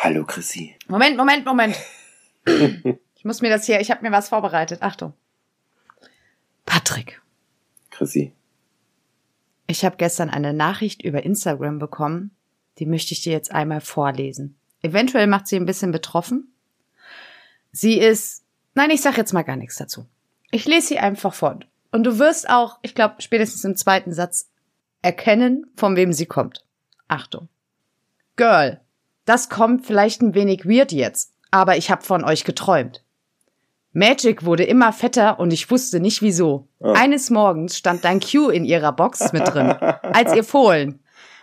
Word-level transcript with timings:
Hallo 0.00 0.24
Chrissy. 0.24 0.76
Moment, 0.86 1.16
Moment, 1.16 1.44
Moment. 1.44 1.76
ich 2.46 3.24
muss 3.24 3.40
mir 3.40 3.50
das 3.50 3.66
hier, 3.66 3.80
ich 3.80 3.90
habe 3.90 4.02
mir 4.02 4.12
was 4.12 4.28
vorbereitet. 4.28 4.80
Achtung. 4.80 5.12
Patrick. 6.64 7.20
Chrissy. 7.90 8.32
Ich 9.66 9.84
habe 9.84 9.96
gestern 9.96 10.30
eine 10.30 10.54
Nachricht 10.54 11.02
über 11.02 11.24
Instagram 11.24 11.80
bekommen, 11.80 12.30
die 12.78 12.86
möchte 12.86 13.12
ich 13.12 13.22
dir 13.22 13.32
jetzt 13.32 13.50
einmal 13.50 13.80
vorlesen. 13.80 14.56
Eventuell 14.82 15.26
macht 15.26 15.48
sie 15.48 15.56
ein 15.56 15.66
bisschen 15.66 15.90
betroffen. 15.90 16.54
Sie 17.72 17.98
ist, 17.98 18.44
nein, 18.74 18.90
ich 18.90 19.00
sag 19.00 19.16
jetzt 19.16 19.32
mal 19.32 19.42
gar 19.42 19.56
nichts 19.56 19.78
dazu. 19.78 20.06
Ich 20.52 20.64
lese 20.66 20.86
sie 20.86 20.98
einfach 21.00 21.34
vor. 21.34 21.58
Und 21.90 22.04
du 22.04 22.20
wirst 22.20 22.48
auch, 22.48 22.78
ich 22.82 22.94
glaube, 22.94 23.20
spätestens 23.20 23.64
im 23.64 23.74
zweiten 23.74 24.12
Satz 24.12 24.48
erkennen, 25.02 25.66
von 25.74 25.96
wem 25.96 26.12
sie 26.12 26.26
kommt. 26.26 26.64
Achtung. 27.08 27.48
Girl, 28.36 28.80
das 29.28 29.48
kommt 29.48 29.84
vielleicht 29.84 30.22
ein 30.22 30.34
wenig 30.34 30.64
weird 30.64 30.90
jetzt, 30.92 31.34
aber 31.50 31.76
ich 31.76 31.90
habe 31.90 32.02
von 32.02 32.24
euch 32.24 32.44
geträumt. 32.44 33.04
Magic 33.92 34.44
wurde 34.44 34.64
immer 34.64 34.92
fetter 34.92 35.38
und 35.38 35.52
ich 35.52 35.70
wusste 35.70 36.00
nicht 36.00 36.22
wieso. 36.22 36.68
Oh. 36.78 36.92
Eines 36.92 37.30
Morgens 37.30 37.76
stand 37.76 38.04
dein 38.04 38.20
Q 38.20 38.48
in 38.48 38.64
ihrer 38.64 38.92
Box 38.92 39.32
mit 39.32 39.46
drin, 39.46 39.70
als 39.70 40.34
ihr 40.34 40.44
Fohlen. 40.44 41.00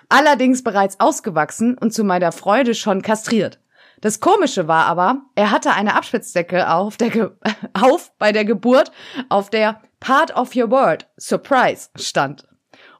Allerdings 0.09 0.63
bereits 0.63 0.99
ausgewachsen 0.99 1.77
und 1.77 1.93
zu 1.93 2.03
meiner 2.03 2.31
Freude 2.31 2.75
schon 2.75 3.01
kastriert. 3.01 3.59
Das 4.01 4.19
Komische 4.19 4.67
war 4.67 4.85
aber, 4.85 5.21
er 5.35 5.51
hatte 5.51 5.73
eine 5.73 5.95
Abspitzdecke 5.95 6.71
auf, 6.71 6.97
der 6.97 7.09
Ge 7.09 7.31
auf 7.73 8.11
bei 8.17 8.31
der 8.31 8.45
Geburt, 8.45 8.91
auf 9.29 9.49
der 9.49 9.81
Part 9.99 10.35
of 10.35 10.55
your 10.55 10.69
word, 10.69 11.07
Surprise, 11.17 11.89
stand. 11.95 12.45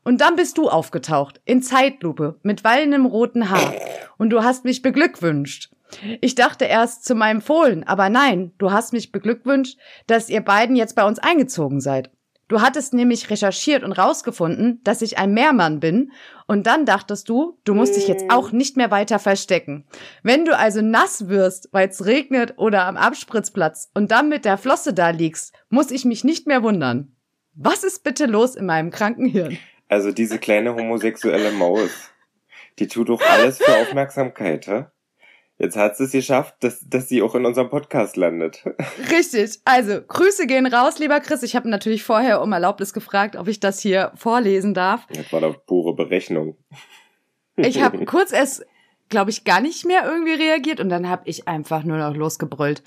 Und 0.06 0.22
dann 0.22 0.36
bist 0.36 0.60
du 0.60 0.70
aufgetaucht, 0.70 1.42
in 1.46 1.64
Zeitlupe, 1.64 2.40
mit 2.44 2.64
wallendem 2.64 3.08
roten 3.08 3.50
Haar. 3.50 3.74
Und 4.18 4.30
du 4.30 4.44
hast 4.44 4.64
mich 4.64 4.84
beglückwünscht. 4.84 5.72
Ich 6.22 6.36
dachte 6.36 6.66
erst 6.66 7.06
zu 7.06 7.16
meinem 7.16 7.42
Fohlen, 7.42 7.84
aber 7.84 8.10
nein, 8.10 8.52
du 8.60 8.72
hast 8.72 8.94
mich 8.94 9.12
beglückwünscht, 9.12 9.80
dass 10.06 10.30
ihr 10.30 10.42
beiden 10.42 10.76
jetzt 10.76 10.96
bei 10.96 11.06
uns 11.06 11.18
eingezogen 11.18 11.82
seid. 11.82 12.12
Du 12.48 12.62
hattest 12.62 12.94
nämlich 12.94 13.32
recherchiert 13.32 13.84
und 13.84 13.94
rausgefunden, 13.94 14.80
dass 14.84 15.02
ich 15.02 15.18
ein 15.18 15.34
Meermann 15.34 15.80
bin, 15.80 16.12
und 16.46 16.68
dann 16.68 16.86
dachtest 16.86 17.28
du, 17.28 17.58
du 17.64 17.74
musst 17.74 17.96
dich 17.96 18.08
jetzt 18.08 18.26
auch 18.30 18.52
nicht 18.52 18.78
mehr 18.78 18.92
weiter 18.92 19.18
verstecken. 19.18 19.86
Wenn 20.22 20.46
du 20.46 20.56
also 20.56 20.84
nass 20.84 21.28
wirst, 21.28 21.70
weil 21.72 21.90
es 21.90 22.06
regnet 22.06 22.54
oder 22.58 22.86
am 22.86 22.98
Abspritzplatz 22.98 23.90
und 23.96 24.12
dann 24.12 24.30
mit 24.30 24.46
der 24.46 24.60
Flosse 24.60 24.94
da 24.94 25.10
liegst, 25.10 25.54
muss 25.70 25.90
ich 25.90 26.06
mich 26.06 26.24
nicht 26.24 26.46
mehr 26.46 26.62
wundern. 26.62 27.16
Was 27.56 27.84
ist 27.84 28.04
bitte 28.04 28.28
los 28.28 28.56
in 28.56 28.68
meinem 28.68 28.92
kranken 28.92 29.26
Hirn? 29.26 29.58
Also 29.88 30.12
diese 30.12 30.40
kleine 30.40 30.76
homosexuelle 30.76 31.52
Maus, 31.52 32.12
die 32.80 32.88
tut 32.88 33.10
doch 33.10 33.22
alles 33.22 33.60
für 33.60 33.76
Aufmerksamkeit, 33.78 34.68
hä? 34.68 34.86
Jetzt 35.58 35.78
hat 35.78 35.96
sie 35.96 36.04
es 36.04 36.12
geschafft, 36.12 36.56
dass, 36.60 36.82
dass 36.82 37.08
sie 37.08 37.22
auch 37.22 37.34
in 37.34 37.46
unserem 37.46 37.70
Podcast 37.70 38.18
landet. 38.18 38.66
Richtig. 39.10 39.60
Also, 39.64 40.02
Grüße 40.02 40.48
gehen 40.48 40.66
raus, 40.66 41.00
lieber 41.00 41.22
Chris. 41.22 41.44
Ich 41.44 41.56
habe 41.56 41.70
natürlich 41.70 42.04
vorher 42.04 42.42
um 42.42 42.52
Erlaubnis 42.52 42.92
gefragt, 42.92 43.38
ob 43.38 43.48
ich 43.48 43.62
das 43.62 43.80
hier 43.80 44.12
vorlesen 44.16 44.74
darf. 44.74 45.08
Das 45.08 45.32
war 45.32 45.40
doch 45.40 45.66
pure 45.66 45.96
Berechnung. 45.96 46.58
Ich 47.56 47.82
habe 47.82 48.04
kurz 48.06 48.34
erst, 48.34 48.66
glaube 49.08 49.32
ich, 49.32 49.46
gar 49.46 49.62
nicht 49.62 49.86
mehr 49.86 50.04
irgendwie 50.04 50.34
reagiert 50.34 50.82
und 50.82 50.90
dann 50.90 51.08
habe 51.08 51.22
ich 51.26 51.48
einfach 51.48 51.84
nur 51.84 51.98
noch 51.98 52.16
losgebrüllt. 52.16 52.84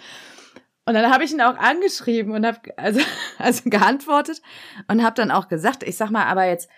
Und 0.84 0.94
dann 0.94 1.10
habe 1.10 1.24
ich 1.24 1.32
ihn 1.32 1.40
auch 1.40 1.56
angeschrieben 1.56 2.32
und 2.32 2.46
habe 2.46 2.58
also, 2.76 3.00
also 3.38 3.70
geantwortet 3.70 4.42
und 4.88 5.02
habe 5.02 5.14
dann 5.14 5.30
auch 5.30 5.48
gesagt, 5.48 5.82
ich 5.82 5.96
sag 5.96 6.10
mal, 6.10 6.26
aber 6.26 6.44
jetzt, 6.44 6.68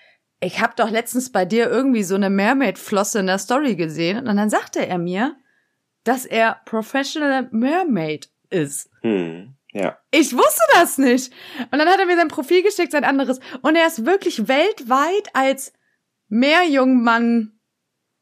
ich 0.41 0.61
habe 0.61 0.73
doch 0.77 0.91
letztens 0.91 1.31
bei 1.31 1.45
dir 1.45 1.69
irgendwie 1.69 2.03
so 2.03 2.15
eine 2.15 2.31
Mermaid-Flosse 2.31 3.21
in 3.21 3.27
der 3.27 3.39
Story 3.39 3.77
gesehen 3.77 4.27
und 4.27 4.37
dann 4.37 4.51
sagte 4.51 4.87
er 4.87 4.99
mir, 4.99 5.37
dass 6.05 6.25
er 6.25 6.61
Professional 6.65 7.49
Mermaid 7.51 8.31
ist. 8.49 8.91
Hm, 9.03 9.55
ja. 9.73 9.99
Ich 10.11 10.33
wusste 10.33 10.63
das 10.73 10.99
nicht. 10.99 11.33
Und 11.71 11.79
dann 11.79 11.89
hat 11.89 12.01
er 12.01 12.07
mir 12.07 12.17
sein 12.17 12.29
Profil 12.29 12.63
geschickt, 12.63 12.93
sein 12.93 13.05
anderes. 13.05 13.39
Und 13.61 13.77
er 13.77 13.87
ist 13.87 14.07
wirklich 14.07 14.49
weltweit 14.49 15.29
als 15.35 15.73
Meerjungmann 16.29 17.61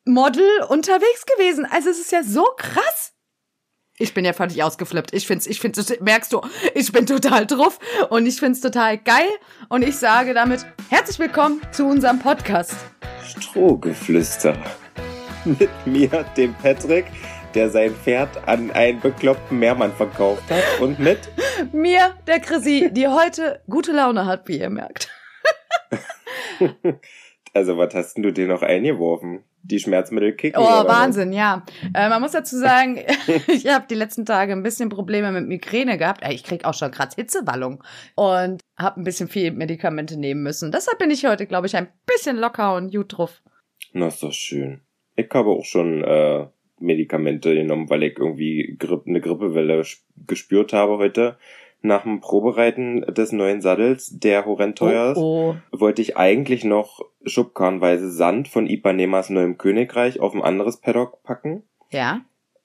Model 0.04 0.62
unterwegs 0.68 1.24
gewesen. 1.26 1.66
Also 1.70 1.90
es 1.90 2.00
ist 2.00 2.12
ja 2.12 2.24
so 2.24 2.44
krass. 2.56 3.14
Ich 4.00 4.14
bin 4.14 4.24
ja 4.24 4.32
völlig 4.32 4.62
ausgeflippt. 4.62 5.12
Ich 5.12 5.26
find's, 5.26 5.48
ich 5.48 5.58
find's, 5.60 5.92
merkst 6.00 6.32
du, 6.32 6.40
ich 6.72 6.92
bin 6.92 7.04
total 7.04 7.46
drauf 7.46 7.80
und 8.10 8.26
ich 8.26 8.38
find's 8.38 8.60
total 8.60 8.96
geil. 8.96 9.26
Und 9.68 9.82
ich 9.82 9.96
sage 9.96 10.34
damit 10.34 10.64
herzlich 10.88 11.18
willkommen 11.18 11.60
zu 11.72 11.84
unserem 11.84 12.20
Podcast. 12.20 12.76
Strohgeflüster. 13.26 14.56
Mit 15.44 15.70
mir, 15.84 16.24
dem 16.36 16.54
Patrick, 16.54 17.06
der 17.54 17.70
sein 17.70 17.92
Pferd 17.92 18.46
an 18.46 18.70
einen 18.70 19.00
bekloppten 19.00 19.58
Meermann 19.58 19.92
verkauft 19.92 20.48
hat. 20.48 20.80
Und 20.80 21.00
mit 21.00 21.28
Mir, 21.72 22.14
der 22.28 22.38
Chrissy, 22.38 22.90
die 22.92 23.08
heute 23.08 23.62
gute 23.68 23.90
Laune 23.90 24.26
hat, 24.26 24.46
wie 24.46 24.60
ihr 24.60 24.70
merkt. 24.70 25.10
Also, 27.58 27.76
was 27.76 27.92
hast 27.92 28.14
denn 28.14 28.22
du 28.22 28.32
dir 28.32 28.46
noch 28.46 28.62
eingeworfen? 28.62 29.42
Die 29.64 29.80
Schmerzmittel 29.80 30.32
kicken? 30.32 30.62
Oh, 30.62 30.64
was? 30.64 30.86
Wahnsinn, 30.86 31.32
ja. 31.32 31.64
Äh, 31.92 32.08
man 32.08 32.22
muss 32.22 32.30
dazu 32.30 32.56
sagen, 32.56 33.00
ich 33.48 33.66
habe 33.66 33.84
die 33.90 33.96
letzten 33.96 34.24
Tage 34.24 34.52
ein 34.52 34.62
bisschen 34.62 34.90
Probleme 34.90 35.32
mit 35.32 35.48
Migräne 35.48 35.98
gehabt. 35.98 36.22
Äh, 36.22 36.32
Ich 36.34 36.44
krieg 36.44 36.64
auch 36.64 36.74
schon 36.74 36.92
gerade 36.92 37.16
Hitzewallung 37.16 37.82
und 38.14 38.60
habe 38.78 39.00
ein 39.00 39.02
bisschen 39.02 39.26
viel 39.26 39.50
Medikamente 39.50 40.16
nehmen 40.16 40.44
müssen. 40.44 40.70
Deshalb 40.70 41.00
bin 41.00 41.10
ich 41.10 41.26
heute, 41.26 41.46
glaube 41.46 41.66
ich, 41.66 41.74
ein 41.74 41.88
bisschen 42.06 42.36
locker 42.36 42.76
und 42.76 42.94
gut 42.94 43.18
drauf. 43.18 43.42
Na, 43.92 44.06
ist 44.06 44.22
doch 44.22 44.32
schön. 44.32 44.82
Ich 45.16 45.28
habe 45.34 45.50
auch 45.50 45.64
schon 45.64 46.04
äh, 46.04 46.46
Medikamente 46.78 47.56
genommen, 47.56 47.90
weil 47.90 48.04
ich 48.04 48.16
irgendwie 48.16 48.76
Grippe, 48.78 49.10
eine 49.10 49.20
Grippewelle 49.20 49.82
gespürt 50.28 50.72
habe 50.72 50.98
heute. 50.98 51.38
Nach 51.80 52.02
dem 52.02 52.20
Probereiten 52.20 53.02
des 53.02 53.30
neuen 53.32 53.60
Saddels, 53.60 54.10
der 54.18 54.46
horrend 54.46 54.76
teuer 54.78 55.12
ist, 55.12 55.18
Oh, 55.18 55.54
wollte 55.70 56.02
ich 56.02 56.16
eigentlich 56.16 56.64
noch 56.64 57.00
schubkarrenweise 57.24 58.10
Sand 58.10 58.48
von 58.48 58.66
Ipanemas 58.66 59.30
neuem 59.30 59.58
Königreich 59.58 60.18
auf 60.20 60.34
ein 60.34 60.42
anderes 60.42 60.78
Paddock 60.78 61.22
packen. 61.22 61.62
ja. 61.90 62.20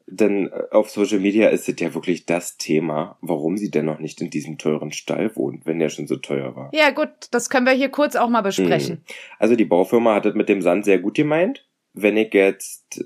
Denn 0.05 0.47
äh, 0.51 0.63
auf 0.71 0.89
Social 0.89 1.19
Media 1.21 1.47
ist 1.47 1.69
es 1.69 1.79
ja 1.79 1.93
wirklich 1.93 2.25
das 2.25 2.57
Thema, 2.57 3.17
warum 3.21 3.55
sie 3.55 3.71
denn 3.71 3.85
noch 3.85 3.99
nicht 3.99 4.19
in 4.19 4.29
diesem 4.29 4.57
teuren 4.57 4.91
Stall 4.91 5.33
wohnt, 5.37 5.65
wenn 5.65 5.79
der 5.79 5.87
schon 5.87 6.07
so 6.07 6.17
teuer 6.17 6.57
war. 6.57 6.69
Ja, 6.73 6.89
gut, 6.89 7.07
das 7.31 7.49
können 7.49 7.65
wir 7.65 7.71
hier 7.71 7.87
kurz 7.87 8.17
auch 8.17 8.27
mal 8.27 8.41
besprechen. 8.41 9.05
Also 9.39 9.55
die 9.55 9.63
Baufirma 9.63 10.13
hat 10.15 10.25
es 10.25 10.35
mit 10.35 10.49
dem 10.49 10.61
Sand 10.61 10.83
sehr 10.83 10.99
gut 10.99 11.15
gemeint. 11.15 11.65
Wenn 11.93 12.17
ich 12.17 12.33
jetzt 12.33 13.05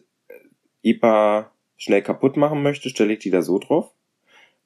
IPA 0.82 1.52
schnell 1.78 2.02
kaputt 2.02 2.36
machen 2.36 2.64
möchte, 2.64 2.90
stelle 2.90 3.14
ich 3.14 3.20
die 3.20 3.30
da 3.30 3.44
so 3.44 3.60
drauf. 3.60 3.92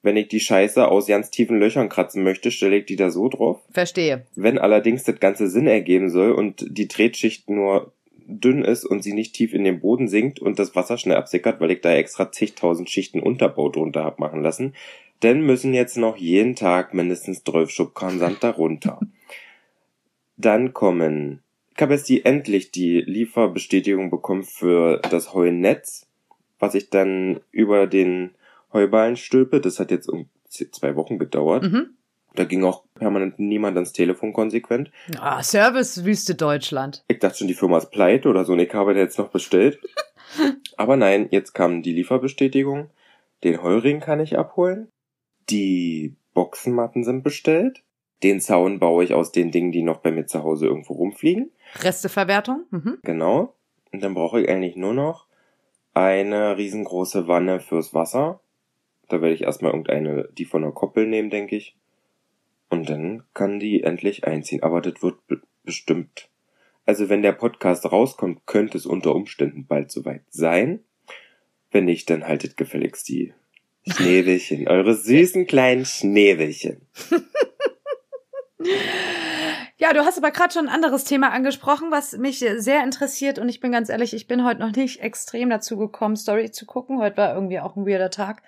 Wenn 0.03 0.17
ich 0.17 0.29
die 0.29 0.39
Scheiße 0.39 0.87
aus 0.87 1.07
ganz 1.07 1.29
tiefen 1.29 1.59
Löchern 1.59 1.89
kratzen 1.89 2.23
möchte, 2.23 2.49
stelle 2.49 2.77
ich 2.77 2.85
die 2.85 2.95
da 2.95 3.11
so 3.11 3.29
drauf. 3.29 3.59
Verstehe. 3.69 4.25
Wenn 4.35 4.57
allerdings 4.57 5.03
das 5.03 5.19
Ganze 5.19 5.47
Sinn 5.47 5.67
ergeben 5.67 6.09
soll 6.09 6.31
und 6.31 6.65
die 6.67 6.87
Tretschicht 6.87 7.49
nur 7.49 7.93
dünn 8.25 8.63
ist 8.63 8.85
und 8.85 9.03
sie 9.03 9.13
nicht 9.13 9.35
tief 9.35 9.53
in 9.53 9.63
den 9.63 9.79
Boden 9.79 10.07
sinkt 10.07 10.39
und 10.39 10.57
das 10.57 10.75
Wasser 10.75 10.97
schnell 10.97 11.17
absickert, 11.17 11.59
weil 11.59 11.71
ich 11.71 11.81
da 11.81 11.93
extra 11.93 12.31
zigtausend 12.31 12.89
Schichten 12.89 13.19
Unterbau 13.19 13.69
drunter 13.69 14.03
hab 14.03 14.19
machen 14.19 14.41
lassen, 14.41 14.73
dann 15.19 15.41
müssen 15.41 15.73
jetzt 15.73 15.97
noch 15.97 16.17
jeden 16.17 16.55
Tag 16.55 16.93
mindestens 16.93 17.43
12 17.43 17.69
Schubkarren 17.69 18.19
Sand 18.19 18.43
darunter. 18.43 18.99
Dann 20.37 20.73
kommen, 20.73 21.43
ich 21.75 21.81
habe 21.81 21.93
jetzt 21.93 22.09
die 22.09 22.25
endlich 22.25 22.71
die 22.71 23.01
Lieferbestätigung 23.01 24.09
bekommen 24.09 24.43
für 24.43 24.99
das 25.11 25.33
Heunetz, 25.33 26.07
was 26.57 26.73
ich 26.73 26.89
dann 26.89 27.41
über 27.51 27.85
den 27.85 28.31
Heuballen 28.73 29.15
stülpe. 29.15 29.61
Das 29.61 29.79
hat 29.79 29.91
jetzt 29.91 30.07
um 30.07 30.29
zwei 30.49 30.95
Wochen 30.95 31.17
gedauert. 31.17 31.63
Mhm. 31.63 31.95
Da 32.33 32.45
ging 32.45 32.63
auch 32.63 32.85
permanent 32.95 33.39
niemand 33.39 33.75
ans 33.75 33.91
Telefon 33.91 34.31
konsequent. 34.31 34.91
Ah, 35.19 35.43
Servicewüste 35.43 36.35
Deutschland. 36.35 37.03
Ich 37.09 37.19
dachte 37.19 37.39
schon, 37.39 37.47
die 37.47 37.53
Firma 37.53 37.77
ist 37.77 37.91
pleite 37.91 38.29
oder 38.29 38.45
so 38.45 38.53
und 38.53 38.59
ich 38.59 38.73
habe 38.73 38.93
jetzt 38.93 39.19
noch 39.19 39.29
bestellt. 39.29 39.79
Aber 40.77 40.95
nein, 40.95 41.27
jetzt 41.31 41.53
kam 41.53 41.81
die 41.81 41.93
Lieferbestätigung. 41.93 42.89
Den 43.43 43.61
Heuring 43.61 43.99
kann 43.99 44.21
ich 44.21 44.37
abholen. 44.37 44.87
Die 45.49 46.15
Boxenmatten 46.33 47.03
sind 47.03 47.23
bestellt. 47.23 47.83
Den 48.23 48.39
Zaun 48.39 48.79
baue 48.79 49.03
ich 49.03 49.13
aus 49.13 49.31
den 49.31 49.51
Dingen, 49.51 49.71
die 49.71 49.81
noch 49.81 49.97
bei 49.97 50.11
mir 50.11 50.27
zu 50.27 50.43
Hause 50.43 50.67
irgendwo 50.67 50.93
rumfliegen. 50.93 51.51
Resteverwertung? 51.79 52.65
Mhm. 52.69 52.99
Genau. 53.03 53.55
Und 53.91 54.03
dann 54.03 54.13
brauche 54.13 54.41
ich 54.41 54.47
eigentlich 54.47 54.75
nur 54.75 54.93
noch 54.93 55.27
eine 55.93 56.57
riesengroße 56.57 57.27
Wanne 57.27 57.59
fürs 57.59 57.93
Wasser. 57.93 58.40
Da 59.11 59.21
werde 59.21 59.35
ich 59.35 59.43
erstmal 59.43 59.71
irgendeine, 59.71 60.29
die 60.37 60.45
von 60.45 60.61
der 60.61 60.71
Koppel 60.71 61.05
nehmen, 61.05 61.29
denke 61.29 61.57
ich. 61.57 61.75
Und 62.69 62.89
dann 62.89 63.23
kann 63.33 63.59
die 63.59 63.83
endlich 63.83 64.25
einziehen. 64.25 64.63
Aber 64.63 64.79
das 64.79 65.01
wird 65.01 65.27
be 65.27 65.41
bestimmt. 65.63 66.29
Also 66.85 67.09
wenn 67.09 67.21
der 67.21 67.33
Podcast 67.33 67.91
rauskommt, 67.91 68.47
könnte 68.47 68.77
es 68.77 68.85
unter 68.85 69.13
Umständen 69.13 69.67
bald 69.67 69.91
soweit 69.91 70.23
sein. 70.29 70.79
Wenn 71.69 71.85
nicht, 71.85 72.09
dann 72.09 72.25
haltet 72.25 72.57
gefälligst 72.57 73.07
die 73.09 73.33
Schneewelchen, 73.85 74.67
eure 74.67 74.95
süßen 74.95 75.45
kleinen 75.45 75.85
Schneewelchen. 75.85 76.87
Ja, 79.77 79.93
du 79.93 80.05
hast 80.05 80.19
aber 80.19 80.29
gerade 80.29 80.53
schon 80.53 80.67
ein 80.67 80.73
anderes 80.75 81.05
Thema 81.05 81.31
angesprochen, 81.31 81.89
was 81.89 82.15
mich 82.15 82.37
sehr 82.37 82.83
interessiert 82.83 83.39
und 83.39 83.49
ich 83.49 83.59
bin 83.59 83.71
ganz 83.71 83.89
ehrlich, 83.89 84.13
ich 84.13 84.27
bin 84.27 84.45
heute 84.45 84.59
noch 84.59 84.75
nicht 84.75 85.01
extrem 85.01 85.49
dazu 85.49 85.75
gekommen, 85.75 86.15
Story 86.15 86.51
zu 86.51 86.67
gucken. 86.67 86.99
Heute 86.99 87.17
war 87.17 87.33
irgendwie 87.33 87.59
auch 87.59 87.75
ein 87.75 87.87
weirder 87.87 88.11
Tag. 88.11 88.43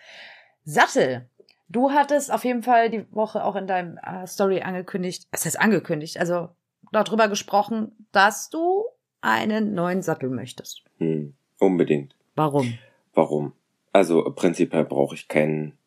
Sattel. 0.65 1.27
Du 1.69 1.92
hattest 1.92 2.31
auf 2.31 2.45
jeden 2.45 2.63
Fall 2.63 2.89
die 2.89 3.06
Woche 3.12 3.44
auch 3.44 3.56
in 3.56 3.68
deinem 3.68 3.98
äh, 3.98 4.27
Story 4.27 4.62
angekündigt, 4.62 5.27
was 5.31 5.45
heißt 5.45 5.60
angekündigt, 5.60 6.19
also 6.19 6.50
darüber 6.92 7.27
gesprochen, 7.27 8.07
dass 8.12 8.50
du 8.50 8.86
einen 9.21 9.74
neuen 9.74 10.01
Sattel 10.01 10.30
möchtest. 10.30 10.83
Hm, 11.00 11.33
unbedingt. 11.60 12.15
Warum? 12.36 12.77
Warum? 13.13 13.54
Also 13.92 14.24
prinzipiell 14.36 14.86
brauche 14.86 15.15
ich 15.15 15.27
keinen. 15.27 15.77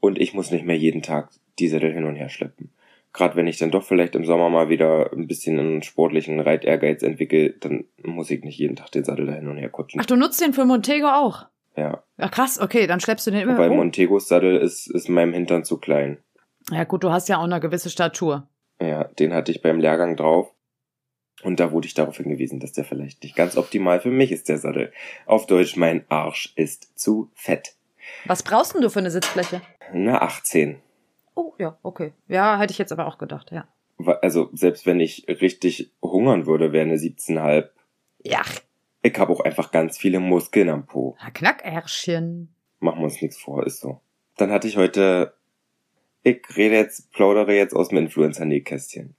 Und 0.00 0.18
ich 0.18 0.32
muss 0.32 0.50
nicht 0.50 0.64
mehr 0.64 0.78
jeden 0.78 1.02
Tag 1.02 1.30
die 1.58 1.68
Sattel 1.68 1.92
hin 1.92 2.04
und 2.04 2.16
her 2.16 2.28
schleppen. 2.28 2.70
Gerade 3.12 3.36
wenn 3.36 3.46
ich 3.46 3.58
dann 3.58 3.70
doch 3.70 3.84
vielleicht 3.84 4.16
im 4.16 4.24
Sommer 4.24 4.50
mal 4.50 4.68
wieder 4.68 5.12
ein 5.12 5.28
bisschen 5.28 5.58
einen 5.60 5.82
sportlichen 5.82 6.40
Reitehrgeiz 6.40 7.02
entwickle, 7.02 7.50
dann 7.50 7.84
muss 8.02 8.30
ich 8.30 8.42
nicht 8.42 8.58
jeden 8.58 8.74
Tag 8.74 8.90
den 8.90 9.04
Sattel 9.04 9.26
da 9.26 9.34
hin 9.34 9.48
und 9.48 9.56
her 9.56 9.68
kutschen. 9.68 10.00
Ach, 10.00 10.06
du 10.06 10.16
nutzt 10.16 10.40
den 10.40 10.52
für 10.52 10.64
Montego 10.64 11.06
auch? 11.06 11.46
Ja. 11.76 12.02
Ja, 12.18 12.28
krass, 12.28 12.60
okay, 12.60 12.86
dann 12.86 13.00
schleppst 13.00 13.26
du 13.26 13.30
den 13.30 13.42
immer 13.42 13.56
Weil 13.56 13.70
Montegos 13.70 14.28
Sattel 14.28 14.56
ist, 14.56 14.90
ist 14.90 15.08
meinem 15.08 15.32
Hintern 15.32 15.64
zu 15.64 15.78
klein. 15.78 16.18
Ja 16.70 16.84
gut, 16.84 17.04
du 17.04 17.10
hast 17.10 17.28
ja 17.28 17.38
auch 17.38 17.44
eine 17.44 17.60
gewisse 17.60 17.90
Statur. 17.90 18.48
Ja, 18.80 19.04
den 19.04 19.32
hatte 19.32 19.52
ich 19.52 19.62
beim 19.62 19.80
Lehrgang 19.80 20.16
drauf. 20.16 20.52
Und 21.42 21.60
da 21.60 21.72
wurde 21.72 21.86
ich 21.86 21.94
darauf 21.94 22.16
hingewiesen, 22.16 22.58
dass 22.58 22.72
der 22.72 22.84
vielleicht 22.84 23.22
nicht 23.22 23.36
ganz 23.36 23.56
optimal 23.56 24.00
für 24.00 24.10
mich 24.10 24.32
ist, 24.32 24.48
der 24.48 24.58
Sattel. 24.58 24.92
Auf 25.26 25.46
Deutsch, 25.46 25.76
mein 25.76 26.04
Arsch 26.08 26.52
ist 26.56 26.98
zu 26.98 27.30
fett. 27.34 27.76
Was 28.24 28.42
brauchst 28.42 28.74
denn 28.74 28.80
du 28.80 28.88
für 28.88 29.00
eine 29.00 29.10
Sitzfläche? 29.10 29.60
Eine 29.92 30.22
18. 30.22 30.80
Oh, 31.34 31.54
ja, 31.58 31.78
okay. 31.82 32.12
Ja, 32.28 32.58
hätte 32.58 32.72
ich 32.72 32.78
jetzt 32.78 32.92
aber 32.92 33.06
auch 33.06 33.18
gedacht, 33.18 33.50
ja. 33.50 33.66
Also, 34.22 34.50
selbst 34.52 34.86
wenn 34.86 35.00
ich 35.00 35.26
richtig 35.28 35.92
hungern 36.02 36.46
würde, 36.46 36.72
wäre 36.72 36.84
eine 36.84 36.96
17,5. 36.96 37.68
Ja. 38.22 38.42
Ich 39.02 39.18
habe 39.18 39.32
auch 39.32 39.40
einfach 39.40 39.70
ganz 39.70 39.98
viele 39.98 40.20
Muskeln 40.20 40.68
am 40.68 40.86
Po. 40.86 41.16
Knackärschchen. 41.32 42.54
Machen 42.80 43.00
wir 43.00 43.04
uns 43.04 43.20
nichts 43.20 43.38
vor, 43.38 43.66
ist 43.66 43.80
so. 43.80 44.00
Dann 44.36 44.50
hatte 44.50 44.66
ich 44.66 44.76
heute 44.76 45.34
ich 46.26 46.40
rede 46.56 46.74
jetzt, 46.74 47.12
plaudere 47.12 47.54
jetzt 47.54 47.74
aus 47.74 47.90
dem 47.90 47.98
Influencer-Nähkästchen. 47.98 49.14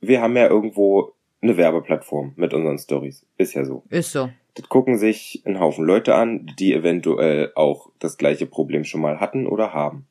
Wir 0.00 0.20
haben 0.20 0.36
ja 0.36 0.48
irgendwo 0.48 1.12
eine 1.40 1.56
Werbeplattform 1.56 2.32
mit 2.34 2.52
unseren 2.52 2.78
Stories. 2.78 3.24
Ist 3.38 3.54
ja 3.54 3.64
so. 3.64 3.84
Ist 3.88 4.10
so. 4.10 4.28
Das 4.54 4.68
gucken 4.68 4.98
sich 4.98 5.42
ein 5.46 5.60
Haufen 5.60 5.84
Leute 5.84 6.16
an, 6.16 6.52
die 6.58 6.74
eventuell 6.74 7.52
auch 7.54 7.90
das 8.00 8.16
gleiche 8.16 8.46
Problem 8.46 8.82
schon 8.82 9.00
mal 9.00 9.20
hatten 9.20 9.46
oder 9.46 9.72
haben. 9.72 10.06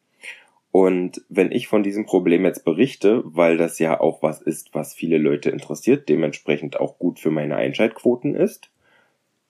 Und 0.76 1.24
wenn 1.30 1.54
ich 1.54 1.70
von 1.70 1.84
diesem 1.84 2.06
Problem 2.06 2.44
jetzt 2.44 2.66
berichte, 2.66 3.22
weil 3.24 3.56
das 3.56 3.80
ja 3.80 3.98
auch 3.98 4.22
was 4.22 4.42
ist, 4.42 4.76
was 4.76 4.94
viele 4.94 5.18
Leute 5.18 5.50
interessiert, 5.50 6.10
dementsprechend 6.10 6.82
auch 6.82 7.00
gut 7.00 7.18
für 7.18 7.32
meine 7.32 7.56
Einschaltquoten 7.56 8.36
ist, 8.36 8.72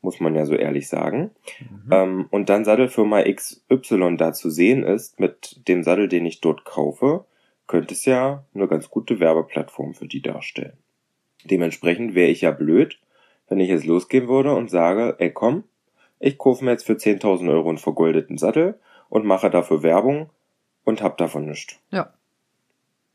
muss 0.01 0.19
man 0.19 0.35
ja 0.35 0.45
so 0.45 0.53
ehrlich 0.53 0.87
sagen. 0.87 1.31
Mhm. 1.59 1.89
Ähm, 1.89 2.27
und 2.29 2.49
dann 2.49 2.63
Sattelfirma 2.63 3.23
XY 3.23 4.17
da 4.17 4.33
zu 4.33 4.51
sehen 4.51 4.83
ist, 4.83 5.19
mit 5.19 5.67
dem 5.67 5.81
Sattel, 5.81 6.09
den 6.09 6.27
ich 6.27 6.41
dort 6.41 6.63
kaufe, 6.63 7.25
könnte 7.65 7.95
es 7.95 8.05
ja 8.05 8.45
eine 8.53 8.67
ganz 8.67 8.91
gute 8.91 9.19
Werbeplattform 9.19 9.95
für 9.95 10.05
die 10.07 10.21
darstellen. 10.21 10.77
Dementsprechend 11.43 12.13
wäre 12.13 12.29
ich 12.29 12.41
ja 12.41 12.51
blöd, 12.51 12.99
wenn 13.49 13.59
ich 13.59 13.69
jetzt 13.69 13.87
losgehen 13.87 14.27
würde 14.27 14.53
und 14.53 14.69
sage, 14.69 15.15
ey 15.17 15.31
komm, 15.31 15.63
ich 16.19 16.37
kaufe 16.37 16.63
mir 16.63 16.69
jetzt 16.69 16.85
für 16.85 16.93
10.000 16.93 17.49
Euro 17.49 17.69
einen 17.69 17.79
vergoldeten 17.79 18.37
Sattel 18.37 18.79
und 19.09 19.25
mache 19.25 19.49
dafür 19.49 19.81
Werbung 19.81 20.29
und 20.85 21.01
hab 21.01 21.17
davon 21.17 21.45
nichts. 21.45 21.77
Ja. 21.91 22.13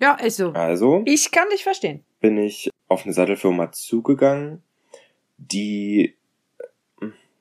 Ja, 0.00 0.14
ist 0.14 0.36
so. 0.36 0.50
Also. 0.52 1.02
Ich 1.06 1.30
kann 1.30 1.48
dich 1.50 1.62
verstehen. 1.62 2.04
Bin 2.20 2.36
ich 2.36 2.70
auf 2.88 3.04
eine 3.04 3.14
Sattelfirma 3.14 3.72
zugegangen, 3.72 4.62
die 5.38 6.14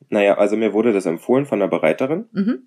naja, 0.10 0.38
also 0.38 0.58
mir 0.58 0.74
wurde 0.74 0.92
das 0.92 1.06
empfohlen 1.06 1.46
von 1.46 1.60
der 1.60 1.68
Bereiterin. 1.68 2.26
Mhm. 2.32 2.64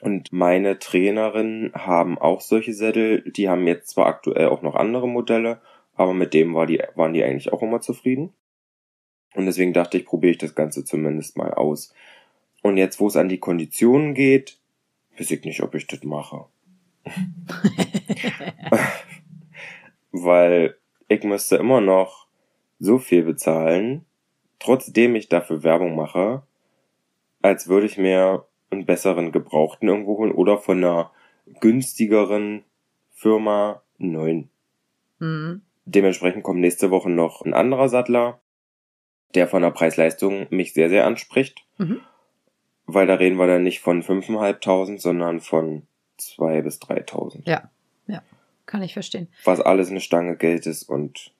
Und 0.00 0.32
meine 0.32 0.80
Trainerinnen 0.80 1.72
haben 1.74 2.18
auch 2.18 2.40
solche 2.40 2.74
Sättel. 2.74 3.22
Die 3.30 3.48
haben 3.48 3.66
jetzt 3.66 3.90
zwar 3.90 4.06
aktuell 4.06 4.48
auch 4.48 4.62
noch 4.62 4.74
andere 4.74 5.08
Modelle, 5.08 5.60
aber 5.94 6.12
mit 6.12 6.34
dem 6.34 6.54
war 6.54 6.66
die, 6.66 6.82
waren 6.96 7.12
die 7.12 7.22
eigentlich 7.22 7.52
auch 7.52 7.62
immer 7.62 7.80
zufrieden. 7.80 8.32
Und 9.34 9.46
deswegen 9.46 9.72
dachte 9.72 9.96
ich, 9.96 10.04
probiere 10.04 10.32
ich 10.32 10.38
das 10.38 10.56
Ganze 10.56 10.84
zumindest 10.84 11.36
mal 11.36 11.54
aus. 11.54 11.94
Und 12.62 12.76
jetzt, 12.76 12.98
wo 12.98 13.06
es 13.06 13.16
an 13.16 13.28
die 13.28 13.38
Konditionen 13.38 14.14
geht, 14.14 14.58
weiß 15.18 15.30
ich 15.30 15.44
nicht, 15.44 15.62
ob 15.62 15.74
ich 15.74 15.86
das 15.86 16.02
mache. 16.02 16.46
Weil 20.12 20.76
ich 21.08 21.22
müsste 21.24 21.56
immer 21.56 21.80
noch 21.80 22.26
so 22.78 22.98
viel 22.98 23.22
bezahlen, 23.22 24.04
trotzdem 24.58 25.14
ich 25.14 25.28
dafür 25.28 25.62
Werbung 25.62 25.94
mache, 25.94 26.42
als 27.40 27.68
würde 27.68 27.86
ich 27.86 27.98
mir 27.98 28.46
einen 28.70 28.86
besseren 28.86 29.32
Gebrauchten 29.32 29.88
irgendwo 29.88 30.18
holen 30.18 30.32
oder 30.32 30.58
von 30.58 30.78
einer 30.78 31.10
günstigeren 31.60 32.64
Firma 33.12 33.82
einen 34.00 34.12
neuen. 34.12 34.50
Mhm. 35.18 35.62
Dementsprechend 35.84 36.42
kommt 36.42 36.60
nächste 36.60 36.90
Woche 36.90 37.10
noch 37.10 37.42
ein 37.42 37.54
anderer 37.54 37.88
Sattler, 37.88 38.40
der 39.34 39.48
von 39.48 39.62
der 39.62 39.70
Preis-Leistung 39.70 40.46
mich 40.50 40.72
sehr, 40.72 40.88
sehr 40.88 41.06
anspricht. 41.06 41.64
Mhm. 41.78 42.00
Weil 42.86 43.06
da 43.06 43.14
reden 43.14 43.36
wir 43.36 43.46
dann 43.46 43.62
nicht 43.62 43.80
von 43.80 44.02
5.500, 44.02 44.98
sondern 44.98 45.40
von 45.40 45.86
2.000 46.30 46.62
bis 46.62 46.80
3.000. 46.80 47.42
Ja, 47.48 47.70
ja, 48.06 48.22
kann 48.66 48.82
ich 48.82 48.92
verstehen. 48.92 49.28
Was 49.44 49.60
alles 49.60 49.90
eine 49.90 50.00
Stange 50.00 50.36
Geld 50.36 50.66
ist 50.66 50.84
und 50.84 51.32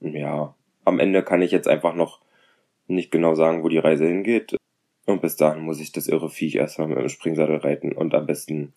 ja, 0.00 0.54
am 0.84 0.98
Ende 0.98 1.22
kann 1.22 1.42
ich 1.42 1.50
jetzt 1.50 1.68
einfach 1.68 1.94
noch 1.94 2.20
nicht 2.86 3.10
genau 3.10 3.34
sagen, 3.34 3.62
wo 3.62 3.68
die 3.68 3.78
Reise 3.78 4.06
hingeht. 4.06 4.56
Und 5.06 5.22
bis 5.22 5.36
dahin 5.36 5.62
muss 5.62 5.80
ich 5.80 5.92
das 5.92 6.08
irre 6.08 6.30
Viech 6.30 6.56
erstmal 6.56 6.88
mit 6.88 6.98
dem 6.98 7.08
Springsattel 7.08 7.56
reiten 7.56 7.92
und 7.92 8.14
am 8.14 8.26
besten 8.26 8.72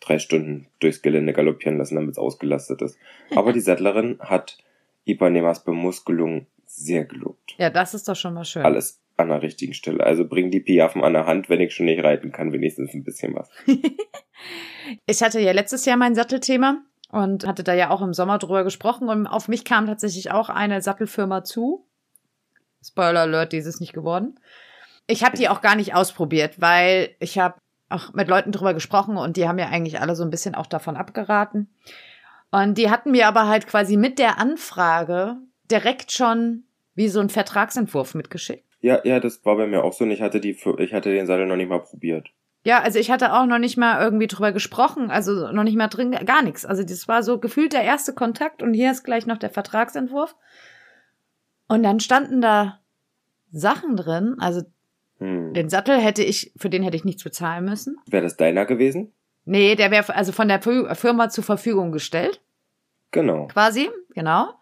drei 0.00 0.18
Stunden 0.18 0.66
durchs 0.80 1.02
Gelände 1.02 1.32
galoppieren 1.32 1.78
lassen, 1.78 1.94
damit 1.94 2.12
es 2.12 2.18
ausgelastet 2.18 2.82
ist. 2.82 2.98
Aber 3.34 3.52
die 3.52 3.60
Sattlerin 3.60 4.18
hat 4.20 4.58
Ipanemas 5.04 5.64
Bemuskelung 5.64 6.46
sehr 6.66 7.04
gelobt. 7.04 7.54
Ja, 7.58 7.70
das 7.70 7.94
ist 7.94 8.08
doch 8.08 8.16
schon 8.16 8.34
mal 8.34 8.44
schön. 8.44 8.62
Alles 8.62 9.01
an 9.22 9.28
der 9.28 9.42
richtigen 9.42 9.74
Stelle. 9.74 10.04
Also 10.04 10.26
bring 10.26 10.50
die 10.50 10.60
Piaffen 10.60 11.02
an 11.02 11.14
der 11.14 11.26
Hand, 11.26 11.48
wenn 11.48 11.60
ich 11.60 11.74
schon 11.74 11.86
nicht 11.86 12.02
reiten 12.02 12.32
kann, 12.32 12.52
wenigstens 12.52 12.94
ein 12.94 13.04
bisschen 13.04 13.34
was. 13.34 13.48
ich 15.06 15.22
hatte 15.22 15.40
ja 15.40 15.52
letztes 15.52 15.84
Jahr 15.84 15.96
mein 15.96 16.14
Sattelthema 16.14 16.82
und 17.10 17.46
hatte 17.46 17.64
da 17.64 17.74
ja 17.74 17.90
auch 17.90 18.02
im 18.02 18.14
Sommer 18.14 18.38
drüber 18.38 18.64
gesprochen 18.64 19.08
und 19.08 19.26
auf 19.26 19.48
mich 19.48 19.64
kam 19.64 19.86
tatsächlich 19.86 20.30
auch 20.30 20.48
eine 20.48 20.82
Sattelfirma 20.82 21.44
zu. 21.44 21.86
Spoiler 22.84 23.20
Alert, 23.20 23.52
die 23.52 23.58
ist 23.58 23.66
es 23.66 23.80
nicht 23.80 23.92
geworden. 23.92 24.38
Ich 25.06 25.24
habe 25.24 25.36
die 25.36 25.48
auch 25.48 25.60
gar 25.60 25.76
nicht 25.76 25.94
ausprobiert, 25.94 26.60
weil 26.60 27.14
ich 27.20 27.38
habe 27.38 27.56
auch 27.90 28.12
mit 28.14 28.28
Leuten 28.28 28.52
drüber 28.52 28.74
gesprochen 28.74 29.16
und 29.16 29.36
die 29.36 29.46
haben 29.46 29.58
ja 29.58 29.68
eigentlich 29.68 30.00
alle 30.00 30.16
so 30.16 30.24
ein 30.24 30.30
bisschen 30.30 30.54
auch 30.54 30.66
davon 30.66 30.96
abgeraten. 30.96 31.68
Und 32.50 32.78
die 32.78 32.90
hatten 32.90 33.12
mir 33.12 33.28
aber 33.28 33.46
halt 33.48 33.66
quasi 33.66 33.96
mit 33.96 34.18
der 34.18 34.38
Anfrage 34.38 35.36
direkt 35.70 36.12
schon 36.12 36.64
wie 36.94 37.08
so 37.08 37.20
ein 37.20 37.30
Vertragsentwurf 37.30 38.14
mitgeschickt. 38.14 38.71
Ja, 38.82 39.00
ja, 39.04 39.20
das 39.20 39.44
war 39.44 39.56
bei 39.56 39.66
mir 39.66 39.82
auch 39.82 39.92
so. 39.92 40.04
Und 40.04 40.10
ich 40.10 40.20
hatte 40.20 40.40
die, 40.40 40.56
ich 40.78 40.92
hatte 40.92 41.10
den 41.10 41.26
Sattel 41.26 41.46
noch 41.46 41.56
nicht 41.56 41.68
mal 41.68 41.78
probiert. 41.78 42.28
Ja, 42.64 42.80
also 42.80 42.98
ich 42.98 43.10
hatte 43.10 43.32
auch 43.32 43.46
noch 43.46 43.58
nicht 43.58 43.76
mal 43.76 44.02
irgendwie 44.02 44.28
drüber 44.28 44.52
gesprochen, 44.52 45.10
also 45.10 45.50
noch 45.50 45.64
nicht 45.64 45.76
mal 45.76 45.88
drin, 45.88 46.12
gar 46.24 46.42
nichts. 46.42 46.64
Also 46.64 46.84
das 46.84 47.08
war 47.08 47.22
so 47.22 47.38
gefühlt 47.38 47.72
der 47.72 47.82
erste 47.82 48.12
Kontakt 48.12 48.62
und 48.62 48.72
hier 48.72 48.92
ist 48.92 49.02
gleich 49.02 49.26
noch 49.26 49.38
der 49.38 49.50
Vertragsentwurf. 49.50 50.36
Und 51.66 51.82
dann 51.82 51.98
standen 51.98 52.40
da 52.40 52.78
Sachen 53.50 53.96
drin, 53.96 54.36
also 54.38 54.62
hm. 55.18 55.54
den 55.54 55.70
Sattel 55.70 55.98
hätte 55.98 56.22
ich, 56.22 56.52
für 56.56 56.70
den 56.70 56.84
hätte 56.84 56.96
ich 56.96 57.04
nichts 57.04 57.24
bezahlen 57.24 57.64
müssen. 57.64 57.96
Wäre 58.06 58.22
das 58.22 58.36
deiner 58.36 58.64
gewesen? 58.64 59.12
Nee, 59.44 59.74
der 59.74 59.90
wäre 59.90 60.14
also 60.14 60.30
von 60.30 60.46
der 60.46 60.62
Firma 60.62 61.30
zur 61.30 61.42
Verfügung 61.42 61.90
gestellt. 61.90 62.40
Genau. 63.10 63.48
Quasi, 63.48 63.90
genau. 64.14 64.54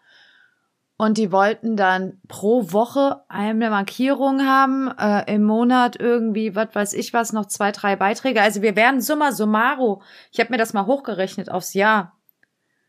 Und 1.01 1.17
die 1.17 1.31
wollten 1.31 1.77
dann 1.77 2.19
pro 2.27 2.73
Woche 2.73 3.23
eine 3.27 3.71
Markierung 3.71 4.45
haben, 4.45 4.95
äh, 4.99 5.33
im 5.33 5.41
Monat 5.41 5.95
irgendwie, 5.99 6.53
was 6.53 6.75
weiß 6.75 6.93
ich 6.93 7.11
was, 7.11 7.33
noch 7.33 7.47
zwei, 7.47 7.71
drei 7.71 7.95
Beiträge. 7.95 8.39
Also 8.39 8.61
wir 8.61 8.75
wären 8.75 9.01
summa 9.01 9.31
summarum, 9.31 10.03
ich 10.31 10.39
habe 10.39 10.51
mir 10.51 10.59
das 10.59 10.73
mal 10.73 10.85
hochgerechnet 10.85 11.49
aufs 11.49 11.73
Jahr. 11.73 12.19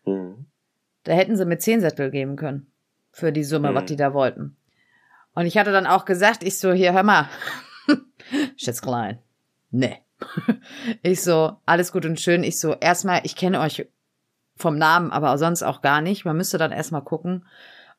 Mhm. 0.05 0.45
Da 1.05 1.13
hätten 1.13 1.39
sie 1.39 1.47
mir 1.47 1.57
zehn 1.57 1.81
Sättel 1.81 2.11
geben 2.11 2.37
können 2.37 2.71
für 3.13 3.33
die 3.33 3.45
Summe, 3.45 3.71
mhm. 3.71 3.77
was 3.77 3.87
die 3.87 3.97
da 3.97 4.13
wollten. 4.13 4.59
Und 5.35 5.47
ich 5.47 5.57
hatte 5.57 5.73
dann 5.73 5.87
auch 5.87 6.05
gesagt, 6.05 6.43
ich 6.43 6.59
so, 6.59 6.75
hier, 6.75 6.93
hör 6.93 7.05
mal, 7.05 7.31
Schätzklein, 8.59 9.21
nee. 9.71 9.97
ich 11.03 11.23
so, 11.23 11.57
alles 11.65 11.93
gut 11.93 12.05
und 12.05 12.21
schön. 12.21 12.45
Ich 12.45 12.61
so, 12.61 12.75
erstmal, 12.75 13.23
ich 13.25 13.37
kenne 13.37 13.59
euch 13.61 13.89
vom 14.55 14.77
Namen, 14.77 15.13
aber 15.13 15.39
sonst 15.39 15.63
auch 15.63 15.81
gar 15.81 16.03
nicht. 16.03 16.27
Man 16.27 16.37
müsste 16.37 16.59
dann 16.59 16.73
erstmal 16.73 17.05
gucken. 17.05 17.47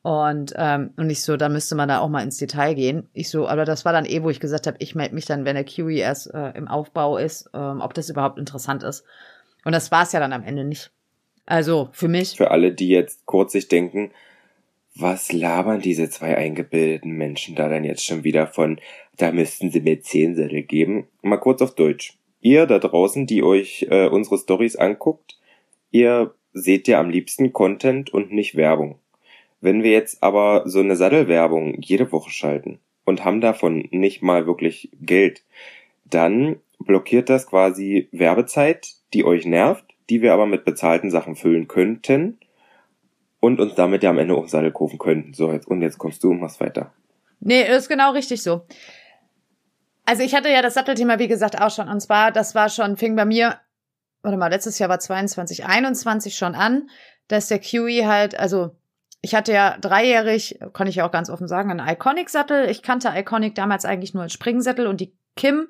Und, 0.04 0.52
ähm, 0.58 0.90
und 0.98 1.08
ich 1.08 1.22
so, 1.22 1.38
da 1.38 1.48
müsste 1.48 1.74
man 1.74 1.88
da 1.88 2.00
auch 2.00 2.10
mal 2.10 2.22
ins 2.22 2.36
Detail 2.36 2.74
gehen. 2.74 3.08
Ich 3.14 3.30
so, 3.30 3.48
aber 3.48 3.64
das 3.64 3.86
war 3.86 3.94
dann 3.94 4.04
eh, 4.04 4.22
wo 4.22 4.28
ich 4.28 4.38
gesagt 4.38 4.66
habe, 4.66 4.76
ich 4.80 4.94
melde 4.94 5.14
mich 5.14 5.24
dann, 5.24 5.46
wenn 5.46 5.54
der 5.54 5.64
Kiwi 5.64 5.96
erst 5.96 6.26
äh, 6.34 6.50
im 6.50 6.68
Aufbau 6.68 7.16
ist, 7.16 7.48
ähm, 7.54 7.80
ob 7.80 7.94
das 7.94 8.10
überhaupt 8.10 8.38
interessant 8.38 8.82
ist. 8.82 9.02
Und 9.64 9.72
das 9.72 9.90
war 9.90 10.02
es 10.02 10.12
ja 10.12 10.20
dann 10.20 10.34
am 10.34 10.44
Ende 10.44 10.64
nicht. 10.64 10.90
Also 11.46 11.88
für 11.92 12.08
mich. 12.08 12.36
Für 12.36 12.50
alle, 12.50 12.74
die 12.74 12.88
jetzt 12.88 13.24
kurz 13.24 13.52
sich 13.52 13.68
denken, 13.68 14.10
was 14.94 15.32
labern 15.32 15.80
diese 15.80 16.10
zwei 16.10 16.36
eingebildeten 16.36 17.12
Menschen 17.12 17.54
da 17.54 17.70
dann 17.70 17.84
jetzt 17.84 18.04
schon 18.04 18.24
wieder 18.24 18.46
von, 18.46 18.78
da 19.16 19.32
müssten 19.32 19.70
sie 19.70 19.80
mir 19.80 20.02
zehn 20.02 20.34
Sättel 20.34 20.64
geben. 20.64 21.08
Mal 21.22 21.38
kurz 21.38 21.62
auf 21.62 21.74
Deutsch. 21.74 22.18
Ihr 22.42 22.66
da 22.66 22.78
draußen, 22.78 23.26
die 23.26 23.42
euch 23.42 23.86
äh, 23.88 24.08
unsere 24.08 24.36
Stories 24.36 24.76
anguckt, 24.76 25.38
ihr 25.90 26.34
seht 26.52 26.88
ja 26.88 27.00
am 27.00 27.08
liebsten 27.08 27.54
Content 27.54 28.12
und 28.12 28.32
nicht 28.32 28.54
Werbung. 28.54 28.98
Wenn 29.64 29.82
wir 29.82 29.92
jetzt 29.92 30.22
aber 30.22 30.64
so 30.66 30.80
eine 30.80 30.94
Sattelwerbung 30.94 31.80
jede 31.80 32.12
Woche 32.12 32.28
schalten 32.28 32.80
und 33.06 33.24
haben 33.24 33.40
davon 33.40 33.88
nicht 33.92 34.20
mal 34.20 34.46
wirklich 34.46 34.90
Geld, 35.00 35.42
dann 36.04 36.60
blockiert 36.78 37.30
das 37.30 37.46
quasi 37.46 38.10
Werbezeit, 38.12 38.88
die 39.14 39.24
euch 39.24 39.46
nervt, 39.46 39.86
die 40.10 40.20
wir 40.20 40.34
aber 40.34 40.44
mit 40.44 40.66
bezahlten 40.66 41.10
Sachen 41.10 41.34
füllen 41.34 41.66
könnten 41.66 42.36
und 43.40 43.58
uns 43.58 43.74
damit 43.74 44.02
ja 44.02 44.10
am 44.10 44.18
Ende 44.18 44.34
auch 44.34 44.48
Sattel 44.48 44.70
kaufen 44.70 44.98
könnten. 44.98 45.32
So, 45.32 45.50
jetzt, 45.50 45.66
und 45.66 45.80
jetzt 45.80 45.96
kommst 45.96 46.22
du 46.22 46.32
und 46.32 46.40
machst 46.40 46.60
weiter. 46.60 46.92
Nee, 47.40 47.62
ist 47.62 47.88
genau 47.88 48.12
richtig 48.12 48.42
so. 48.42 48.66
Also 50.04 50.24
ich 50.24 50.34
hatte 50.34 50.50
ja 50.50 50.60
das 50.60 50.74
Sattelthema, 50.74 51.18
wie 51.18 51.28
gesagt, 51.28 51.58
auch 51.58 51.70
schon. 51.70 51.88
Und 51.88 52.00
zwar, 52.00 52.32
das 52.32 52.54
war 52.54 52.68
schon, 52.68 52.98
fing 52.98 53.16
bei 53.16 53.24
mir, 53.24 53.58
warte 54.20 54.36
mal, 54.36 54.48
letztes 54.48 54.78
Jahr 54.78 54.90
war 54.90 55.00
22, 55.00 55.64
21 55.64 56.36
schon 56.36 56.54
an, 56.54 56.90
dass 57.28 57.48
der 57.48 57.60
QE 57.60 58.06
halt, 58.06 58.38
also 58.38 58.72
ich 59.24 59.34
hatte 59.34 59.54
ja 59.54 59.78
dreijährig, 59.78 60.58
kann 60.74 60.86
ich 60.86 60.96
ja 60.96 61.06
auch 61.06 61.10
ganz 61.10 61.30
offen 61.30 61.48
sagen, 61.48 61.70
einen 61.70 61.88
Iconic-Sattel. 61.88 62.68
Ich 62.68 62.82
kannte 62.82 63.08
Iconic 63.08 63.54
damals 63.54 63.86
eigentlich 63.86 64.12
nur 64.12 64.24
als 64.24 64.34
Springsättel 64.34 64.86
und 64.86 65.00
die 65.00 65.16
Kim 65.34 65.68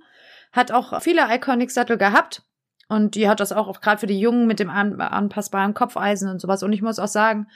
hat 0.51 0.73
auch 0.73 1.01
viele 1.01 1.33
Iconic-Sattel 1.33 1.97
gehabt. 1.97 2.43
Und 2.89 3.15
die 3.15 3.29
hat 3.29 3.39
das 3.39 3.53
auch 3.53 3.81
gerade 3.81 4.01
für 4.01 4.09
die 4.09 4.19
Jungen 4.19 4.49
mit 4.49 4.59
dem 4.59 4.71
an, 4.71 5.01
anpassbaren 5.01 5.73
Kopfeisen 5.73 6.29
und 6.29 6.41
sowas. 6.41 6.65
Und 6.65 6.73
ich 6.73 6.83
muss 6.83 6.99
auch 6.99 7.07
sagen, 7.07 7.47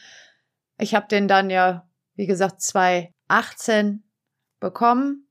ich 0.79 0.95
habe 0.95 1.09
den 1.09 1.27
dann 1.27 1.51
ja, 1.51 1.89
wie 2.15 2.27
gesagt, 2.27 2.63
2018 2.63 4.05
bekommen 4.61 5.28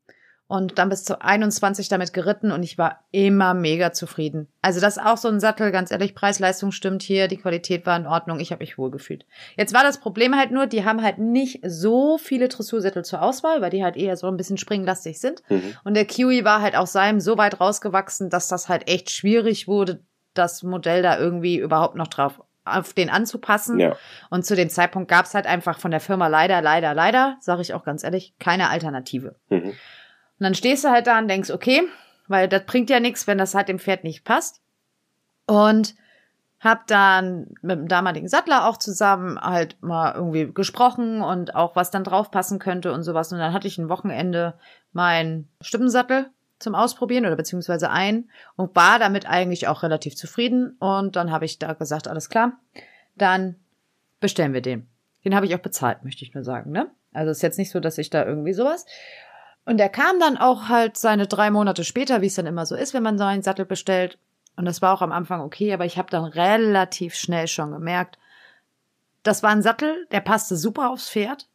und 0.48 0.78
dann 0.80 0.90
bis 0.90 1.04
zu 1.04 1.22
21 1.22 1.90
damit 1.90 2.14
geritten 2.14 2.52
und 2.52 2.64
ich 2.64 2.78
war 2.78 3.04
immer 3.12 3.54
mega 3.54 3.92
zufrieden. 3.92 4.48
Also 4.62 4.80
das 4.80 4.98
ist 4.98 5.04
auch 5.04 5.18
so 5.18 5.28
ein 5.28 5.40
Sattel, 5.40 5.72
ganz 5.72 5.92
ehrlich, 5.92 6.16
Preis-Leistung 6.16 6.72
stimmt 6.72 7.04
hier, 7.04 7.28
die 7.28 7.38
Qualität 7.38 7.86
war 7.86 7.98
in 7.98 8.08
Ordnung, 8.08 8.40
ich 8.40 8.52
habe 8.52 8.62
mich 8.62 8.78
wohlgefühlt. 8.78 9.26
Jetzt 9.58 9.74
war 9.74 9.84
das 9.84 10.00
Problem 10.00 10.38
halt 10.38 10.52
nur, 10.52 10.66
die 10.66 10.86
haben 10.86 11.04
halt 11.04 11.18
nicht 11.18 11.60
so 11.66 12.18
viele 12.18 12.48
Dressursättel 12.48 13.04
zur 13.04 13.22
Auswahl, 13.22 13.62
weil 13.62 13.72
die 13.72 13.84
halt 13.84 13.98
eher 13.98 14.16
so 14.16 14.28
ein 14.28 14.38
bisschen 14.38 14.58
springlastig 14.58 15.20
sind. 15.20 15.42
Mhm. 15.50 15.76
Und 15.84 15.96
der 15.96 16.06
Kiwi 16.06 16.46
war 16.46 16.62
halt 16.62 16.76
aus 16.76 16.94
seinem 16.94 17.20
so 17.20 17.38
weit 17.38 17.60
rausgewachsen, 17.60 18.30
dass 18.30 18.48
das 18.48 18.70
halt 18.70 18.88
echt 18.88 19.12
schwierig 19.12 19.68
wurde, 19.68 20.04
das 20.34 20.64
Modell 20.64 21.02
da 21.02 21.18
irgendwie 21.18 21.58
überhaupt 21.58 21.96
noch 21.96 22.08
drauf 22.08 22.42
auf 22.64 22.94
den 22.94 23.10
anzupassen. 23.10 23.80
Ja. 23.80 23.96
Und 24.30 24.46
zu 24.46 24.56
dem 24.56 24.70
Zeitpunkt 24.70 25.10
gab 25.10 25.26
es 25.26 25.34
halt 25.34 25.48
einfach 25.48 25.80
von 25.80 25.92
der 25.92 26.00
Firma 26.00 26.28
leider, 26.28 26.62
leider, 26.62 26.94
leider, 26.94 27.38
sage 27.40 27.62
ich 27.62 27.74
auch 27.74 27.84
ganz 27.84 28.04
ehrlich, 28.04 28.34
keine 28.40 28.70
Alternative. 28.70 29.36
Mhm. 29.50 29.74
Und 30.40 30.44
dann 30.44 30.56
stehst 30.56 30.84
du 30.84 30.90
halt 30.90 31.08
da 31.08 31.18
und 31.18 31.28
denkst, 31.28 31.52
okay, 31.52 31.84
weil 32.28 32.48
das 32.48 32.66
bringt 32.66 32.90
ja 32.90 33.00
nichts, 33.00 33.28
wenn 33.28 33.38
das 33.38 33.56
halt 33.56 33.70
dem 33.70 33.80
Pferd 33.80 34.04
nicht 34.04 34.24
passt. 34.24 34.62
Und 35.46 35.96
hab 36.60 36.88
dann 36.88 37.54
mit 37.62 37.78
dem 37.78 37.88
damaligen 37.88 38.28
Sattler 38.28 38.68
auch 38.68 38.78
zusammen 38.78 39.40
halt 39.40 39.82
mal 39.82 40.16
irgendwie 40.16 40.52
gesprochen 40.52 41.22
und 41.22 41.56
auch 41.56 41.76
was 41.76 41.92
dann 41.92 42.04
draufpassen 42.04 42.60
könnte 42.60 42.92
und 42.92 43.04
sowas. 43.04 43.32
Und 43.32 43.38
dann 43.38 43.54
hatte 43.54 43.68
ich 43.68 43.78
ein 43.78 43.90
Wochenende 43.90 44.56
meinen 44.92 45.48
Stimmensattel 45.62 46.30
zum 46.60 46.74
Ausprobieren 46.74 47.26
oder 47.26 47.36
beziehungsweise 47.36 47.92
ein 47.92 48.30
und 48.56 48.76
war 48.76 48.98
damit 48.98 49.28
eigentlich 49.28 49.68
auch 49.68 49.84
relativ 49.84 50.16
zufrieden. 50.16 50.76
Und 50.80 51.16
dann 51.16 51.32
habe 51.32 51.46
ich 51.46 51.60
da 51.60 51.74
gesagt, 51.74 52.08
alles 52.08 52.30
klar, 52.30 52.54
dann 53.16 53.56
bestellen 54.20 54.54
wir 54.54 54.62
den. 54.62 54.88
Den 55.24 55.36
habe 55.36 55.46
ich 55.46 55.54
auch 55.54 55.60
bezahlt, 55.60 56.04
möchte 56.04 56.24
ich 56.24 56.34
nur 56.34 56.44
sagen, 56.44 56.72
ne? 56.72 56.90
Also 57.14 57.32
ist 57.32 57.44
jetzt 57.44 57.58
nicht 57.58 57.72
so, 57.72 57.80
dass 57.80 57.98
ich 57.98 58.10
da 58.10 58.26
irgendwie 58.26 58.54
sowas. 58.54 58.86
Und 59.68 59.82
er 59.82 59.90
kam 59.90 60.18
dann 60.18 60.38
auch 60.38 60.70
halt 60.70 60.96
seine 60.96 61.28
drei 61.28 61.52
Monate 61.52 61.84
später, 61.84 62.22
wie 62.22 62.28
es 62.28 62.36
dann 62.36 62.46
immer 62.46 62.66
so 62.66 62.74
ist, 62.74 62.94
wenn 62.94 63.04
man 63.04 63.18
so 63.18 63.26
einen 63.26 63.44
Sattel 63.44 63.66
bestellt. 63.66 64.18
Und 64.56 64.64
das 64.64 64.82
war 64.82 64.94
auch 64.94 65.02
am 65.02 65.12
Anfang 65.12 65.42
okay, 65.42 65.74
aber 65.74 65.84
ich 65.84 65.98
habe 65.98 66.10
dann 66.10 66.24
relativ 66.24 67.16
schnell 67.16 67.50
schon 67.50 67.74
gemerkt, 67.74 68.18
das 69.24 69.44
war 69.44 69.50
ein 69.50 69.62
Sattel, 69.62 70.08
der 70.12 70.22
passte 70.22 70.56
super 70.56 70.90
aufs 70.90 71.10
Pferd, 71.10 71.50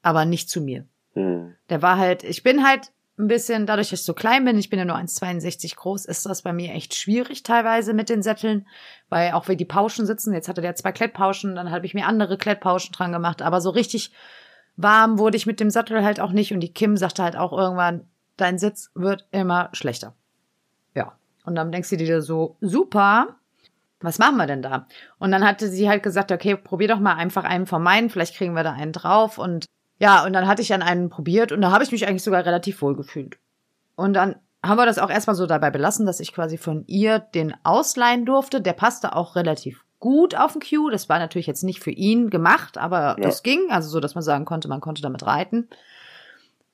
aber 0.00 0.24
nicht 0.26 0.48
zu 0.48 0.60
mir. 0.60 0.86
Mhm. 1.14 1.56
Der 1.70 1.82
war 1.82 1.98
halt, 1.98 2.22
ich 2.22 2.44
bin 2.44 2.64
halt 2.64 2.92
ein 3.18 3.26
bisschen, 3.26 3.66
dadurch, 3.66 3.90
dass 3.90 4.00
ich 4.00 4.06
so 4.06 4.14
klein 4.14 4.44
bin, 4.44 4.56
ich 4.56 4.70
bin 4.70 4.78
ja 4.78 4.84
nur 4.84 4.96
1,62 4.96 5.74
groß, 5.74 6.04
ist 6.04 6.24
das 6.26 6.42
bei 6.42 6.52
mir 6.52 6.72
echt 6.72 6.94
schwierig 6.94 7.42
teilweise 7.42 7.94
mit 7.94 8.10
den 8.10 8.22
Sätteln, 8.22 8.68
weil 9.08 9.32
auch 9.32 9.48
wie 9.48 9.56
die 9.56 9.64
Pauschen 9.64 10.06
sitzen, 10.06 10.34
jetzt 10.34 10.48
hatte 10.48 10.62
der 10.62 10.76
zwei 10.76 10.92
Klettpauschen, 10.92 11.56
dann 11.56 11.72
habe 11.72 11.84
ich 11.84 11.94
mir 11.94 12.06
andere 12.06 12.38
Klettpauschen 12.38 12.92
dran 12.92 13.10
gemacht, 13.10 13.42
aber 13.42 13.60
so 13.60 13.70
richtig 13.70 14.12
warm 14.76 15.18
wurde 15.18 15.36
ich 15.36 15.46
mit 15.46 15.60
dem 15.60 15.70
Sattel 15.70 16.04
halt 16.04 16.20
auch 16.20 16.32
nicht 16.32 16.52
und 16.52 16.60
die 16.60 16.72
Kim 16.72 16.96
sagte 16.96 17.22
halt 17.22 17.36
auch 17.36 17.52
irgendwann, 17.52 18.06
dein 18.36 18.58
Sitz 18.58 18.90
wird 18.94 19.26
immer 19.30 19.70
schlechter. 19.72 20.14
Ja. 20.94 21.12
Und 21.44 21.54
dann 21.54 21.72
denkst 21.72 21.90
du 21.90 21.96
dir 21.96 22.22
so, 22.22 22.56
super, 22.60 23.36
was 24.00 24.18
machen 24.18 24.36
wir 24.36 24.46
denn 24.46 24.62
da? 24.62 24.86
Und 25.18 25.30
dann 25.32 25.44
hatte 25.44 25.68
sie 25.68 25.88
halt 25.88 26.02
gesagt, 26.02 26.32
okay, 26.32 26.56
probier 26.56 26.88
doch 26.88 26.98
mal 26.98 27.14
einfach 27.14 27.44
einen 27.44 27.66
von 27.66 27.82
meinen, 27.82 28.10
vielleicht 28.10 28.36
kriegen 28.36 28.54
wir 28.54 28.64
da 28.64 28.72
einen 28.72 28.92
drauf. 28.92 29.38
Und 29.38 29.66
ja, 29.98 30.24
und 30.24 30.32
dann 30.32 30.46
hatte 30.46 30.62
ich 30.62 30.68
dann 30.68 30.82
einen 30.82 31.10
probiert 31.10 31.52
und 31.52 31.60
da 31.60 31.70
habe 31.70 31.84
ich 31.84 31.92
mich 31.92 32.06
eigentlich 32.06 32.22
sogar 32.22 32.44
relativ 32.44 32.82
wohl 32.82 32.96
gefühlt. 32.96 33.38
Und 33.96 34.14
dann 34.14 34.36
haben 34.62 34.78
wir 34.78 34.86
das 34.86 34.98
auch 34.98 35.10
erstmal 35.10 35.36
so 35.36 35.46
dabei 35.46 35.70
belassen, 35.70 36.06
dass 36.06 36.20
ich 36.20 36.32
quasi 36.32 36.58
von 36.58 36.84
ihr 36.86 37.18
den 37.18 37.54
ausleihen 37.64 38.24
durfte. 38.24 38.60
Der 38.60 38.72
passte 38.72 39.14
auch 39.14 39.36
relativ 39.36 39.83
gut 40.04 40.34
auf 40.34 40.52
den 40.52 40.60
Q. 40.60 40.90
Das 40.90 41.08
war 41.08 41.18
natürlich 41.18 41.46
jetzt 41.46 41.64
nicht 41.64 41.82
für 41.82 41.90
ihn 41.90 42.28
gemacht, 42.28 42.76
aber 42.76 43.16
ja. 43.18 43.30
ging. 43.42 43.70
Also 43.70 43.88
so, 43.88 44.00
dass 44.00 44.14
man 44.14 44.20
sagen 44.20 44.44
konnte, 44.44 44.68
man 44.68 44.82
konnte 44.82 45.00
damit 45.00 45.24
reiten. 45.24 45.66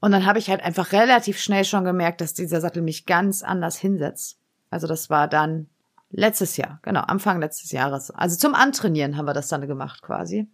Und 0.01 0.11
dann 0.11 0.27
habe 0.27 0.41
ich 0.41 0.51
halt 0.51 0.65
einfach 0.65 0.91
relativ 0.91 1.39
schnell 1.39 1.65
schon 1.65 1.85
gemerkt, 1.85 2.21
dass 2.21 2.35
dieser 2.35 2.61
Sattel 2.61 2.83
mich 2.83 3.07
ganz 3.07 3.45
anders 3.45 3.77
hinsetzt. 3.79 4.41
Also 4.69 4.89
das 4.89 5.11
war 5.11 5.29
dann 5.29 5.69
letztes 6.11 6.57
Jahr, 6.57 6.81
genau, 6.83 7.03
Anfang 7.03 7.41
letztes 7.41 7.71
Jahres. 7.71 8.11
Also 8.11 8.37
zum 8.37 8.57
Antrainieren 8.57 9.17
haben 9.17 9.27
wir 9.27 9.33
das 9.33 9.47
dann 9.47 9.65
gemacht 9.65 10.03
quasi. 10.03 10.49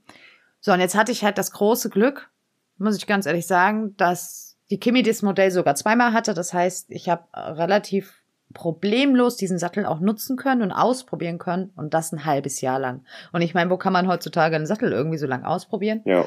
So, 0.61 0.71
und 0.71 0.81
jetzt 0.81 0.97
hatte 0.97 1.13
ich 1.13 1.25
halt 1.25 1.39
das 1.39 1.53
große 1.53 1.89
Glück, 1.89 2.29
muss 2.77 2.99
ich 2.99 3.07
ganz 3.07 3.25
ehrlich 3.25 3.47
sagen, 3.47 3.97
dass 3.97 4.59
die 4.69 4.79
Kimi 4.79 5.03
das 5.03 5.23
Modell 5.23 5.51
sogar 5.51 5.77
zweimal 5.77 6.13
hatte. 6.13 6.35
Das 6.35 6.53
heißt, 6.53 6.91
ich 6.91 7.09
habe 7.09 7.25
relativ 7.33 8.13
problemlos 8.57 9.37
diesen 9.37 9.59
Sattel 9.59 9.85
auch 9.85 10.01
nutzen 10.01 10.37
können 10.37 10.63
und 10.63 10.73
ausprobieren 10.73 11.39
können 11.39 11.73
und 11.77 11.93
das 11.93 12.11
ein 12.13 12.25
halbes 12.25 12.63
Jahr 12.63 12.79
lang. 12.79 13.05
Und 13.33 13.43
ich 13.43 13.53
meine, 13.53 13.71
wo 13.71 13.77
kann 13.77 13.93
man 13.93 14.09
heutzutage 14.09 14.57
einen 14.57 14.67
Sattel 14.67 14.93
irgendwie 14.93 15.19
so 15.19 15.27
lang 15.27 15.45
ausprobieren? 15.45 16.01
Ja. 16.07 16.25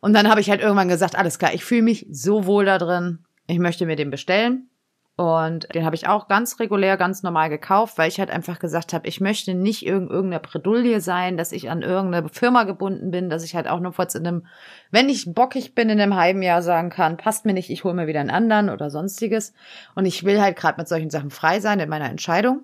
Und 0.00 0.12
dann 0.12 0.28
habe 0.28 0.40
ich 0.40 0.50
halt 0.50 0.60
irgendwann 0.60 0.88
gesagt, 0.88 1.16
alles 1.16 1.38
klar, 1.38 1.54
ich 1.54 1.64
fühle 1.64 1.82
mich 1.82 2.06
so 2.10 2.46
wohl 2.46 2.64
da 2.64 2.78
drin, 2.78 3.20
ich 3.46 3.60
möchte 3.60 3.86
mir 3.86 3.94
den 3.94 4.10
bestellen. 4.10 4.68
Und 5.14 5.72
den 5.74 5.84
habe 5.84 5.94
ich 5.94 6.08
auch 6.08 6.26
ganz 6.26 6.58
regulär, 6.58 6.96
ganz 6.96 7.22
normal 7.22 7.50
gekauft, 7.50 7.98
weil 7.98 8.08
ich 8.08 8.18
halt 8.18 8.30
einfach 8.30 8.58
gesagt 8.58 8.94
habe, 8.94 9.06
ich 9.06 9.20
möchte 9.20 9.52
nicht 9.54 9.84
irg 9.84 10.10
irgendeine 10.10 10.40
Bredouille 10.40 11.02
sein, 11.02 11.36
dass 11.36 11.52
ich 11.52 11.68
an 11.68 11.82
irgendeine 11.82 12.30
Firma 12.30 12.64
gebunden 12.64 13.10
bin, 13.10 13.28
dass 13.28 13.44
ich 13.44 13.54
halt 13.54 13.68
auch 13.68 13.80
nur 13.80 13.92
kurz 13.92 14.14
in 14.14 14.26
einem, 14.26 14.46
wenn 14.90 15.10
ich 15.10 15.34
bockig 15.34 15.74
bin, 15.74 15.90
in 15.90 16.00
einem 16.00 16.16
halben 16.16 16.42
Jahr 16.42 16.62
sagen 16.62 16.88
kann, 16.88 17.18
passt 17.18 17.44
mir 17.44 17.52
nicht, 17.52 17.68
ich 17.68 17.84
hole 17.84 17.94
mir 17.94 18.06
wieder 18.06 18.20
einen 18.20 18.30
anderen 18.30 18.70
oder 18.70 18.88
sonstiges. 18.88 19.52
Und 19.94 20.06
ich 20.06 20.24
will 20.24 20.40
halt 20.40 20.56
gerade 20.56 20.80
mit 20.80 20.88
solchen 20.88 21.10
Sachen 21.10 21.30
frei 21.30 21.60
sein 21.60 21.78
in 21.78 21.90
meiner 21.90 22.08
Entscheidung. 22.08 22.62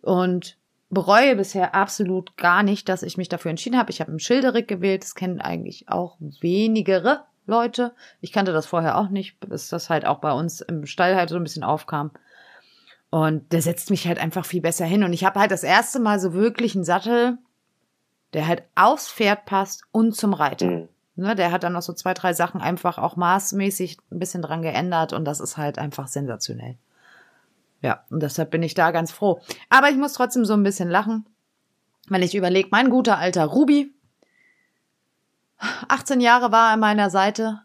Und 0.00 0.56
bereue 0.88 1.36
bisher 1.36 1.74
absolut 1.74 2.38
gar 2.38 2.62
nicht, 2.62 2.88
dass 2.88 3.02
ich 3.02 3.18
mich 3.18 3.28
dafür 3.28 3.50
entschieden 3.50 3.78
habe. 3.78 3.90
Ich 3.90 4.00
habe 4.00 4.10
einen 4.10 4.20
Schilderig 4.20 4.68
gewählt, 4.68 5.02
das 5.02 5.14
kennen 5.14 5.40
eigentlich 5.40 5.90
auch 5.90 6.16
wenigere 6.18 7.24
Leute. 7.48 7.94
Ich 8.20 8.32
kannte 8.32 8.52
das 8.52 8.66
vorher 8.66 8.96
auch 8.98 9.08
nicht, 9.08 9.40
bis 9.40 9.68
das 9.68 9.90
halt 9.90 10.06
auch 10.06 10.18
bei 10.18 10.32
uns 10.32 10.60
im 10.60 10.86
Stall 10.86 11.16
halt 11.16 11.30
so 11.30 11.36
ein 11.36 11.42
bisschen 11.42 11.64
aufkam. 11.64 12.12
Und 13.10 13.52
der 13.52 13.62
setzt 13.62 13.90
mich 13.90 14.06
halt 14.06 14.18
einfach 14.18 14.44
viel 14.44 14.60
besser 14.60 14.84
hin. 14.84 15.02
Und 15.02 15.12
ich 15.12 15.24
habe 15.24 15.40
halt 15.40 15.50
das 15.50 15.64
erste 15.64 15.98
Mal 15.98 16.20
so 16.20 16.34
wirklich 16.34 16.74
einen 16.74 16.84
Sattel, 16.84 17.38
der 18.34 18.46
halt 18.46 18.62
aufs 18.74 19.10
Pferd 19.10 19.46
passt 19.46 19.82
und 19.90 20.14
zum 20.14 20.34
Reiter. 20.34 20.66
Mhm. 20.66 20.88
Ne, 21.16 21.34
der 21.34 21.50
hat 21.50 21.64
dann 21.64 21.72
noch 21.72 21.82
so 21.82 21.92
zwei, 21.94 22.14
drei 22.14 22.32
Sachen 22.32 22.60
einfach 22.60 22.96
auch 22.98 23.16
maßmäßig 23.16 23.98
ein 24.12 24.20
bisschen 24.20 24.40
dran 24.40 24.62
geändert 24.62 25.12
und 25.12 25.24
das 25.24 25.40
ist 25.40 25.56
halt 25.56 25.76
einfach 25.76 26.06
sensationell. 26.06 26.76
Ja, 27.82 28.04
und 28.08 28.22
deshalb 28.22 28.52
bin 28.52 28.62
ich 28.62 28.74
da 28.74 28.92
ganz 28.92 29.10
froh. 29.10 29.40
Aber 29.68 29.90
ich 29.90 29.96
muss 29.96 30.12
trotzdem 30.12 30.44
so 30.44 30.52
ein 30.52 30.62
bisschen 30.62 30.88
lachen, 30.88 31.26
wenn 32.08 32.22
ich 32.22 32.36
überlege, 32.36 32.68
mein 32.70 32.88
guter 32.88 33.18
alter 33.18 33.46
Ruby, 33.46 33.92
18 35.58 36.20
Jahre 36.20 36.52
war 36.52 36.68
er 36.68 36.74
an 36.74 36.80
meiner 36.80 37.10
Seite. 37.10 37.60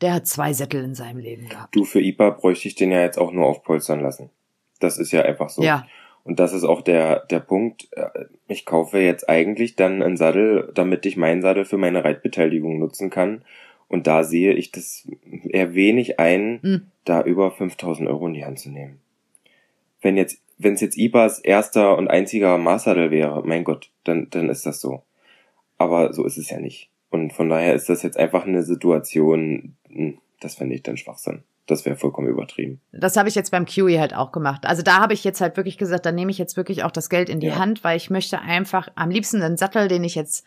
Der 0.00 0.12
hat 0.12 0.26
zwei 0.26 0.52
Sättel 0.52 0.84
in 0.84 0.94
seinem 0.94 1.18
Leben 1.18 1.48
gehabt. 1.48 1.74
Du, 1.74 1.84
für 1.84 2.00
IPA 2.00 2.30
bräuchte 2.30 2.68
ich 2.68 2.74
den 2.74 2.92
ja 2.92 3.00
jetzt 3.00 3.18
auch 3.18 3.32
nur 3.32 3.46
aufpolstern 3.46 4.00
lassen. 4.00 4.30
Das 4.80 4.98
ist 4.98 5.12
ja 5.12 5.22
einfach 5.22 5.48
so. 5.48 5.62
Ja. 5.62 5.86
Und 6.22 6.40
das 6.40 6.52
ist 6.52 6.64
auch 6.64 6.82
der, 6.82 7.20
der 7.26 7.40
Punkt. 7.40 7.88
Äh, 7.92 8.26
ich 8.48 8.66
kaufe 8.66 8.98
jetzt 8.98 9.28
eigentlich 9.28 9.76
dann 9.76 10.02
einen 10.02 10.16
Sattel, 10.16 10.70
damit 10.74 11.06
ich 11.06 11.16
meinen 11.16 11.40
Sattel 11.40 11.64
für 11.64 11.78
meine 11.78 12.04
Reitbeteiligung 12.04 12.78
nutzen 12.78 13.10
kann. 13.10 13.42
Und 13.88 14.06
da 14.06 14.24
sehe 14.24 14.52
ich 14.52 14.72
das 14.72 15.06
eher 15.48 15.74
wenig 15.74 16.18
ein, 16.18 16.58
mhm. 16.62 16.86
da 17.04 17.22
über 17.22 17.52
5000 17.52 18.08
Euro 18.08 18.26
in 18.26 18.34
die 18.34 18.44
Hand 18.44 18.58
zu 18.58 18.70
nehmen. 18.70 19.00
Wenn 20.02 20.16
jetzt, 20.16 20.42
wenn 20.58 20.74
es 20.74 20.80
jetzt 20.80 20.98
IBAs 20.98 21.38
erster 21.38 21.96
und 21.96 22.08
einziger 22.08 22.58
Maßsattel 22.58 23.10
wäre, 23.10 23.42
mein 23.46 23.64
Gott, 23.64 23.90
dann, 24.04 24.28
dann 24.30 24.48
ist 24.50 24.66
das 24.66 24.80
so. 24.80 25.02
Aber 25.78 26.12
so 26.12 26.24
ist 26.24 26.38
es 26.38 26.50
ja 26.50 26.58
nicht. 26.58 26.90
Und 27.10 27.32
von 27.32 27.48
daher 27.48 27.74
ist 27.74 27.88
das 27.88 28.02
jetzt 28.02 28.18
einfach 28.18 28.46
eine 28.46 28.62
Situation, 28.62 29.76
hm, 29.88 30.18
das 30.40 30.56
fände 30.56 30.74
ich 30.74 30.82
dann 30.82 30.96
Schwachsinn. 30.96 31.44
Das 31.66 31.84
wäre 31.84 31.96
vollkommen 31.96 32.28
übertrieben. 32.28 32.80
Das 32.92 33.16
habe 33.16 33.28
ich 33.28 33.34
jetzt 33.34 33.50
beim 33.50 33.66
QE 33.66 33.98
halt 33.98 34.14
auch 34.14 34.30
gemacht. 34.30 34.66
Also 34.66 34.82
da 34.82 35.00
habe 35.00 35.14
ich 35.14 35.24
jetzt 35.24 35.40
halt 35.40 35.56
wirklich 35.56 35.78
gesagt, 35.78 36.06
da 36.06 36.12
nehme 36.12 36.30
ich 36.30 36.38
jetzt 36.38 36.56
wirklich 36.56 36.84
auch 36.84 36.92
das 36.92 37.10
Geld 37.10 37.28
in 37.28 37.40
die 37.40 37.48
ja. 37.48 37.58
Hand, 37.58 37.82
weil 37.82 37.96
ich 37.96 38.08
möchte 38.08 38.40
einfach 38.40 38.88
am 38.94 39.10
liebsten 39.10 39.42
einen 39.42 39.56
Sattel, 39.56 39.88
den 39.88 40.04
ich 40.04 40.14
jetzt 40.14 40.46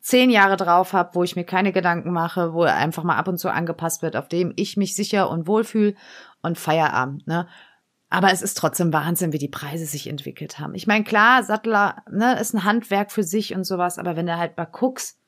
zehn 0.00 0.30
Jahre 0.30 0.56
drauf 0.56 0.92
habe, 0.92 1.14
wo 1.14 1.22
ich 1.22 1.36
mir 1.36 1.44
keine 1.44 1.72
Gedanken 1.72 2.12
mache, 2.12 2.52
wo 2.52 2.64
er 2.64 2.76
einfach 2.76 3.04
mal 3.04 3.16
ab 3.16 3.28
und 3.28 3.38
zu 3.38 3.48
angepasst 3.48 4.02
wird, 4.02 4.16
auf 4.16 4.28
dem 4.28 4.52
ich 4.56 4.76
mich 4.76 4.96
sicher 4.96 5.30
und 5.30 5.46
wohlfühle 5.46 5.94
und 6.42 6.58
Feierabend. 6.58 7.26
Ne? 7.26 7.46
Aber 8.08 8.32
es 8.32 8.42
ist 8.42 8.56
trotzdem 8.56 8.92
Wahnsinn, 8.92 9.32
wie 9.32 9.38
die 9.38 9.48
Preise 9.48 9.84
sich 9.84 10.08
entwickelt 10.08 10.58
haben. 10.58 10.74
Ich 10.74 10.86
meine, 10.86 11.04
klar, 11.04 11.42
Sattler 11.42 12.02
ne, 12.10 12.38
ist 12.40 12.54
ein 12.54 12.64
Handwerk 12.64 13.10
für 13.10 13.24
sich 13.24 13.54
und 13.54 13.64
sowas, 13.64 13.98
aber 13.98 14.16
wenn 14.16 14.26
du 14.26 14.36
halt 14.36 14.56
mal 14.56 14.64
guckst, 14.64 15.18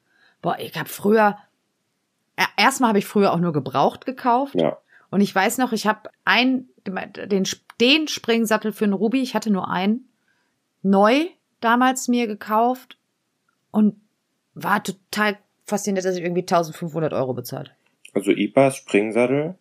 boah, 0.43 0.57
ich 0.59 0.77
habe 0.79 0.89
früher, 0.89 1.37
erstmal 2.57 2.89
habe 2.89 2.99
ich 2.99 3.07
früher 3.07 3.33
auch 3.33 3.39
nur 3.39 3.53
gebraucht 3.53 4.07
gekauft. 4.07 4.55
Ja. 4.55 4.79
Und 5.11 5.21
ich 5.21 5.35
weiß 5.35 5.59
noch, 5.59 5.73
ich 5.73 5.87
habe 5.87 6.11
ein, 6.25 6.69
den, 6.87 7.45
den 7.81 8.09
Springsattel 8.09 8.73
für 8.73 8.85
einen 8.85 8.93
Ruby, 8.93 9.23
ich 9.23 9.35
hatte 9.35 9.51
nur 9.51 9.71
einen, 9.71 10.09
neu 10.83 11.27
damals 11.61 12.09
mir 12.09 12.27
gekauft 12.27 12.99
und 13.71 13.97
war 14.55 14.83
total 14.83 15.39
fasziniert, 15.65 16.05
dass 16.05 16.17
ich 16.17 16.25
irgendwie 16.25 16.43
1500 16.43 17.13
Euro 17.13 17.35
bezahlt. 17.35 17.73
Also 18.15 18.31
IPAs 18.31 18.77
Springsattel, 18.77 19.55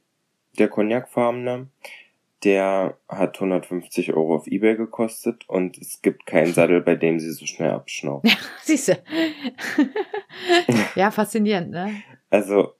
der 0.58 0.70
Cognac-farbene, 0.70 1.68
der 2.44 2.98
hat 3.08 3.36
150 3.36 4.14
Euro 4.14 4.36
auf 4.36 4.48
Ebay 4.48 4.76
gekostet 4.76 5.48
und 5.48 5.78
es 5.78 6.02
gibt 6.02 6.26
keinen 6.26 6.54
Sattel, 6.54 6.82
bei 6.82 6.96
dem 6.96 7.20
sie 7.20 7.32
so 7.32 7.46
schnell 7.46 7.72
abschnaubt. 7.72 8.28
Ja, 8.28 8.36
siehst 8.62 8.90
du. 8.90 8.98
ja, 10.96 11.10
faszinierend, 11.10 11.72
ne? 11.72 12.02
Also, 12.30 12.74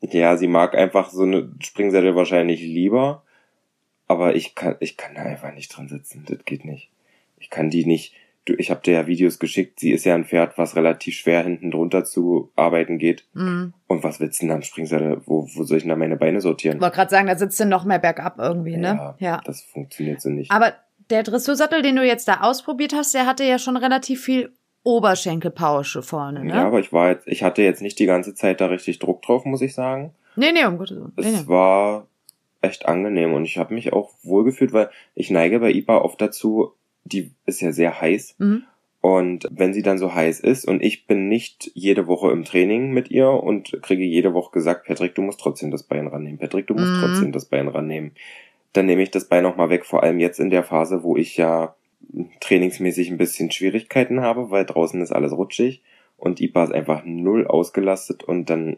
ja, 0.00 0.36
sie 0.36 0.46
mag 0.46 0.74
einfach 0.74 1.10
so 1.10 1.24
eine 1.24 1.52
Springsättel 1.60 2.14
wahrscheinlich 2.14 2.60
lieber, 2.60 3.24
aber 4.06 4.36
ich 4.36 4.54
kann, 4.54 4.76
ich 4.80 4.96
kann 4.96 5.14
da 5.14 5.22
einfach 5.22 5.52
nicht 5.52 5.76
dran 5.76 5.88
sitzen. 5.88 6.24
Das 6.26 6.44
geht 6.44 6.64
nicht. 6.64 6.90
Ich 7.38 7.50
kann 7.50 7.70
die 7.70 7.84
nicht, 7.84 8.14
ich 8.46 8.70
habe 8.70 8.80
dir 8.80 8.94
ja 8.94 9.06
Videos 9.06 9.38
geschickt, 9.38 9.80
sie 9.80 9.92
ist 9.92 10.04
ja 10.04 10.14
ein 10.14 10.24
Pferd, 10.24 10.56
was 10.58 10.76
relativ 10.76 11.14
schwer 11.14 11.42
hinten 11.42 11.70
drunter 11.70 12.04
zu 12.04 12.50
arbeiten 12.56 12.98
geht. 12.98 13.26
Mhm. 13.34 13.74
Und 13.86 14.02
was 14.02 14.20
willst 14.20 14.40
du 14.40 14.46
denn 14.46 14.56
am 14.56 14.62
Springsattel? 14.62 15.22
Wo, 15.26 15.46
wo 15.54 15.64
soll 15.64 15.76
ich 15.76 15.82
denn 15.82 15.90
da 15.90 15.96
meine 15.96 16.16
Beine 16.16 16.40
sortieren? 16.40 16.76
Ich 16.76 16.82
wollte 16.82 16.96
gerade 16.96 17.10
sagen, 17.10 17.26
da 17.26 17.36
sitzt 17.36 17.60
du 17.60 17.66
noch 17.66 17.84
mehr 17.84 17.98
bergab 17.98 18.38
irgendwie, 18.38 18.76
ne? 18.76 18.88
Ja, 18.88 19.16
ja. 19.18 19.40
Das 19.44 19.62
funktioniert 19.62 20.20
so 20.20 20.30
nicht. 20.30 20.50
Aber 20.50 20.72
der 21.10 21.22
Dressursattel, 21.22 21.82
den 21.82 21.96
du 21.96 22.04
jetzt 22.04 22.28
da 22.28 22.40
ausprobiert 22.40 22.94
hast, 22.94 23.14
der 23.14 23.26
hatte 23.26 23.44
ja 23.44 23.58
schon 23.58 23.76
relativ 23.76 24.22
viel 24.22 24.52
Oberschenkelpausche 24.82 26.02
vorne, 26.02 26.44
ne? 26.44 26.54
Ja, 26.54 26.66
aber 26.66 26.80
ich 26.80 26.92
war 26.92 27.10
jetzt, 27.10 27.26
ich 27.26 27.42
hatte 27.42 27.62
jetzt 27.62 27.82
nicht 27.82 27.98
die 27.98 28.06
ganze 28.06 28.34
Zeit 28.34 28.60
da 28.60 28.66
richtig 28.66 28.98
Druck 28.98 29.22
drauf, 29.22 29.44
muss 29.44 29.60
ich 29.60 29.74
sagen. 29.74 30.14
Nee, 30.36 30.52
nee, 30.52 30.64
um 30.64 30.78
Gottes 30.78 30.96
Willen. 30.96 31.12
Es 31.16 31.26
nee, 31.26 31.32
nee. 31.32 31.48
war 31.48 32.06
echt 32.62 32.86
angenehm 32.86 33.34
und 33.34 33.44
ich 33.44 33.58
habe 33.58 33.74
mich 33.74 33.92
auch 33.92 34.10
wohlgefühlt, 34.22 34.72
weil 34.72 34.90
ich 35.14 35.30
neige 35.30 35.60
bei 35.60 35.70
IPA 35.70 35.98
oft 35.98 36.20
dazu, 36.20 36.74
die 37.04 37.32
ist 37.46 37.60
ja 37.60 37.72
sehr 37.72 38.00
heiß. 38.00 38.36
Mhm. 38.38 38.64
Und 39.00 39.48
wenn 39.50 39.72
sie 39.72 39.82
dann 39.82 39.98
so 39.98 40.14
heiß 40.14 40.40
ist 40.40 40.66
und 40.66 40.82
ich 40.82 41.06
bin 41.06 41.28
nicht 41.28 41.70
jede 41.74 42.06
Woche 42.06 42.30
im 42.32 42.44
Training 42.44 42.92
mit 42.92 43.10
ihr 43.10 43.30
und 43.30 43.78
kriege 43.82 44.04
jede 44.04 44.34
Woche 44.34 44.52
gesagt, 44.52 44.86
Patrick, 44.86 45.14
du 45.14 45.22
musst 45.22 45.40
trotzdem 45.40 45.70
das 45.70 45.84
Bein 45.84 46.06
rannehmen. 46.06 46.38
Patrick, 46.38 46.66
du 46.66 46.74
musst 46.74 46.96
mhm. 46.96 47.00
trotzdem 47.00 47.32
das 47.32 47.46
Bein 47.46 47.68
rannehmen. 47.68 48.12
Dann 48.74 48.86
nehme 48.86 49.02
ich 49.02 49.10
das 49.10 49.26
Bein 49.26 49.46
auch 49.46 49.56
mal 49.56 49.70
weg, 49.70 49.86
vor 49.86 50.02
allem 50.02 50.20
jetzt 50.20 50.38
in 50.38 50.50
der 50.50 50.62
Phase, 50.62 51.02
wo 51.02 51.16
ich 51.16 51.36
ja 51.38 51.74
trainingsmäßig 52.40 53.10
ein 53.10 53.16
bisschen 53.16 53.50
Schwierigkeiten 53.50 54.20
habe, 54.20 54.50
weil 54.50 54.66
draußen 54.66 55.00
ist 55.00 55.12
alles 55.12 55.32
rutschig 55.32 55.82
und 56.16 56.40
IPA 56.40 56.64
ist 56.64 56.72
einfach 56.72 57.02
null 57.04 57.46
ausgelastet 57.46 58.22
und 58.22 58.50
dann 58.50 58.76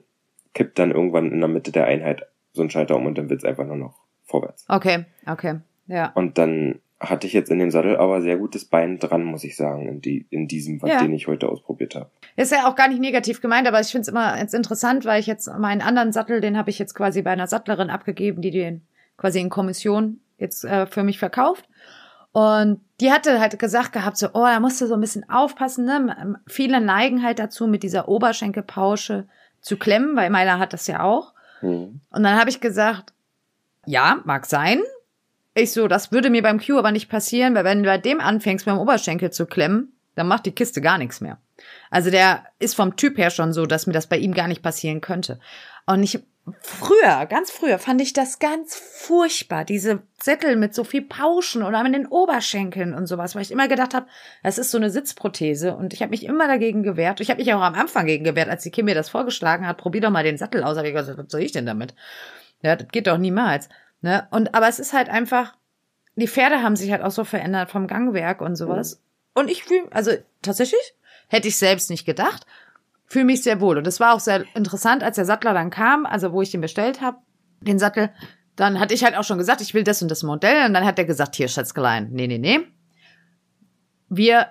kippt 0.55 0.79
dann 0.79 0.93
irgendwann 0.93 1.33
in 1.33 1.41
der 1.41 1.49
Mitte 1.49 1.73
der 1.73 1.87
Einheit 1.87 2.27
so 2.53 2.63
ein 2.63 2.71
Schalter 2.71 2.97
um 2.97 3.07
und 3.07 3.19
dann 3.19 3.31
wird's 3.31 3.45
einfach 3.45 3.67
nur 3.67 3.77
noch 3.77 3.95
vorwärts. 4.25 4.65
Okay, 4.69 5.05
okay, 5.27 5.61
ja. 5.87 6.13
Und 6.15 6.39
dann 6.39 6.81
hatte 7.03 7.27
ich 7.27 7.33
jetzt 7.33 7.51
in 7.51 7.59
dem 7.59 7.71
Sattel 7.71 7.97
aber 7.97 8.23
sehr 8.23 8.37
gutes 8.37 8.65
Bein 8.65 8.99
dran, 8.99 9.25
muss 9.25 9.45
ich 9.45 9.57
sagen, 9.57 9.89
in, 9.89 10.01
die, 10.01 10.27
in 10.31 10.49
diesem, 10.49 10.79
ja. 10.85 11.01
den 11.01 11.13
ich 11.13 11.27
heute 11.27 11.49
ausprobiert 11.49 11.95
habe. 11.95 12.11
Ist 12.37 12.53
ja 12.53 12.69
auch 12.69 12.77
gar 12.77 12.89
nicht 12.89 13.01
negativ 13.01 13.41
gemeint, 13.41 13.67
aber 13.67 13.81
ich 13.81 13.89
finde 13.89 14.03
es 14.03 14.09
immer 14.09 14.39
jetzt 14.39 14.55
interessant, 14.55 15.05
weil 15.05 15.21
ich 15.21 15.27
jetzt 15.27 15.49
meinen 15.59 15.83
anderen 15.83 16.13
Sattel, 16.13 16.41
den 16.41 16.57
habe 16.57 16.71
ich 16.71 16.79
jetzt 16.79 16.95
quasi 16.95 17.23
bei 17.23 17.31
einer 17.31 17.49
Sattlerin 17.49 17.91
abgegeben, 17.91 18.41
die 18.41 18.51
den 18.51 18.83
quasi 19.17 19.41
in 19.41 19.51
Kommission 19.51 20.21
jetzt 20.39 20.65
äh, 20.65 20.87
für 20.87 21.03
mich 21.03 21.19
verkauft. 21.19 21.69
Und 22.33 22.81
die 23.01 23.13
hatte 23.13 23.41
halt 23.41 23.59
gesagt 23.59 23.93
gehabt, 23.93 24.17
so, 24.17 24.29
oh, 24.29 24.47
da 24.47 24.59
musst 24.59 24.81
du 24.81 24.87
so 24.87 24.95
ein 24.95 25.01
bisschen 25.01 25.29
aufpassen, 25.29 25.85
ne? 25.85 26.37
Viele 26.47 26.81
neigen 26.81 27.23
halt 27.23 27.39
dazu, 27.39 27.67
mit 27.67 27.83
dieser 27.83 28.09
Oberschenkelpausche 28.09 29.27
zu 29.61 29.77
klemmen, 29.77 30.17
weil 30.17 30.31
meiner 30.31 30.59
hat 30.59 30.73
das 30.73 30.87
ja 30.87 31.03
auch. 31.03 31.35
Mhm. 31.61 32.01
Und 32.11 32.23
dann 32.23 32.39
habe 32.39 32.49
ich 32.49 32.61
gesagt, 32.61 33.13
ja, 33.85 34.21
mag 34.25 34.47
sein, 34.47 34.81
ich 35.55 35.73
so, 35.73 35.89
das 35.89 36.13
würde 36.13 36.31
mir 36.31 36.43
beim 36.43 36.61
Q 36.61 36.79
aber 36.79 36.93
nicht 36.93 37.09
passieren, 37.09 37.55
weil 37.55 37.65
wenn 37.65 37.83
du 37.83 37.89
bei 37.89 37.99
dem 37.99 38.21
anfängst, 38.21 38.65
beim 38.65 38.79
Oberschenkel 38.79 39.31
zu 39.31 39.47
klemmen, 39.47 39.93
dann 40.15 40.29
macht 40.29 40.47
die 40.47 40.53
Kiste 40.53 40.81
gar 40.81 40.99
nichts 40.99 41.21
mehr. 41.21 41.39
Also 41.91 42.11
der 42.11 42.45
ist 42.59 42.75
vom 42.75 42.97
Typ 42.97 43.19
her 43.19 43.31
schon 43.31 43.53
so, 43.53 43.67
dass 43.67 43.87
mir 43.87 43.93
das 43.93 44.07
bei 44.07 44.19
ihm 44.19 44.35
gar 44.35 44.49
nicht 44.49 44.63
passieren 44.63 45.01
könnte. 45.01 45.39
Und 45.87 46.03
ich, 46.03 46.21
früher, 46.61 47.27
ganz 47.27 47.51
früher, 47.51 47.79
fand 47.79 48.01
ich 48.01 48.13
das 48.13 48.39
ganz 48.39 48.77
furchtbar, 48.77 49.65
diese 49.65 50.03
Sättel 50.21 50.57
mit 50.57 50.75
so 50.75 50.85
viel 50.85 51.03
Pauschen 51.03 51.63
oder 51.63 51.83
mit 51.83 51.95
den 51.95 52.07
Oberschenkeln 52.07 52.95
und 52.95 53.07
sowas, 53.07 53.35
weil 53.35 53.43
ich 53.43 53.51
immer 53.51 53.69
gedacht 53.69 53.95
habe, 53.95 54.07
das 54.43 54.59
ist 54.59 54.71
so 54.71 54.79
eine 54.79 54.91
Sitzprothese 54.91 55.75
und 55.75 55.93
ich 55.93 56.03
habe 56.03 56.11
mich 56.11 56.25
immer 56.25 56.49
dagegen 56.49 56.83
gewehrt. 56.83 57.21
Ich 57.21 57.31
habe 57.31 57.41
mich 57.41 57.53
auch 57.53 57.61
am 57.61 57.75
Anfang 57.75 58.07
gegen 58.07 58.25
gewehrt, 58.25 58.49
als 58.49 58.63
die 58.63 58.71
Kim 58.71 58.87
mir 58.87 58.95
das 58.95 59.11
vorgeschlagen 59.11 59.67
hat, 59.67 59.79
probier 59.79 60.01
doch 60.01 60.11
mal 60.11 60.25
den 60.25 60.39
Sattel 60.39 60.65
aus. 60.65 60.77
Hab 60.77 60.85
ich 60.85 60.95
gesagt, 60.95 61.19
was 61.19 61.31
soll 61.31 61.43
ich 61.43 61.53
denn 61.53 61.67
damit? 61.67 61.95
Ja, 62.63 62.77
das 62.77 62.89
geht 62.89 63.07
doch 63.07 63.19
niemals. 63.19 63.69
Ne? 64.03 64.27
Und 64.31 64.55
aber 64.55 64.69
es 64.69 64.79
ist 64.79 64.93
halt 64.93 65.09
einfach, 65.09 65.57
die 66.17 66.29
Pferde 66.29 66.63
haben 66.63 66.77
sich 66.77 66.91
halt 66.91 67.03
auch 67.03 67.11
so 67.11 67.25
verändert 67.25 67.71
vom 67.71 67.87
Gangwerk 67.87 68.41
und 68.41 68.57
sowas. 68.57 68.97
Mhm. 68.97 69.41
Und 69.41 69.51
ich 69.51 69.65
fühle, 69.65 69.87
also 69.91 70.11
tatsächlich 70.43 70.95
hätte 71.29 71.49
ich 71.49 71.57
selbst 71.57 71.89
nicht 71.89 72.05
gedacht, 72.05 72.45
fühle 73.07 73.25
mich 73.25 73.43
sehr 73.43 73.61
wohl. 73.61 73.79
Und 73.79 73.87
es 73.87 74.01
war 74.01 74.15
auch 74.15 74.21
sehr 74.21 74.45
interessant, 74.55 75.03
als 75.03 75.17
der 75.17 75.25
Sattler 75.25 75.55
dann 75.55 75.71
kam, 75.71 76.05
also 76.05 76.33
wo 76.33 76.43
ich 76.43 76.51
den 76.51 76.61
bestellt 76.61 77.01
habe, 77.01 77.19
den 77.61 77.79
Sattel, 77.79 78.11
dann 78.57 78.79
hatte 78.79 78.93
ich 78.93 79.05
halt 79.05 79.17
auch 79.17 79.25
schon 79.25 79.39
gesagt, 79.39 79.61
ich 79.61 79.73
will 79.73 79.85
das 79.85 80.03
und 80.03 80.11
das 80.11 80.23
Modell. 80.23 80.67
Und 80.67 80.75
dann 80.75 80.85
hat 80.85 80.99
er 80.99 81.05
gesagt, 81.05 81.37
hier, 81.37 81.49
Schätzgelein, 81.49 82.11
nee, 82.11 82.27
nee, 82.27 82.39
nee. 82.39 82.61
Wir 84.09 84.49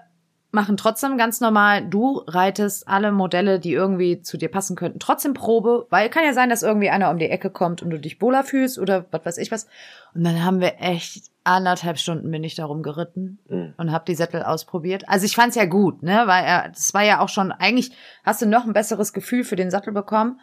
machen 0.51 0.75
trotzdem 0.75 1.17
ganz 1.17 1.39
normal, 1.39 1.85
du 1.87 2.23
reitest 2.27 2.87
alle 2.87 3.11
Modelle, 3.11 3.59
die 3.59 3.71
irgendwie 3.73 4.21
zu 4.21 4.37
dir 4.37 4.49
passen 4.49 4.75
könnten, 4.75 4.99
trotzdem 4.99 5.33
Probe, 5.33 5.87
weil 5.89 6.09
kann 6.09 6.25
ja 6.25 6.33
sein, 6.33 6.49
dass 6.49 6.61
irgendwie 6.61 6.89
einer 6.89 7.09
um 7.09 7.17
die 7.17 7.29
Ecke 7.29 7.49
kommt 7.49 7.81
und 7.81 7.89
du 7.89 7.99
dich 7.99 8.21
wohler 8.21 8.43
fühlst 8.43 8.77
oder 8.77 9.05
was 9.11 9.25
weiß 9.25 9.37
ich 9.37 9.51
was. 9.51 9.67
Und 10.13 10.25
dann 10.25 10.43
haben 10.43 10.59
wir 10.59 10.73
echt 10.79 11.31
anderthalb 11.43 11.97
Stunden 11.97 12.29
bin 12.29 12.43
ich 12.43 12.55
darum 12.55 12.83
geritten 12.83 13.39
Mhm. 13.47 13.73
und 13.77 13.91
habe 13.91 14.05
die 14.05 14.15
Sättel 14.15 14.43
ausprobiert. 14.43 15.07
Also 15.07 15.25
ich 15.25 15.35
fand's 15.35 15.55
ja 15.55 15.65
gut, 15.65 16.03
ne, 16.03 16.23
weil 16.25 16.43
er, 16.43 16.69
das 16.69 16.93
war 16.93 17.03
ja 17.03 17.19
auch 17.21 17.29
schon 17.29 17.51
eigentlich 17.51 17.91
hast 18.23 18.41
du 18.41 18.45
noch 18.45 18.65
ein 18.65 18.73
besseres 18.73 19.13
Gefühl 19.13 19.43
für 19.43 19.55
den 19.55 19.71
Sattel 19.71 19.93
bekommen. 19.93 20.39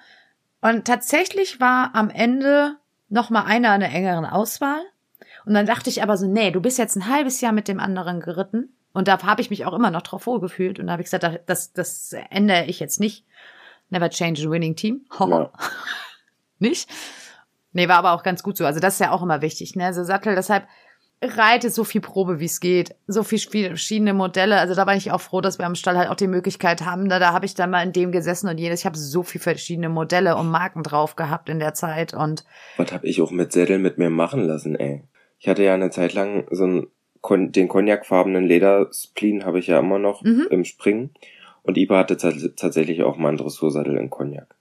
Und 0.60 0.86
tatsächlich 0.86 1.60
war 1.60 1.90
am 1.94 2.10
Ende 2.10 2.76
noch 3.10 3.30
mal 3.30 3.44
einer 3.44 3.74
in 3.74 3.80
der 3.80 3.92
engeren 3.92 4.24
Auswahl. 4.24 4.80
Und 5.46 5.54
dann 5.54 5.66
dachte 5.66 5.88
ich 5.88 6.02
aber 6.02 6.16
so, 6.16 6.26
nee, 6.26 6.50
du 6.50 6.60
bist 6.60 6.78
jetzt 6.78 6.96
ein 6.96 7.08
halbes 7.08 7.40
Jahr 7.40 7.52
mit 7.52 7.68
dem 7.68 7.78
anderen 7.78 8.20
geritten. 8.20 8.74
Und 8.98 9.06
da 9.06 9.22
habe 9.22 9.40
ich 9.40 9.48
mich 9.50 9.64
auch 9.64 9.72
immer 9.74 9.92
noch 9.92 10.02
drauf 10.02 10.26
wohlgefühlt. 10.26 10.80
Und 10.80 10.86
da 10.88 10.92
habe 10.94 11.02
ich 11.02 11.06
gesagt, 11.10 11.40
das, 11.46 11.72
das 11.72 12.12
ändere 12.30 12.64
ich 12.66 12.80
jetzt 12.80 12.98
nicht. 12.98 13.24
Never 13.90 14.10
change 14.10 14.44
a 14.46 14.50
winning 14.50 14.74
team. 14.74 15.06
Ja. 15.20 15.50
Nicht? 16.58 16.88
Nee, 17.72 17.88
war 17.88 17.96
aber 17.98 18.12
auch 18.12 18.24
ganz 18.24 18.42
gut 18.42 18.56
so. 18.56 18.66
Also 18.66 18.80
das 18.80 18.94
ist 18.94 19.00
ja 19.00 19.12
auch 19.12 19.22
immer 19.22 19.40
wichtig, 19.40 19.76
ne? 19.76 19.84
Also 19.86 20.02
Sattel, 20.02 20.34
deshalb 20.34 20.66
reite 21.22 21.70
so 21.70 21.84
viel 21.84 22.00
Probe, 22.00 22.40
wie 22.40 22.46
es 22.46 22.58
geht. 22.58 22.96
So 23.06 23.22
viel 23.22 23.38
viel 23.38 23.68
verschiedene 23.68 24.14
Modelle. 24.14 24.58
Also 24.58 24.74
da 24.74 24.84
war 24.86 24.96
ich 24.96 25.12
auch 25.12 25.20
froh, 25.20 25.40
dass 25.40 25.58
wir 25.58 25.66
am 25.66 25.76
Stall 25.76 25.96
halt 25.96 26.08
auch 26.10 26.16
die 26.16 26.26
Möglichkeit 26.26 26.84
haben. 26.84 27.08
Da, 27.08 27.20
da 27.20 27.32
habe 27.32 27.46
ich 27.46 27.54
dann 27.54 27.70
mal 27.70 27.82
in 27.84 27.92
dem 27.92 28.10
gesessen 28.10 28.48
und 28.48 28.58
jedes. 28.58 28.80
Ich 28.80 28.86
habe 28.86 28.98
so 28.98 29.22
viel 29.22 29.40
verschiedene 29.40 29.88
Modelle 29.88 30.36
und 30.36 30.48
Marken 30.50 30.82
drauf 30.82 31.14
gehabt 31.14 31.48
in 31.48 31.60
der 31.60 31.74
Zeit. 31.74 32.14
Und 32.14 32.44
Was 32.76 32.92
hab 32.92 33.04
ich 33.04 33.22
auch 33.22 33.30
mit 33.30 33.52
Sättel 33.52 33.78
mit 33.78 33.96
mir 33.98 34.10
machen 34.10 34.44
lassen, 34.44 34.74
ey. 34.74 35.04
Ich 35.38 35.46
hatte 35.48 35.62
ja 35.62 35.74
eine 35.74 35.90
Zeit 35.90 36.14
lang 36.14 36.48
so 36.50 36.64
Kon- 36.64 36.88
den 37.22 37.68
cognacfarbenen 37.68 38.44
Lederspleen 38.44 39.44
habe 39.44 39.58
ich 39.58 39.66
ja 39.68 39.78
immer 39.78 39.98
noch 39.98 40.22
Mhm. 40.22 40.46
im 40.50 40.64
Springen. 40.64 41.10
Und 41.62 41.76
Iba 41.76 41.98
hatte 41.98 42.14
tats- 42.16 42.54
tatsächlich 42.56 43.02
auch 43.02 43.16
mal 43.18 43.28
einen 43.28 43.36
Dressursattel 43.38 43.96
in 43.98 44.08
Cognac. 44.10 44.54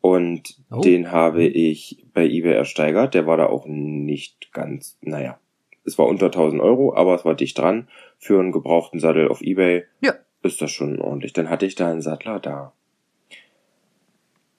Und 0.00 0.56
Oh. 0.70 0.80
den 0.80 1.12
habe 1.12 1.44
ich 1.44 2.04
bei 2.14 2.24
eBay 2.26 2.54
ersteigert. 2.54 3.14
Der 3.14 3.26
war 3.26 3.36
da 3.36 3.46
auch 3.46 3.66
nicht 3.66 4.52
ganz, 4.52 4.96
naja, 5.00 5.38
es 5.84 5.98
war 5.98 6.06
unter 6.06 6.30
1000 6.30 6.60
Euro, 6.62 6.94
aber 6.94 7.14
es 7.14 7.24
war 7.24 7.34
dicht 7.34 7.58
dran. 7.58 7.88
Für 8.18 8.40
einen 8.40 8.52
gebrauchten 8.52 8.98
Sattel 9.00 9.28
auf 9.28 9.42
eBay 9.42 9.84
Ja. 10.00 10.14
ist 10.42 10.60
das 10.62 10.70
schon 10.70 11.00
ordentlich. 11.00 11.32
Dann 11.34 11.50
hatte 11.50 11.66
ich 11.66 11.74
da 11.74 11.90
einen 11.90 12.02
Sattler 12.02 12.40
da. 12.40 12.72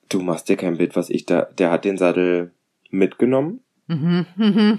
Du 0.08 0.20
machst 0.20 0.48
dir 0.48 0.56
kein 0.56 0.76
Bild, 0.78 0.96
was 0.96 1.10
ich 1.10 1.26
da, 1.26 1.42
der 1.58 1.70
hat 1.70 1.84
den 1.84 1.96
Sattel 1.96 2.52
mitgenommen 2.90 3.60
mhm, 3.88 4.26
mhm, 4.36 4.78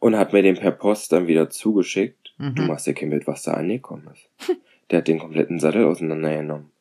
und 0.00 0.16
hat 0.16 0.32
mir 0.32 0.42
den 0.42 0.56
per 0.56 0.72
Post 0.72 1.12
dann 1.12 1.28
wieder 1.28 1.50
zugeschickt. 1.50 2.34
Mhm. 2.38 2.54
Du 2.56 2.62
machst 2.62 2.86
dir 2.86 2.94
kein 2.94 3.10
Bild, 3.10 3.26
was 3.26 3.42
da 3.42 3.52
angekommen 3.52 4.10
ist. 4.12 4.28
Der 4.90 4.98
hat 4.98 5.08
den 5.08 5.20
kompletten 5.20 5.60
Sattel 5.60 5.84
auseinandergenommen. 5.84 6.72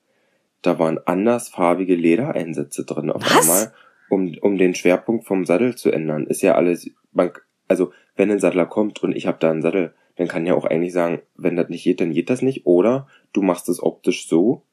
Da 0.64 0.80
waren 0.80 1.00
andersfarbige 1.06 1.96
Ledereinsätze 1.96 2.84
drin 2.86 3.12
auf 3.12 3.22
Was? 3.22 3.42
einmal, 3.42 3.74
um, 4.10 4.36
um 4.42 4.58
den 4.58 4.74
Schwerpunkt 4.74 5.28
vom 5.28 5.46
Sattel 5.46 5.76
zu 5.76 5.92
ändern. 5.92 6.26
Ist 6.26 6.42
ja 6.42 6.56
alles, 6.56 6.90
man, 7.12 7.32
also 7.68 7.94
wenn 8.16 8.32
ein 8.32 8.40
Sattler 8.40 8.66
kommt 8.66 9.04
und 9.04 9.16
ich 9.16 9.28
habe 9.28 9.38
da 9.40 9.52
einen 9.52 9.62
Sattel, 9.62 9.94
dann 10.16 10.28
kann 10.28 10.46
ja 10.46 10.56
auch 10.56 10.66
eigentlich 10.66 10.92
sagen, 10.92 11.22
wenn 11.36 11.56
das 11.56 11.70
nicht 11.70 11.84
geht, 11.84 12.02
dann 12.02 12.12
geht 12.12 12.30
das 12.30 12.42
nicht. 12.42 12.66
Oder 12.66 13.08
du 13.32 13.42
machst 13.42 13.70
es 13.70 13.82
optisch 13.82 14.28
so, 14.28 14.64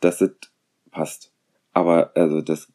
dass 0.00 0.20
es 0.20 0.32
passt. 0.90 1.32
Aber 1.72 2.12
also 2.14 2.42
das, 2.42 2.72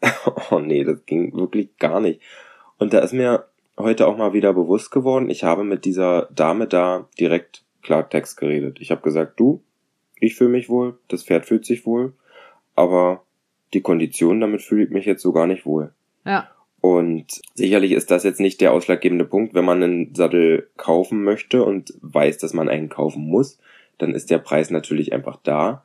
oh 0.50 0.58
nee, 0.58 0.84
das 0.84 1.04
ging 1.06 1.32
wirklich 1.34 1.76
gar 1.76 2.00
nicht. 2.00 2.20
Und 2.78 2.94
da 2.94 3.00
ist 3.00 3.12
mir 3.12 3.49
heute 3.82 4.06
auch 4.06 4.16
mal 4.16 4.32
wieder 4.32 4.52
bewusst 4.52 4.90
geworden, 4.90 5.30
ich 5.30 5.44
habe 5.44 5.64
mit 5.64 5.84
dieser 5.84 6.28
Dame 6.34 6.66
da 6.66 7.08
direkt 7.18 7.64
Klartext 7.82 8.36
geredet. 8.36 8.78
Ich 8.80 8.90
habe 8.90 9.02
gesagt, 9.02 9.38
du, 9.40 9.62
ich 10.18 10.34
fühle 10.34 10.50
mich 10.50 10.68
wohl, 10.68 10.98
das 11.08 11.24
Pferd 11.24 11.46
fühlt 11.46 11.64
sich 11.64 11.86
wohl, 11.86 12.12
aber 12.74 13.22
die 13.72 13.80
Kondition, 13.80 14.40
damit 14.40 14.62
fühle 14.62 14.84
ich 14.84 14.90
mich 14.90 15.06
jetzt 15.06 15.22
so 15.22 15.32
gar 15.32 15.46
nicht 15.46 15.64
wohl. 15.64 15.92
Ja. 16.24 16.48
Und 16.80 17.40
sicherlich 17.54 17.92
ist 17.92 18.10
das 18.10 18.24
jetzt 18.24 18.40
nicht 18.40 18.60
der 18.60 18.72
ausschlaggebende 18.72 19.24
Punkt, 19.24 19.54
wenn 19.54 19.64
man 19.64 19.82
einen 19.82 20.14
Sattel 20.14 20.70
kaufen 20.76 21.22
möchte 21.22 21.62
und 21.62 21.92
weiß, 22.00 22.38
dass 22.38 22.54
man 22.54 22.68
einen 22.68 22.88
kaufen 22.88 23.22
muss, 23.22 23.58
dann 23.98 24.14
ist 24.14 24.30
der 24.30 24.38
Preis 24.38 24.70
natürlich 24.70 25.12
einfach 25.12 25.38
da. 25.42 25.84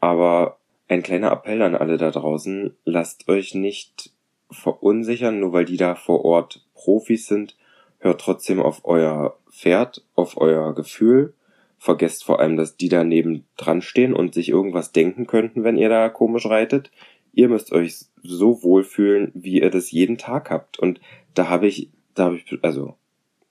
Aber 0.00 0.58
ein 0.88 1.02
kleiner 1.02 1.30
Appell 1.30 1.62
an 1.62 1.76
alle 1.76 1.96
da 1.96 2.10
draußen, 2.10 2.74
lasst 2.84 3.28
euch 3.28 3.54
nicht 3.54 4.10
verunsichern, 4.52 5.40
nur 5.40 5.52
weil 5.52 5.64
die 5.64 5.76
da 5.76 5.94
vor 5.94 6.24
Ort 6.24 6.64
Profis 6.74 7.26
sind. 7.26 7.56
Hört 7.98 8.20
trotzdem 8.20 8.60
auf 8.60 8.80
euer 8.84 9.36
Pferd, 9.50 10.04
auf 10.14 10.36
euer 10.36 10.74
Gefühl. 10.74 11.34
Vergesst 11.78 12.24
vor 12.24 12.40
allem, 12.40 12.56
dass 12.56 12.76
die 12.76 12.88
daneben 12.88 13.44
dran 13.56 13.82
stehen 13.82 14.14
und 14.14 14.34
sich 14.34 14.48
irgendwas 14.48 14.92
denken 14.92 15.26
könnten, 15.26 15.64
wenn 15.64 15.76
ihr 15.76 15.88
da 15.88 16.08
komisch 16.08 16.46
reitet. 16.46 16.90
Ihr 17.32 17.48
müsst 17.48 17.72
euch 17.72 18.06
so 18.22 18.62
wohlfühlen, 18.62 19.32
wie 19.34 19.60
ihr 19.60 19.70
das 19.70 19.90
jeden 19.90 20.18
Tag 20.18 20.50
habt. 20.50 20.78
Und 20.78 21.00
da 21.34 21.48
habe 21.48 21.66
ich, 21.66 21.90
da 22.14 22.24
habe 22.24 22.36
ich, 22.36 22.58
also, 22.62 22.94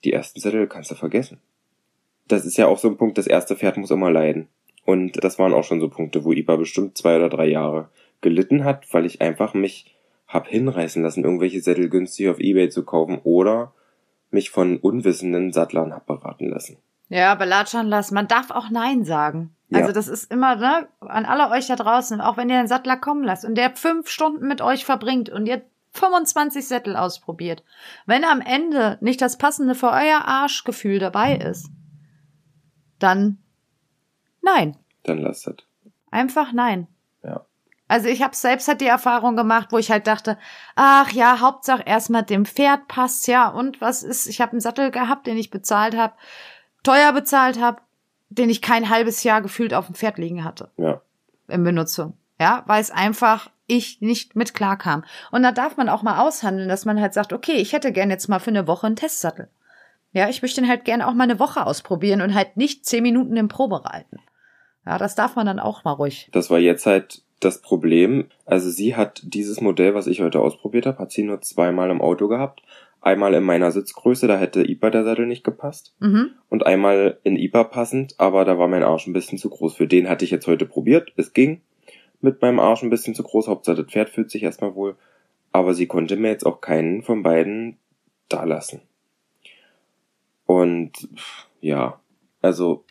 die 0.04 0.12
ersten 0.12 0.40
Zettel 0.40 0.66
kannst 0.66 0.90
du 0.90 0.94
vergessen. 0.94 1.38
Das 2.28 2.46
ist 2.46 2.56
ja 2.56 2.66
auch 2.68 2.78
so 2.78 2.88
ein 2.88 2.96
Punkt, 2.96 3.18
das 3.18 3.26
erste 3.26 3.56
Pferd 3.56 3.76
muss 3.76 3.90
immer 3.90 4.10
leiden. 4.10 4.48
Und 4.84 5.22
das 5.22 5.38
waren 5.38 5.52
auch 5.52 5.64
schon 5.64 5.80
so 5.80 5.88
Punkte, 5.88 6.24
wo 6.24 6.32
Iba 6.32 6.56
bestimmt 6.56 6.96
zwei 6.98 7.16
oder 7.16 7.28
drei 7.28 7.48
Jahre 7.48 7.88
gelitten 8.20 8.64
hat, 8.64 8.92
weil 8.92 9.06
ich 9.06 9.20
einfach 9.20 9.54
mich 9.54 9.94
hab 10.32 10.48
hinreißen 10.48 11.02
lassen, 11.02 11.24
irgendwelche 11.24 11.60
Sättel 11.60 11.88
günstig 11.88 12.28
auf 12.28 12.40
Ebay 12.40 12.70
zu 12.70 12.84
kaufen 12.84 13.20
oder 13.22 13.72
mich 14.30 14.50
von 14.50 14.78
unwissenden 14.78 15.52
Sattlern 15.52 15.92
hab 15.92 16.06
beraten 16.06 16.48
lassen. 16.48 16.78
Ja, 17.08 17.32
aber 17.32 17.44
Latschern 17.44 17.88
lassen. 17.88 18.14
Man 18.14 18.28
darf 18.28 18.50
auch 18.50 18.70
Nein 18.70 19.04
sagen. 19.04 19.54
Ja. 19.68 19.80
Also 19.80 19.92
das 19.92 20.08
ist 20.08 20.30
immer, 20.32 20.56
ne, 20.56 20.88
an 21.00 21.26
alle 21.26 21.50
euch 21.50 21.66
da 21.66 21.76
draußen, 21.76 22.20
auch 22.22 22.38
wenn 22.38 22.48
ihr 22.48 22.58
einen 22.58 22.68
Sattler 22.68 22.96
kommen 22.96 23.22
lasst 23.22 23.44
und 23.44 23.56
der 23.56 23.76
fünf 23.76 24.08
Stunden 24.08 24.48
mit 24.48 24.62
euch 24.62 24.86
verbringt 24.86 25.28
und 25.28 25.46
ihr 25.46 25.62
25 25.92 26.66
Sättel 26.66 26.96
ausprobiert. 26.96 27.62
Wenn 28.06 28.24
am 28.24 28.40
Ende 28.40 28.96
nicht 29.02 29.20
das 29.20 29.36
passende 29.36 29.74
für 29.74 29.90
euer 29.90 30.24
Arschgefühl 30.24 30.98
dabei 30.98 31.36
ist, 31.36 31.70
dann 32.98 33.38
nein. 34.40 34.76
Dann 35.02 35.18
lasst 35.18 35.46
das. 35.46 35.56
Einfach 36.10 36.52
nein. 36.52 36.86
Also 37.92 38.08
ich 38.08 38.22
habe 38.22 38.34
selbst 38.34 38.68
halt 38.68 38.80
die 38.80 38.86
Erfahrung 38.86 39.36
gemacht, 39.36 39.68
wo 39.70 39.76
ich 39.76 39.90
halt 39.90 40.06
dachte, 40.06 40.38
ach 40.76 41.10
ja, 41.10 41.40
Hauptsache 41.40 41.82
erstmal 41.84 42.22
dem 42.22 42.46
Pferd 42.46 42.88
passt 42.88 43.26
ja 43.26 43.48
und 43.48 43.82
was 43.82 44.02
ist, 44.02 44.26
ich 44.26 44.40
habe 44.40 44.52
einen 44.52 44.62
Sattel 44.62 44.90
gehabt, 44.90 45.26
den 45.26 45.36
ich 45.36 45.50
bezahlt 45.50 45.94
habe, 45.94 46.14
teuer 46.84 47.12
bezahlt 47.12 47.60
habe, 47.60 47.82
den 48.30 48.48
ich 48.48 48.62
kein 48.62 48.88
halbes 48.88 49.24
Jahr 49.24 49.42
gefühlt 49.42 49.74
auf 49.74 49.84
dem 49.84 49.94
Pferd 49.94 50.16
liegen 50.16 50.42
hatte 50.42 50.70
Ja. 50.78 51.02
in 51.48 51.64
Benutzung. 51.64 52.14
Ja, 52.40 52.62
weil 52.66 52.80
es 52.80 52.90
einfach 52.90 53.50
ich 53.66 54.00
nicht 54.00 54.36
mit 54.36 54.54
klar 54.54 54.78
kam. 54.78 55.04
Und 55.30 55.42
da 55.42 55.52
darf 55.52 55.76
man 55.76 55.90
auch 55.90 56.02
mal 56.02 56.18
aushandeln, 56.26 56.70
dass 56.70 56.86
man 56.86 56.98
halt 56.98 57.12
sagt, 57.12 57.34
okay, 57.34 57.56
ich 57.56 57.74
hätte 57.74 57.92
gern 57.92 58.08
jetzt 58.08 58.26
mal 58.26 58.38
für 58.38 58.48
eine 58.50 58.66
Woche 58.66 58.86
einen 58.86 58.96
Testsattel. 58.96 59.50
Ja, 60.12 60.30
ich 60.30 60.40
möchte 60.40 60.62
den 60.62 60.70
halt 60.70 60.86
gern 60.86 61.02
auch 61.02 61.12
mal 61.12 61.24
eine 61.24 61.38
Woche 61.38 61.66
ausprobieren 61.66 62.22
und 62.22 62.34
halt 62.34 62.56
nicht 62.56 62.86
zehn 62.86 63.02
Minuten 63.02 63.36
im 63.36 63.48
Probe 63.48 63.84
reiten. 63.84 64.18
Ja, 64.86 64.96
das 64.96 65.14
darf 65.14 65.36
man 65.36 65.44
dann 65.44 65.60
auch 65.60 65.84
mal 65.84 65.92
ruhig. 65.92 66.30
Das 66.32 66.48
war 66.48 66.58
jetzt 66.58 66.86
halt 66.86 67.22
das 67.44 67.60
Problem. 67.60 68.26
Also 68.44 68.70
sie 68.70 68.96
hat 68.96 69.22
dieses 69.24 69.60
Modell, 69.60 69.94
was 69.94 70.06
ich 70.06 70.20
heute 70.20 70.40
ausprobiert 70.40 70.86
habe, 70.86 70.98
hat 70.98 71.12
sie 71.12 71.22
nur 71.22 71.40
zweimal 71.40 71.90
im 71.90 72.00
Auto 72.00 72.28
gehabt. 72.28 72.62
Einmal 73.00 73.34
in 73.34 73.42
meiner 73.42 73.72
Sitzgröße, 73.72 74.28
da 74.28 74.38
hätte 74.38 74.62
IPA 74.62 74.90
der 74.90 75.04
Sattel 75.04 75.26
nicht 75.26 75.42
gepasst. 75.42 75.94
Mhm. 75.98 76.30
Und 76.48 76.66
einmal 76.66 77.18
in 77.24 77.36
IPA 77.36 77.64
passend, 77.64 78.14
aber 78.18 78.44
da 78.44 78.58
war 78.58 78.68
mein 78.68 78.84
Arsch 78.84 79.08
ein 79.08 79.12
bisschen 79.12 79.38
zu 79.38 79.50
groß. 79.50 79.74
Für 79.74 79.88
den 79.88 80.08
hatte 80.08 80.24
ich 80.24 80.30
jetzt 80.30 80.46
heute 80.46 80.66
probiert. 80.66 81.12
Es 81.16 81.32
ging 81.32 81.62
mit 82.20 82.40
meinem 82.40 82.60
Arsch 82.60 82.82
ein 82.82 82.90
bisschen 82.90 83.16
zu 83.16 83.24
groß. 83.24 83.48
Hauptsache 83.48 83.82
das 83.82 83.92
Pferd 83.92 84.10
fühlt 84.10 84.30
sich 84.30 84.44
erstmal 84.44 84.76
wohl. 84.76 84.96
Aber 85.50 85.74
sie 85.74 85.86
konnte 85.86 86.16
mir 86.16 86.28
jetzt 86.28 86.46
auch 86.46 86.60
keinen 86.60 87.02
von 87.02 87.24
beiden 87.24 87.76
da 88.28 88.44
lassen. 88.44 88.82
Und 90.46 91.08
ja, 91.60 92.00
also 92.40 92.84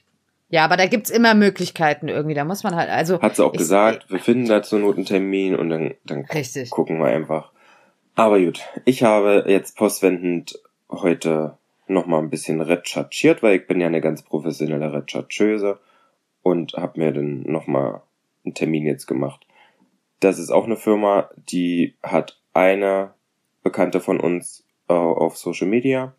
Ja, 0.52 0.66
aber 0.66 0.78
da 0.78 0.86
gibt's 0.86 1.10
immer 1.10 1.34
Möglichkeiten 1.34 2.08
irgendwie. 2.10 2.36
Da 2.36 2.44
muss 2.44 2.64
man 2.64 2.76
halt, 2.76 2.90
also. 2.90 3.22
hat 3.22 3.36
sie 3.36 3.44
auch 3.44 3.54
ich- 3.54 3.58
gesagt, 3.60 4.10
wir 4.12 4.20
finden 4.20 4.48
da 4.48 4.62
zur 4.62 4.80
Not 4.80 4.98
einen 4.98 5.06
Termin 5.06 5.56
und 5.56 5.70
dann, 5.70 5.96
dann 6.06 6.26
Richtig. 6.26 6.70
gucken 6.70 7.00
wir 7.00 7.06
einfach. 7.08 7.52
Aber 8.16 8.40
gut, 8.40 8.62
ich 8.86 9.04
habe 9.04 9.46
jetzt 9.48 9.78
postwendend 9.78 10.60
heute 10.90 11.58
nochmal 11.88 12.22
ein 12.22 12.30
bisschen 12.30 12.62
recherchiert, 12.62 13.42
weil 13.42 13.56
ich 13.60 13.68
bin 13.68 13.80
ja 13.80 13.88
eine 13.88 14.02
ganz 14.02 14.22
professionelle 14.24 14.92
Rechercheuse 14.94 15.80
und 16.44 16.74
habe 16.74 17.00
mir 17.00 17.12
dann 17.14 17.44
nochmal 17.44 18.02
einen 18.44 18.54
Termin 18.54 18.86
jetzt 18.86 19.08
gemacht. 19.08 19.46
Das 20.20 20.38
ist 20.38 20.52
auch 20.52 20.66
eine 20.66 20.76
Firma, 20.78 21.30
die 21.50 21.96
hat 22.04 22.38
eine 22.54 23.14
Bekannte 23.64 24.02
von 24.02 24.20
uns 24.20 24.66
äh, 24.90 24.94
auf 24.94 25.38
Social 25.38 25.68
Media, 25.68 26.14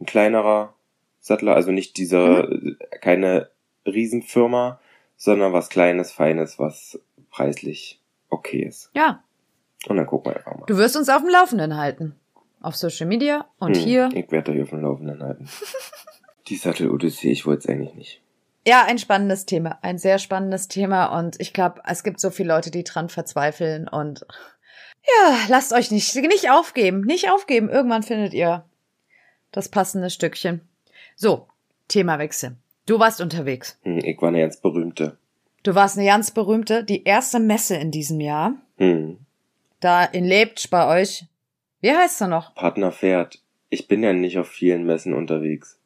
ein 0.00 0.06
kleinerer 0.06 0.74
Sattler, 1.20 1.54
also 1.54 1.72
nicht 1.72 1.96
diese, 1.96 2.76
keine 3.00 3.48
Riesenfirma, 3.86 4.80
sondern 5.16 5.52
was 5.52 5.68
Kleines, 5.68 6.12
Feines, 6.12 6.58
was 6.58 6.98
preislich 7.30 8.00
okay 8.28 8.62
ist. 8.64 8.90
Ja, 8.94 9.22
Und 9.86 9.96
dann 9.96 10.06
gucken 10.06 10.32
wir 10.32 10.36
einfach 10.36 10.56
mal. 10.56 10.66
du 10.66 10.76
wirst 10.76 10.96
uns 10.96 11.08
auf 11.08 11.22
dem 11.22 11.30
Laufenden 11.30 11.76
halten. 11.76 12.14
Auf 12.60 12.76
Social 12.76 13.06
Media 13.06 13.46
und 13.58 13.76
Hm, 13.76 13.82
hier. 13.82 14.08
Ich 14.14 14.30
werde 14.30 14.52
hier 14.52 14.62
auf 14.62 14.70
dem 14.70 14.80
Laufenden 14.80 15.22
halten. 15.22 15.48
Die 16.48 16.56
Sattel-Odyssee, 16.56 17.30
ich 17.30 17.46
wollte 17.46 17.60
es 17.60 17.68
eigentlich 17.68 17.94
nicht. 17.94 18.20
Ja, 18.66 18.84
ein 18.86 18.98
spannendes 18.98 19.44
Thema, 19.44 19.78
ein 19.82 19.98
sehr 19.98 20.18
spannendes 20.18 20.68
Thema 20.68 21.18
und 21.18 21.38
ich 21.40 21.52
glaube, 21.52 21.82
es 21.86 22.02
gibt 22.02 22.18
so 22.20 22.30
viele 22.30 22.48
Leute, 22.54 22.70
die 22.70 22.82
dran 22.84 23.10
verzweifeln 23.10 23.88
und 23.88 24.26
ja, 25.06 25.36
lasst 25.48 25.74
euch 25.74 25.90
nicht, 25.90 26.14
nicht 26.16 26.50
aufgeben, 26.50 27.02
nicht 27.02 27.30
aufgeben. 27.30 27.68
Irgendwann 27.68 28.02
findet 28.02 28.32
ihr 28.32 28.64
das 29.52 29.68
passende 29.68 30.08
Stückchen. 30.08 30.62
So, 31.14 31.46
Themawechsel. 31.88 32.56
Du 32.86 32.98
warst 32.98 33.20
unterwegs. 33.20 33.78
Hm, 33.82 33.98
Ich 33.98 34.20
war 34.20 34.28
eine 34.28 34.40
ganz 34.40 34.56
berühmte. 34.58 35.16
Du 35.62 35.74
warst 35.74 35.96
eine 35.96 36.06
ganz 36.06 36.30
berühmte, 36.30 36.84
die 36.84 37.04
erste 37.04 37.40
Messe 37.40 37.76
in 37.76 37.90
diesem 37.90 38.20
Jahr. 38.20 38.54
Hm. 38.76 39.18
Da 39.80 40.04
in 40.04 40.24
Lebtsch 40.24 40.68
bei 40.70 41.00
euch. 41.00 41.24
Wie 41.80 41.90
heißt 41.92 42.18
sie 42.18 42.28
noch? 42.28 42.54
Partner 42.54 42.92
fährt. 42.92 43.40
Ich 43.70 43.88
bin 43.88 44.02
ja 44.02 44.12
nicht 44.12 44.38
auf 44.38 44.48
vielen 44.48 44.84
Messen 44.84 45.14
unterwegs. 45.14 45.78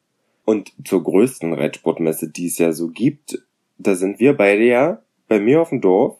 Und 0.45 0.73
zur 0.85 1.03
größten 1.03 1.53
Reitsportmesse, 1.53 2.29
die 2.29 2.47
es 2.47 2.57
ja 2.57 2.71
so 2.71 2.89
gibt, 2.89 3.39
da 3.77 3.95
sind 3.95 4.19
wir 4.19 4.35
beide 4.35 4.63
ja 4.63 5.01
bei 5.27 5.39
mir 5.39 5.61
auf 5.61 5.69
dem 5.69 5.79
Dorf 5.81 6.17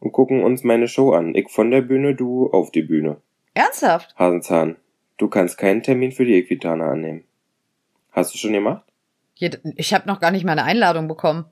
und 0.00 0.12
gucken 0.12 0.42
uns 0.42 0.64
meine 0.64 0.88
Show 0.88 1.12
an. 1.12 1.34
Ich 1.34 1.50
von 1.50 1.70
der 1.70 1.80
Bühne, 1.82 2.14
du 2.14 2.50
auf 2.50 2.70
die 2.70 2.82
Bühne. 2.82 3.18
Ernsthaft? 3.54 4.14
Hasenzahn, 4.16 4.76
du 5.18 5.28
kannst 5.28 5.56
keinen 5.56 5.82
Termin 5.82 6.12
für 6.12 6.24
die 6.24 6.34
Equitana 6.34 6.90
annehmen. 6.90 7.24
Hast 8.12 8.34
du 8.34 8.38
schon 8.38 8.52
gemacht? 8.52 8.84
Ich 9.76 9.94
habe 9.94 10.06
noch 10.06 10.20
gar 10.20 10.30
nicht 10.30 10.44
meine 10.44 10.64
Einladung 10.64 11.08
bekommen. 11.08 11.46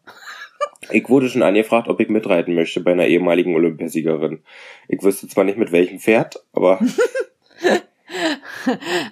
Ich 0.90 1.09
wurde 1.09 1.29
schon 1.29 1.42
angefragt, 1.42 1.88
ob 1.88 2.01
ich 2.01 2.09
mitreiten 2.09 2.55
möchte 2.55 2.81
bei 2.81 2.92
einer 2.92 3.07
ehemaligen 3.07 3.55
Olympiasiegerin. 3.55 4.42
Ich 4.88 5.03
wüsste 5.03 5.29
zwar 5.29 5.44
nicht 5.44 5.59
mit 5.59 5.72
welchem 5.72 5.98
Pferd, 5.98 6.42
aber 6.53 6.79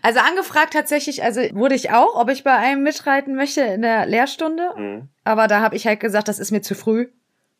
Also 0.02 0.20
angefragt 0.20 0.72
tatsächlich, 0.72 1.22
also 1.22 1.40
wurde 1.52 1.74
ich 1.74 1.90
auch, 1.90 2.14
ob 2.14 2.30
ich 2.30 2.44
bei 2.44 2.54
einem 2.54 2.82
mitreiten 2.82 3.34
möchte 3.34 3.60
in 3.60 3.82
der 3.82 4.06
Lehrstunde. 4.06 4.70
hm, 4.74 5.08
Aber 5.24 5.48
da 5.48 5.60
habe 5.60 5.76
ich 5.76 5.86
halt 5.86 6.00
gesagt, 6.00 6.28
das 6.28 6.38
ist 6.38 6.50
mir 6.50 6.62
zu 6.62 6.74
früh, 6.74 7.08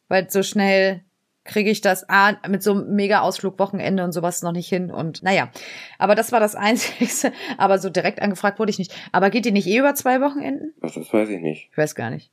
weil 0.08 0.30
so 0.30 0.42
schnell 0.42 1.02
kriege 1.46 1.70
ich 1.70 1.80
das 1.80 2.08
A, 2.08 2.32
mit 2.48 2.62
so 2.62 2.72
einem 2.72 2.94
Mega-Ausflug 2.94 3.58
Wochenende 3.58 4.04
und 4.04 4.12
sowas 4.12 4.42
noch 4.42 4.52
nicht 4.52 4.68
hin. 4.68 4.90
Und 4.90 5.22
naja, 5.22 5.50
aber 5.98 6.14
das 6.14 6.32
war 6.32 6.40
das 6.40 6.54
Einzige. 6.56 7.32
Aber 7.58 7.78
so 7.78 7.90
direkt 7.90 8.20
angefragt 8.20 8.58
wurde 8.58 8.70
ich 8.70 8.78
nicht. 8.78 8.94
Aber 9.12 9.30
geht 9.30 9.44
die 9.44 9.52
nicht 9.52 9.66
eh 9.66 9.78
über 9.78 9.94
zwei 9.94 10.20
Wochenenden? 10.20 10.74
ach, 10.82 10.90
das 10.92 11.12
weiß 11.12 11.28
ich 11.30 11.40
nicht. 11.40 11.68
Ich 11.72 11.78
weiß 11.78 11.94
gar 11.94 12.10
nicht. 12.10 12.30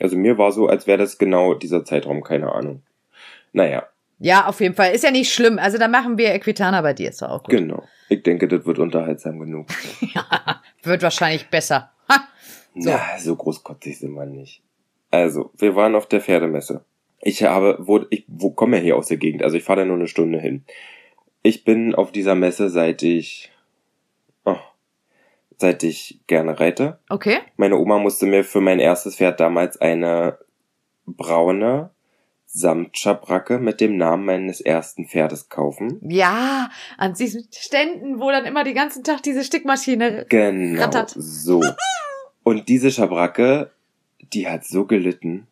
Also 0.00 0.16
mir 0.16 0.38
war 0.38 0.52
so, 0.52 0.66
als 0.66 0.86
wäre 0.86 0.98
das 0.98 1.18
genau 1.18 1.54
dieser 1.54 1.84
Zeitraum, 1.84 2.22
keine 2.22 2.52
Ahnung. 2.52 2.82
Naja, 3.52 3.86
Ja, 4.18 4.46
auf 4.46 4.60
jeden 4.60 4.74
Fall. 4.74 4.92
Ist 4.92 5.04
ja 5.04 5.10
nicht 5.10 5.32
schlimm. 5.32 5.58
Also 5.58 5.76
da 5.78 5.88
machen 5.88 6.16
wir 6.18 6.34
Equitana 6.34 6.80
bei 6.82 6.92
dir, 6.94 7.08
ist 7.10 7.20
doch 7.22 7.28
auch 7.30 7.42
gut. 7.42 7.50
genau. 7.50 7.82
Ich 8.08 8.22
denke, 8.22 8.48
das 8.48 8.64
wird 8.66 8.78
unterhaltsam 8.78 9.38
genug. 9.38 9.68
Ja, 10.14 10.60
wird 10.82 11.02
wahrscheinlich 11.02 11.48
besser. 11.48 11.90
Ha! 12.08 12.20
So. 12.74 12.90
Na, 12.90 13.00
so 13.18 13.36
großkotzig 13.36 13.98
sind 13.98 14.12
wir 14.12 14.26
nicht. 14.26 14.62
Also, 15.10 15.50
wir 15.58 15.74
waren 15.76 15.94
auf 15.94 16.06
der 16.06 16.20
Pferdemesse. 16.20 16.84
Ich 17.22 17.42
habe, 17.42 17.76
wo, 17.80 18.04
ich 18.10 18.24
wo, 18.28 18.50
komme 18.50 18.78
ja 18.78 18.82
hier 18.82 18.96
aus 18.96 19.08
der 19.08 19.18
Gegend, 19.18 19.42
also 19.42 19.56
ich 19.56 19.64
fahre 19.64 19.80
da 19.80 19.86
nur 19.86 19.96
eine 19.96 20.08
Stunde 20.08 20.40
hin. 20.40 20.64
Ich 21.42 21.64
bin 21.64 21.94
auf 21.94 22.12
dieser 22.12 22.34
Messe, 22.34 22.68
seit 22.68 23.02
ich, 23.02 23.50
oh, 24.44 24.56
seit 25.58 25.82
ich 25.82 26.20
gerne 26.26 26.58
reite. 26.58 26.98
Okay. 27.08 27.38
Meine 27.56 27.78
Oma 27.78 27.98
musste 27.98 28.26
mir 28.26 28.44
für 28.44 28.60
mein 28.60 28.80
erstes 28.80 29.16
Pferd 29.16 29.40
damals 29.40 29.80
eine 29.80 30.38
braune 31.06 31.90
Samtschabracke 32.52 33.58
mit 33.58 33.80
dem 33.80 33.96
Namen 33.96 34.24
meines 34.24 34.60
ersten 34.60 35.06
Pferdes 35.06 35.48
kaufen. 35.48 36.00
Ja, 36.02 36.70
an 36.98 37.14
diesen 37.14 37.46
Ständen, 37.52 38.18
wo 38.18 38.30
dann 38.30 38.44
immer 38.44 38.64
den 38.64 38.74
ganzen 38.74 39.04
Tag 39.04 39.22
diese 39.22 39.44
Stickmaschine. 39.44 40.26
Genau, 40.28 40.80
Rattert. 40.82 41.14
so. 41.16 41.62
Und 42.42 42.68
diese 42.68 42.90
Schabracke, 42.90 43.70
die 44.32 44.48
hat 44.48 44.64
so 44.64 44.84
gelitten. 44.84 45.46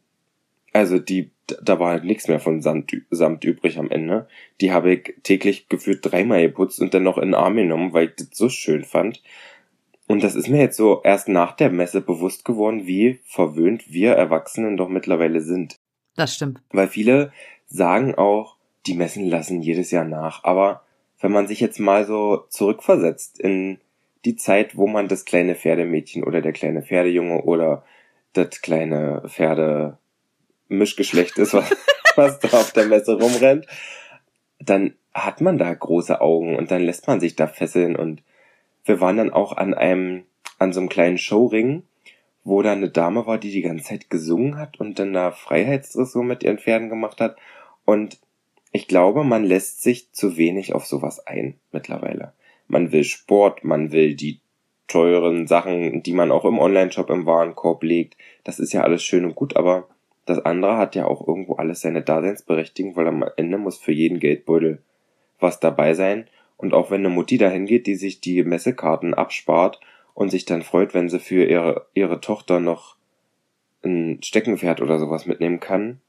Also 0.78 1.00
die, 1.00 1.32
da 1.60 1.80
war 1.80 1.90
halt 1.90 2.04
nichts 2.04 2.28
mehr 2.28 2.38
von 2.38 2.62
Samt, 2.62 2.92
Samt 3.10 3.42
übrig 3.42 3.80
am 3.80 3.90
Ende. 3.90 4.28
Die 4.60 4.70
habe 4.70 4.92
ich 4.92 5.14
täglich 5.24 5.68
gefühlt 5.68 5.98
dreimal 6.02 6.40
geputzt 6.42 6.80
und 6.80 6.94
dann 6.94 7.02
noch 7.02 7.18
in 7.18 7.30
den 7.30 7.34
Arm 7.34 7.56
genommen, 7.56 7.92
weil 7.92 8.10
ich 8.10 8.14
das 8.14 8.28
so 8.32 8.48
schön 8.48 8.84
fand. 8.84 9.20
Und 10.06 10.22
das 10.22 10.36
ist 10.36 10.48
mir 10.48 10.60
jetzt 10.60 10.76
so 10.76 11.02
erst 11.02 11.28
nach 11.28 11.56
der 11.56 11.70
Messe 11.70 12.00
bewusst 12.00 12.44
geworden, 12.44 12.86
wie 12.86 13.18
verwöhnt 13.24 13.92
wir 13.92 14.12
Erwachsenen 14.12 14.76
doch 14.76 14.88
mittlerweile 14.88 15.40
sind. 15.40 15.80
Das 16.14 16.36
stimmt. 16.36 16.62
Weil 16.70 16.86
viele 16.86 17.32
sagen 17.66 18.14
auch, 18.14 18.54
die 18.86 18.94
Messen 18.94 19.24
lassen 19.24 19.60
jedes 19.60 19.90
Jahr 19.90 20.04
nach. 20.04 20.44
Aber 20.44 20.84
wenn 21.18 21.32
man 21.32 21.48
sich 21.48 21.58
jetzt 21.58 21.80
mal 21.80 22.06
so 22.06 22.44
zurückversetzt 22.50 23.40
in 23.40 23.78
die 24.24 24.36
Zeit, 24.36 24.76
wo 24.76 24.86
man 24.86 25.08
das 25.08 25.24
kleine 25.24 25.56
Pferdemädchen 25.56 26.22
oder 26.22 26.40
der 26.40 26.52
kleine 26.52 26.82
Pferdejunge 26.82 27.42
oder 27.42 27.84
das 28.32 28.62
kleine 28.62 29.22
Pferde-Mischgeschlecht 30.68 31.38
ist, 31.38 31.54
was, 31.54 31.70
was 32.16 32.38
da 32.38 32.48
auf 32.48 32.72
der 32.72 32.86
Messe 32.86 33.18
rumrennt, 33.18 33.66
dann 34.60 34.94
hat 35.14 35.40
man 35.40 35.58
da 35.58 35.72
große 35.72 36.20
Augen 36.20 36.56
und 36.56 36.70
dann 36.70 36.82
lässt 36.82 37.06
man 37.06 37.20
sich 37.20 37.36
da 37.36 37.46
fesseln 37.46 37.96
und 37.96 38.22
wir 38.84 39.00
waren 39.00 39.16
dann 39.16 39.32
auch 39.32 39.56
an 39.56 39.74
einem, 39.74 40.24
an 40.58 40.72
so 40.72 40.80
einem 40.80 40.88
kleinen 40.88 41.18
Showring, 41.18 41.82
wo 42.44 42.62
da 42.62 42.72
eine 42.72 42.88
Dame 42.88 43.26
war, 43.26 43.38
die 43.38 43.50
die 43.50 43.62
ganze 43.62 43.84
Zeit 43.84 44.10
gesungen 44.10 44.56
hat 44.56 44.80
und 44.80 44.98
dann 44.98 45.12
da 45.12 45.32
Freiheitsdressur 45.32 46.24
mit 46.24 46.42
ihren 46.42 46.58
Pferden 46.58 46.88
gemacht 46.88 47.20
hat. 47.20 47.36
Und 47.84 48.18
ich 48.72 48.88
glaube, 48.88 49.24
man 49.24 49.44
lässt 49.44 49.82
sich 49.82 50.12
zu 50.12 50.36
wenig 50.36 50.74
auf 50.74 50.86
sowas 50.86 51.26
ein 51.26 51.58
mittlerweile. 51.72 52.32
Man 52.66 52.92
will 52.92 53.04
Sport, 53.04 53.64
man 53.64 53.92
will 53.92 54.14
die 54.14 54.40
teuren 54.86 55.46
Sachen, 55.46 56.02
die 56.02 56.12
man 56.12 56.30
auch 56.30 56.46
im 56.46 56.58
Online-Shop 56.58 57.10
im 57.10 57.26
Warenkorb 57.26 57.82
legt. 57.82 58.16
Das 58.44 58.58
ist 58.58 58.72
ja 58.72 58.82
alles 58.82 59.02
schön 59.02 59.26
und 59.26 59.34
gut, 59.34 59.56
aber 59.56 59.88
das 60.28 60.44
andere 60.44 60.76
hat 60.76 60.94
ja 60.94 61.06
auch 61.06 61.26
irgendwo 61.26 61.54
alles 61.54 61.80
seine 61.80 62.02
Daseinsberechtigung, 62.02 62.96
weil 62.96 63.08
am 63.08 63.24
Ende 63.36 63.58
muss 63.58 63.78
für 63.78 63.92
jeden 63.92 64.20
Geldbeutel 64.20 64.82
was 65.40 65.60
dabei 65.60 65.94
sein. 65.94 66.26
Und 66.56 66.74
auch 66.74 66.90
wenn 66.90 67.00
eine 67.00 67.08
Mutti 67.08 67.38
dahin 67.38 67.66
geht, 67.66 67.86
die 67.86 67.94
sich 67.94 68.20
die 68.20 68.42
Messekarten 68.42 69.14
abspart 69.14 69.80
und 70.14 70.30
sich 70.30 70.44
dann 70.44 70.62
freut, 70.62 70.92
wenn 70.92 71.08
sie 71.08 71.20
für 71.20 71.44
ihre, 71.44 71.86
ihre 71.94 72.20
Tochter 72.20 72.60
noch 72.60 72.96
ein 73.84 74.20
Steckenpferd 74.22 74.82
oder 74.82 74.98
sowas 74.98 75.26
mitnehmen 75.26 75.60
kann, 75.60 76.00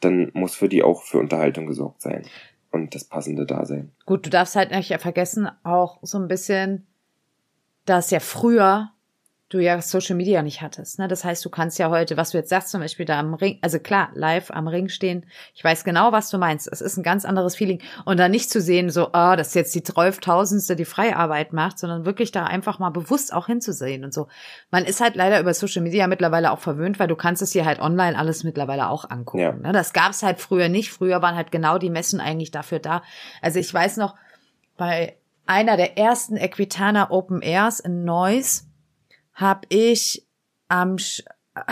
dann 0.00 0.30
muss 0.34 0.54
für 0.54 0.68
die 0.68 0.82
auch 0.82 1.02
für 1.02 1.18
Unterhaltung 1.18 1.66
gesorgt 1.66 2.02
sein 2.02 2.22
und 2.70 2.94
das 2.94 3.04
passende 3.04 3.46
da 3.46 3.64
sein. 3.64 3.90
Gut, 4.06 4.26
du 4.26 4.30
darfst 4.30 4.54
halt 4.54 4.70
nicht 4.70 4.94
vergessen, 5.00 5.48
auch 5.64 5.98
so 6.02 6.18
ein 6.18 6.28
bisschen, 6.28 6.86
dass 7.84 8.10
ja 8.10 8.20
früher 8.20 8.90
du 9.50 9.58
ja 9.58 9.82
Social 9.82 10.14
Media 10.14 10.42
nicht 10.42 10.62
hattest. 10.62 11.00
Ne? 11.00 11.08
Das 11.08 11.24
heißt, 11.24 11.44
du 11.44 11.50
kannst 11.50 11.78
ja 11.80 11.90
heute, 11.90 12.16
was 12.16 12.30
du 12.30 12.38
jetzt 12.38 12.48
sagst, 12.48 12.70
zum 12.70 12.80
Beispiel 12.80 13.04
da 13.04 13.18
am 13.18 13.34
Ring, 13.34 13.58
also 13.62 13.80
klar, 13.80 14.10
live 14.14 14.52
am 14.52 14.68
Ring 14.68 14.88
stehen. 14.88 15.26
Ich 15.54 15.64
weiß 15.64 15.82
genau, 15.82 16.12
was 16.12 16.30
du 16.30 16.38
meinst. 16.38 16.68
Es 16.70 16.80
ist 16.80 16.96
ein 16.96 17.02
ganz 17.02 17.24
anderes 17.24 17.56
Feeling. 17.56 17.82
Und 18.04 18.18
dann 18.18 18.30
nicht 18.30 18.48
zu 18.48 18.60
sehen, 18.60 18.90
so, 18.90 19.12
ah, 19.12 19.34
das 19.34 19.48
ist 19.48 19.54
jetzt 19.54 19.74
die 19.74 19.82
zwölftausendste, 19.82 20.76
die 20.76 20.84
Freiarbeit 20.84 21.52
macht, 21.52 21.80
sondern 21.80 22.06
wirklich 22.06 22.30
da 22.30 22.44
einfach 22.44 22.78
mal 22.78 22.90
bewusst 22.90 23.34
auch 23.34 23.46
hinzusehen 23.46 24.04
und 24.04 24.14
so. 24.14 24.28
Man 24.70 24.84
ist 24.84 25.00
halt 25.00 25.16
leider 25.16 25.40
über 25.40 25.52
Social 25.52 25.82
Media 25.82 26.06
mittlerweile 26.06 26.52
auch 26.52 26.60
verwöhnt, 26.60 27.00
weil 27.00 27.08
du 27.08 27.16
kannst 27.16 27.42
es 27.42 27.50
dir 27.50 27.64
halt 27.64 27.80
online 27.80 28.16
alles 28.16 28.44
mittlerweile 28.44 28.88
auch 28.88 29.10
angucken. 29.10 29.42
Ja. 29.42 29.52
Ne? 29.52 29.72
Das 29.72 29.92
gab's 29.92 30.22
halt 30.22 30.38
früher 30.38 30.68
nicht. 30.68 30.92
Früher 30.92 31.22
waren 31.22 31.34
halt 31.34 31.50
genau 31.50 31.78
die 31.78 31.90
Messen 31.90 32.20
eigentlich 32.20 32.52
dafür 32.52 32.78
da. 32.78 33.02
Also 33.42 33.58
ich 33.58 33.74
weiß 33.74 33.96
noch, 33.96 34.14
bei 34.76 35.16
einer 35.46 35.76
der 35.76 35.98
ersten 35.98 36.36
Equitana 36.36 37.10
Open 37.10 37.42
Airs 37.42 37.80
in 37.80 38.04
Neuss 38.04 38.69
habe 39.40 39.66
ich 39.68 40.26
am 40.68 40.98
Sch 40.98 41.22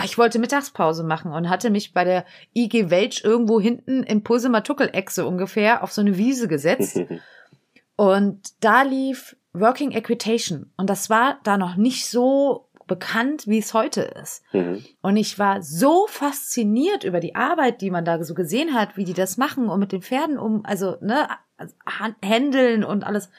ich 0.03 0.17
wollte 0.17 0.39
Mittagspause 0.39 1.03
machen 1.03 1.31
und 1.31 1.49
hatte 1.49 1.69
mich 1.69 1.93
bei 1.93 2.03
der 2.03 2.25
IG 2.53 2.89
Welch 2.89 3.21
irgendwo 3.23 3.61
hinten 3.61 4.03
in 4.03 4.23
Pusematukkel-Echse 4.23 5.25
ungefähr 5.25 5.83
auf 5.83 5.93
so 5.93 6.01
eine 6.01 6.17
Wiese 6.17 6.47
gesetzt. 6.49 6.99
Und 7.95 8.41
da 8.61 8.83
lief 8.83 9.35
Working 9.53 9.91
Equitation. 9.91 10.71
Und 10.77 10.89
das 10.89 11.09
war 11.09 11.39
da 11.43 11.57
noch 11.57 11.75
nicht 11.75 12.09
so 12.09 12.69
bekannt, 12.87 13.47
wie 13.47 13.59
es 13.59 13.73
heute 13.73 14.01
ist. 14.01 14.41
Mhm. 14.53 14.83
Und 15.01 15.17
ich 15.17 15.37
war 15.37 15.61
so 15.61 16.07
fasziniert 16.07 17.03
über 17.03 17.19
die 17.19 17.35
Arbeit, 17.35 17.81
die 17.81 17.91
man 17.91 18.05
da 18.05 18.23
so 18.23 18.33
gesehen 18.33 18.73
hat, 18.73 18.97
wie 18.97 19.05
die 19.05 19.13
das 19.13 19.37
machen 19.37 19.69
und 19.69 19.79
mit 19.79 19.91
den 19.91 20.01
Pferden 20.01 20.37
um, 20.37 20.65
also, 20.65 20.97
ne, 21.01 21.27
also, 21.57 21.73
Händeln 22.21 22.83
und 22.83 23.03
alles. 23.05 23.29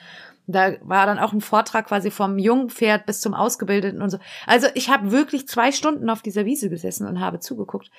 Da 0.52 0.74
war 0.82 1.06
dann 1.06 1.18
auch 1.18 1.32
ein 1.32 1.40
Vortrag 1.40 1.86
quasi 1.86 2.10
vom 2.10 2.38
Jungpferd 2.38 3.06
bis 3.06 3.20
zum 3.20 3.34
Ausgebildeten 3.34 4.02
und 4.02 4.10
so. 4.10 4.18
Also 4.46 4.68
ich 4.74 4.90
habe 4.90 5.12
wirklich 5.12 5.48
zwei 5.48 5.72
Stunden 5.72 6.10
auf 6.10 6.22
dieser 6.22 6.44
Wiese 6.44 6.70
gesessen 6.70 7.06
und 7.06 7.20
habe 7.20 7.40
zugeguckt. 7.40 7.90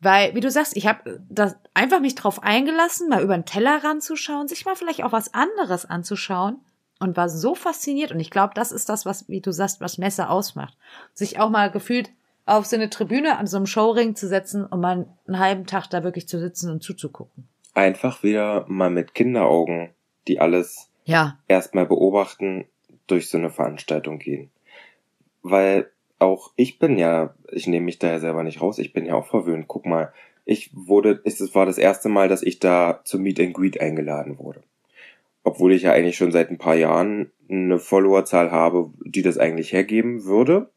Weil, 0.00 0.34
wie 0.34 0.40
du 0.40 0.50
sagst, 0.50 0.76
ich 0.76 0.86
habe 0.86 1.20
das 1.28 1.56
einfach 1.72 2.00
mich 2.00 2.14
drauf 2.14 2.42
eingelassen, 2.42 3.08
mal 3.08 3.22
über 3.22 3.36
den 3.36 3.46
Teller 3.46 3.82
ranzuschauen, 3.82 4.46
sich 4.46 4.66
mal 4.66 4.76
vielleicht 4.76 5.02
auch 5.02 5.12
was 5.12 5.32
anderes 5.32 5.86
anzuschauen 5.86 6.60
und 7.00 7.16
war 7.16 7.28
so 7.28 7.54
fasziniert. 7.54 8.12
Und 8.12 8.20
ich 8.20 8.30
glaube, 8.30 8.52
das 8.54 8.72
ist 8.72 8.88
das, 8.88 9.06
was, 9.06 9.28
wie 9.28 9.40
du 9.40 9.52
sagst, 9.52 9.80
was 9.80 9.98
Messe 9.98 10.28
ausmacht. 10.28 10.76
Sich 11.14 11.40
auch 11.40 11.48
mal 11.48 11.70
gefühlt 11.70 12.10
auf 12.44 12.66
so 12.66 12.76
eine 12.76 12.90
Tribüne 12.90 13.38
an 13.38 13.46
so 13.46 13.56
einem 13.56 13.66
Showring 13.66 14.14
zu 14.14 14.28
setzen 14.28 14.64
und 14.64 14.80
mal 14.80 15.06
einen 15.26 15.38
halben 15.38 15.66
Tag 15.66 15.88
da 15.88 16.04
wirklich 16.04 16.28
zu 16.28 16.38
sitzen 16.38 16.70
und 16.70 16.82
zuzugucken. 16.82 17.48
Einfach 17.74 18.22
wieder 18.22 18.64
mal 18.68 18.90
mit 18.90 19.14
Kinderaugen, 19.14 19.94
die 20.28 20.40
alles 20.40 20.85
Ja, 21.06 21.38
erstmal 21.48 21.86
beobachten, 21.86 22.66
durch 23.06 23.28
so 23.28 23.38
eine 23.38 23.50
Veranstaltung 23.50 24.18
gehen. 24.18 24.50
Weil 25.42 25.90
auch 26.18 26.52
ich 26.56 26.78
bin 26.78 26.98
ja, 26.98 27.34
ich 27.50 27.66
nehme 27.66 27.86
mich 27.86 27.98
da 27.98 28.08
ja 28.08 28.18
selber 28.18 28.42
nicht 28.42 28.60
raus, 28.60 28.78
ich 28.78 28.92
bin 28.92 29.06
ja 29.06 29.14
auch 29.14 29.26
verwöhnt. 29.26 29.68
Guck 29.68 29.86
mal, 29.86 30.12
ich 30.44 30.70
wurde, 30.74 31.20
es 31.24 31.54
war 31.54 31.66
das 31.66 31.78
erste 31.78 32.08
Mal, 32.08 32.28
dass 32.28 32.42
ich 32.42 32.58
da 32.58 33.00
zum 33.04 33.22
Meet 33.22 33.40
and 33.40 33.54
Greet 33.54 33.80
eingeladen 33.80 34.38
wurde. 34.38 34.62
Obwohl 35.44 35.72
ich 35.72 35.82
ja 35.82 35.92
eigentlich 35.92 36.16
schon 36.16 36.32
seit 36.32 36.50
ein 36.50 36.58
paar 36.58 36.74
Jahren 36.74 37.30
eine 37.48 37.78
Followerzahl 37.78 38.50
habe, 38.50 38.90
die 39.04 39.22
das 39.22 39.38
eigentlich 39.38 39.72
hergeben 39.72 40.24
würde, 40.24 40.70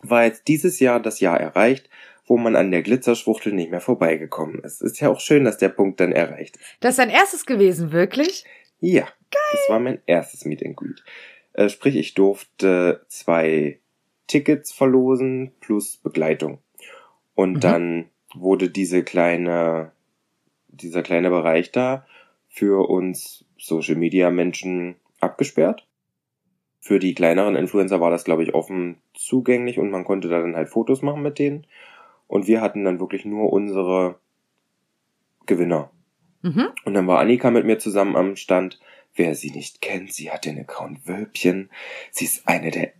war 0.00 0.24
jetzt 0.24 0.46
dieses 0.48 0.78
Jahr 0.80 1.00
das 1.00 1.20
Jahr 1.20 1.40
erreicht, 1.40 1.88
wo 2.26 2.36
man 2.36 2.56
an 2.56 2.70
der 2.70 2.82
Glitzerschwuchtel 2.82 3.52
nicht 3.52 3.70
mehr 3.70 3.80
vorbeigekommen 3.80 4.60
ist. 4.60 4.80
Ist 4.80 5.00
ja 5.00 5.08
auch 5.08 5.20
schön, 5.20 5.44
dass 5.44 5.58
der 5.58 5.70
Punkt 5.70 6.00
dann 6.00 6.12
erreicht 6.12 6.56
ist. 6.56 6.64
Das 6.80 6.90
ist 6.90 6.98
dein 6.98 7.10
erstes 7.10 7.46
gewesen, 7.46 7.92
wirklich? 7.92 8.44
Ja, 8.82 9.04
Geil. 9.30 9.42
das 9.52 9.68
war 9.68 9.78
mein 9.78 10.02
erstes 10.06 10.44
Meet 10.44 10.66
and 10.66 10.76
Greet. 10.76 11.04
Äh, 11.52 11.68
sprich, 11.68 11.94
ich 11.94 12.14
durfte 12.14 13.04
zwei 13.06 13.78
Tickets 14.26 14.72
verlosen 14.72 15.52
plus 15.60 15.98
Begleitung. 15.98 16.58
Und 17.34 17.54
mhm. 17.54 17.60
dann 17.60 18.10
wurde 18.34 18.70
diese 18.70 19.04
kleine, 19.04 19.92
dieser 20.66 21.02
kleine 21.02 21.30
Bereich 21.30 21.70
da 21.70 22.06
für 22.48 22.88
uns 22.88 23.44
Social 23.56 23.94
Media 23.94 24.30
Menschen 24.30 24.96
abgesperrt. 25.20 25.86
Für 26.80 26.98
die 26.98 27.14
kleineren 27.14 27.54
Influencer 27.54 28.00
war 28.00 28.10
das, 28.10 28.24
glaube 28.24 28.42
ich, 28.42 28.52
offen 28.52 29.00
zugänglich 29.14 29.78
und 29.78 29.90
man 29.90 30.04
konnte 30.04 30.28
da 30.28 30.40
dann 30.40 30.56
halt 30.56 30.68
Fotos 30.68 31.02
machen 31.02 31.22
mit 31.22 31.38
denen. 31.38 31.68
Und 32.26 32.48
wir 32.48 32.60
hatten 32.60 32.82
dann 32.82 32.98
wirklich 32.98 33.24
nur 33.24 33.52
unsere 33.52 34.16
Gewinner. 35.46 35.92
Mhm. 36.42 36.68
Und 36.84 36.94
dann 36.94 37.06
war 37.06 37.20
Annika 37.20 37.50
mit 37.50 37.64
mir 37.64 37.78
zusammen 37.78 38.16
am 38.16 38.36
Stand. 38.36 38.78
Wer 39.14 39.34
sie 39.34 39.50
nicht 39.50 39.80
kennt, 39.80 40.12
sie 40.12 40.30
hat 40.30 40.44
den 40.44 40.58
Account 40.58 41.06
Wölbchen. 41.06 41.70
Sie 42.10 42.24
ist 42.24 42.48
eine 42.48 42.70
der, 42.70 42.92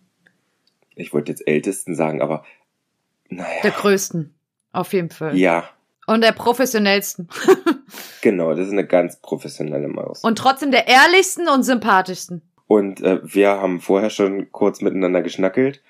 ich 0.94 1.12
wollte 1.12 1.32
jetzt 1.32 1.46
ältesten 1.46 1.94
sagen, 1.94 2.20
aber 2.20 2.44
naja. 3.28 3.62
Der 3.62 3.70
größten. 3.70 4.34
Auf 4.72 4.92
jeden 4.92 5.10
Fall. 5.10 5.36
Ja. 5.36 5.68
Und 6.06 6.22
der 6.22 6.32
professionellsten. 6.32 7.28
genau, 8.20 8.54
das 8.54 8.66
ist 8.66 8.72
eine 8.72 8.86
ganz 8.86 9.16
professionelle 9.20 9.88
Maus. 9.88 10.22
Und 10.22 10.36
trotzdem 10.36 10.70
der 10.70 10.88
ehrlichsten 10.88 11.48
und 11.48 11.62
sympathischsten. 11.62 12.42
Und 12.66 13.02
äh, 13.02 13.20
wir 13.22 13.50
haben 13.50 13.80
vorher 13.80 14.10
schon 14.10 14.50
kurz 14.50 14.80
miteinander 14.80 15.22
geschnackelt, 15.22 15.82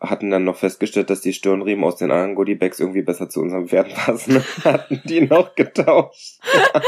hatten 0.00 0.30
dann 0.30 0.44
noch 0.44 0.56
festgestellt, 0.56 1.10
dass 1.10 1.22
die 1.22 1.32
Stirnriemen 1.32 1.84
aus 1.84 1.96
den 1.96 2.10
anderen 2.10 2.34
Goodiebags 2.34 2.80
irgendwie 2.80 3.02
besser 3.02 3.28
zu 3.28 3.40
unserem 3.40 3.68
Pferd 3.68 3.94
passen, 3.94 4.42
hatten 4.64 5.00
die 5.04 5.22
noch 5.22 5.54
getauscht. 5.54 6.40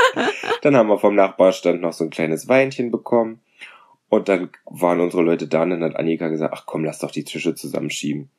dann 0.62 0.76
haben 0.76 0.88
wir 0.88 0.98
vom 0.98 1.14
Nachbarstand 1.14 1.80
noch 1.80 1.92
so 1.92 2.04
ein 2.04 2.10
kleines 2.10 2.48
Weinchen 2.48 2.90
bekommen. 2.90 3.40
Und 4.10 4.28
dann 4.28 4.50
waren 4.64 5.00
unsere 5.00 5.22
Leute 5.22 5.48
da 5.48 5.62
und 5.62 5.70
dann 5.70 5.84
hat 5.84 5.96
Annika 5.96 6.28
gesagt, 6.28 6.54
ach 6.54 6.64
komm, 6.64 6.84
lass 6.84 7.00
doch 7.00 7.10
die 7.10 7.24
Tische 7.24 7.54
zusammenschieben. 7.54 8.30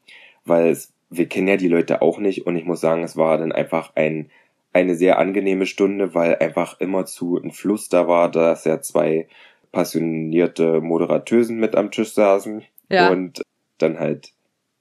Weil 0.44 0.70
es 0.70 0.94
wir 1.10 1.28
kennen 1.28 1.48
ja 1.48 1.58
die 1.58 1.68
Leute 1.68 2.02
auch 2.02 2.20
nicht 2.20 2.46
und 2.46 2.56
ich 2.56 2.66
muss 2.66 2.82
sagen, 2.82 3.04
es 3.04 3.18
war 3.18 3.38
dann 3.38 3.52
einfach 3.52 3.92
ein, 3.96 4.30
eine 4.74 4.96
sehr 4.96 5.18
angenehme 5.18 5.66
Stunde, 5.66 6.14
weil 6.14 6.36
einfach 6.38 6.80
immer 6.80 7.06
zu 7.06 7.38
ein 7.38 7.52
Fluss 7.52 7.90
da 7.90 8.08
war, 8.08 8.30
dass 8.30 8.66
ja 8.66 8.82
zwei 8.82 9.28
passionierte 9.72 10.82
Moderatösen 10.82 11.60
mit 11.60 11.76
am 11.76 11.92
Tisch 11.92 12.14
saßen 12.14 12.64
ja. 12.90 13.10
und 13.10 13.42
dann 13.78 14.00
halt 14.00 14.34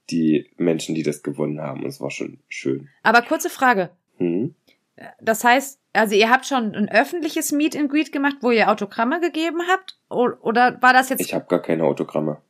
die 0.09 0.49
Menschen, 0.57 0.95
die 0.95 1.03
das 1.03 1.23
gewonnen 1.23 1.61
haben. 1.61 1.85
Es 1.85 2.01
war 2.01 2.11
schon 2.11 2.39
schön. 2.47 2.89
Aber 3.03 3.21
kurze 3.21 3.49
Frage. 3.49 3.89
Hm? 4.17 4.55
Das 5.21 5.43
heißt, 5.43 5.79
also 5.93 6.15
ihr 6.15 6.29
habt 6.29 6.45
schon 6.45 6.75
ein 6.75 6.89
öffentliches 6.89 7.51
Meet 7.51 7.77
and 7.77 7.89
Greet 7.89 8.11
gemacht, 8.11 8.37
wo 8.41 8.51
ihr 8.51 8.69
Autogramme 8.69 9.21
gegeben 9.21 9.61
habt? 9.69 9.97
Oder 10.09 10.77
war 10.81 10.93
das 10.93 11.09
jetzt? 11.09 11.21
Ich 11.21 11.33
habe 11.33 11.45
gar 11.47 11.61
keine 11.61 11.83
Autogramme. 11.83 12.41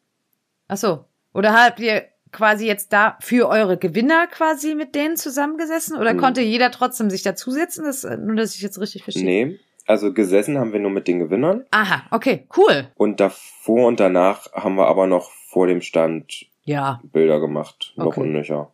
Ach 0.67 0.77
so. 0.77 1.05
Oder 1.33 1.53
habt 1.53 1.79
ihr 1.79 2.05
quasi 2.31 2.65
jetzt 2.65 2.93
da 2.93 3.17
für 3.21 3.47
eure 3.47 3.77
Gewinner 3.77 4.27
quasi 4.27 4.75
mit 4.75 4.95
denen 4.95 5.17
zusammengesessen? 5.17 5.97
Oder 5.97 6.11
hm. 6.11 6.17
konnte 6.17 6.41
jeder 6.41 6.71
trotzdem 6.71 7.09
sich 7.09 7.23
dazusetzen? 7.23 7.85
Das, 7.85 8.03
nur, 8.03 8.35
dass 8.35 8.55
ich 8.55 8.61
jetzt 8.61 8.79
richtig 8.79 9.03
verstehe. 9.03 9.23
Nee, 9.47 9.59
also 9.85 10.13
gesessen 10.13 10.57
haben 10.59 10.73
wir 10.73 10.79
nur 10.79 10.91
mit 10.91 11.07
den 11.07 11.19
Gewinnern. 11.19 11.65
Aha, 11.71 12.03
okay, 12.11 12.47
cool. 12.57 12.89
Und 12.95 13.19
davor 13.19 13.87
und 13.87 13.99
danach 13.99 14.51
haben 14.53 14.75
wir 14.75 14.87
aber 14.87 15.07
noch 15.07 15.31
vor 15.31 15.65
dem 15.67 15.81
Stand 15.81 16.45
ja. 16.69 17.01
Bilder 17.03 17.39
gemacht, 17.39 17.93
noch 17.95 18.07
okay. 18.07 18.21
und 18.21 18.31
nöcher. 18.31 18.69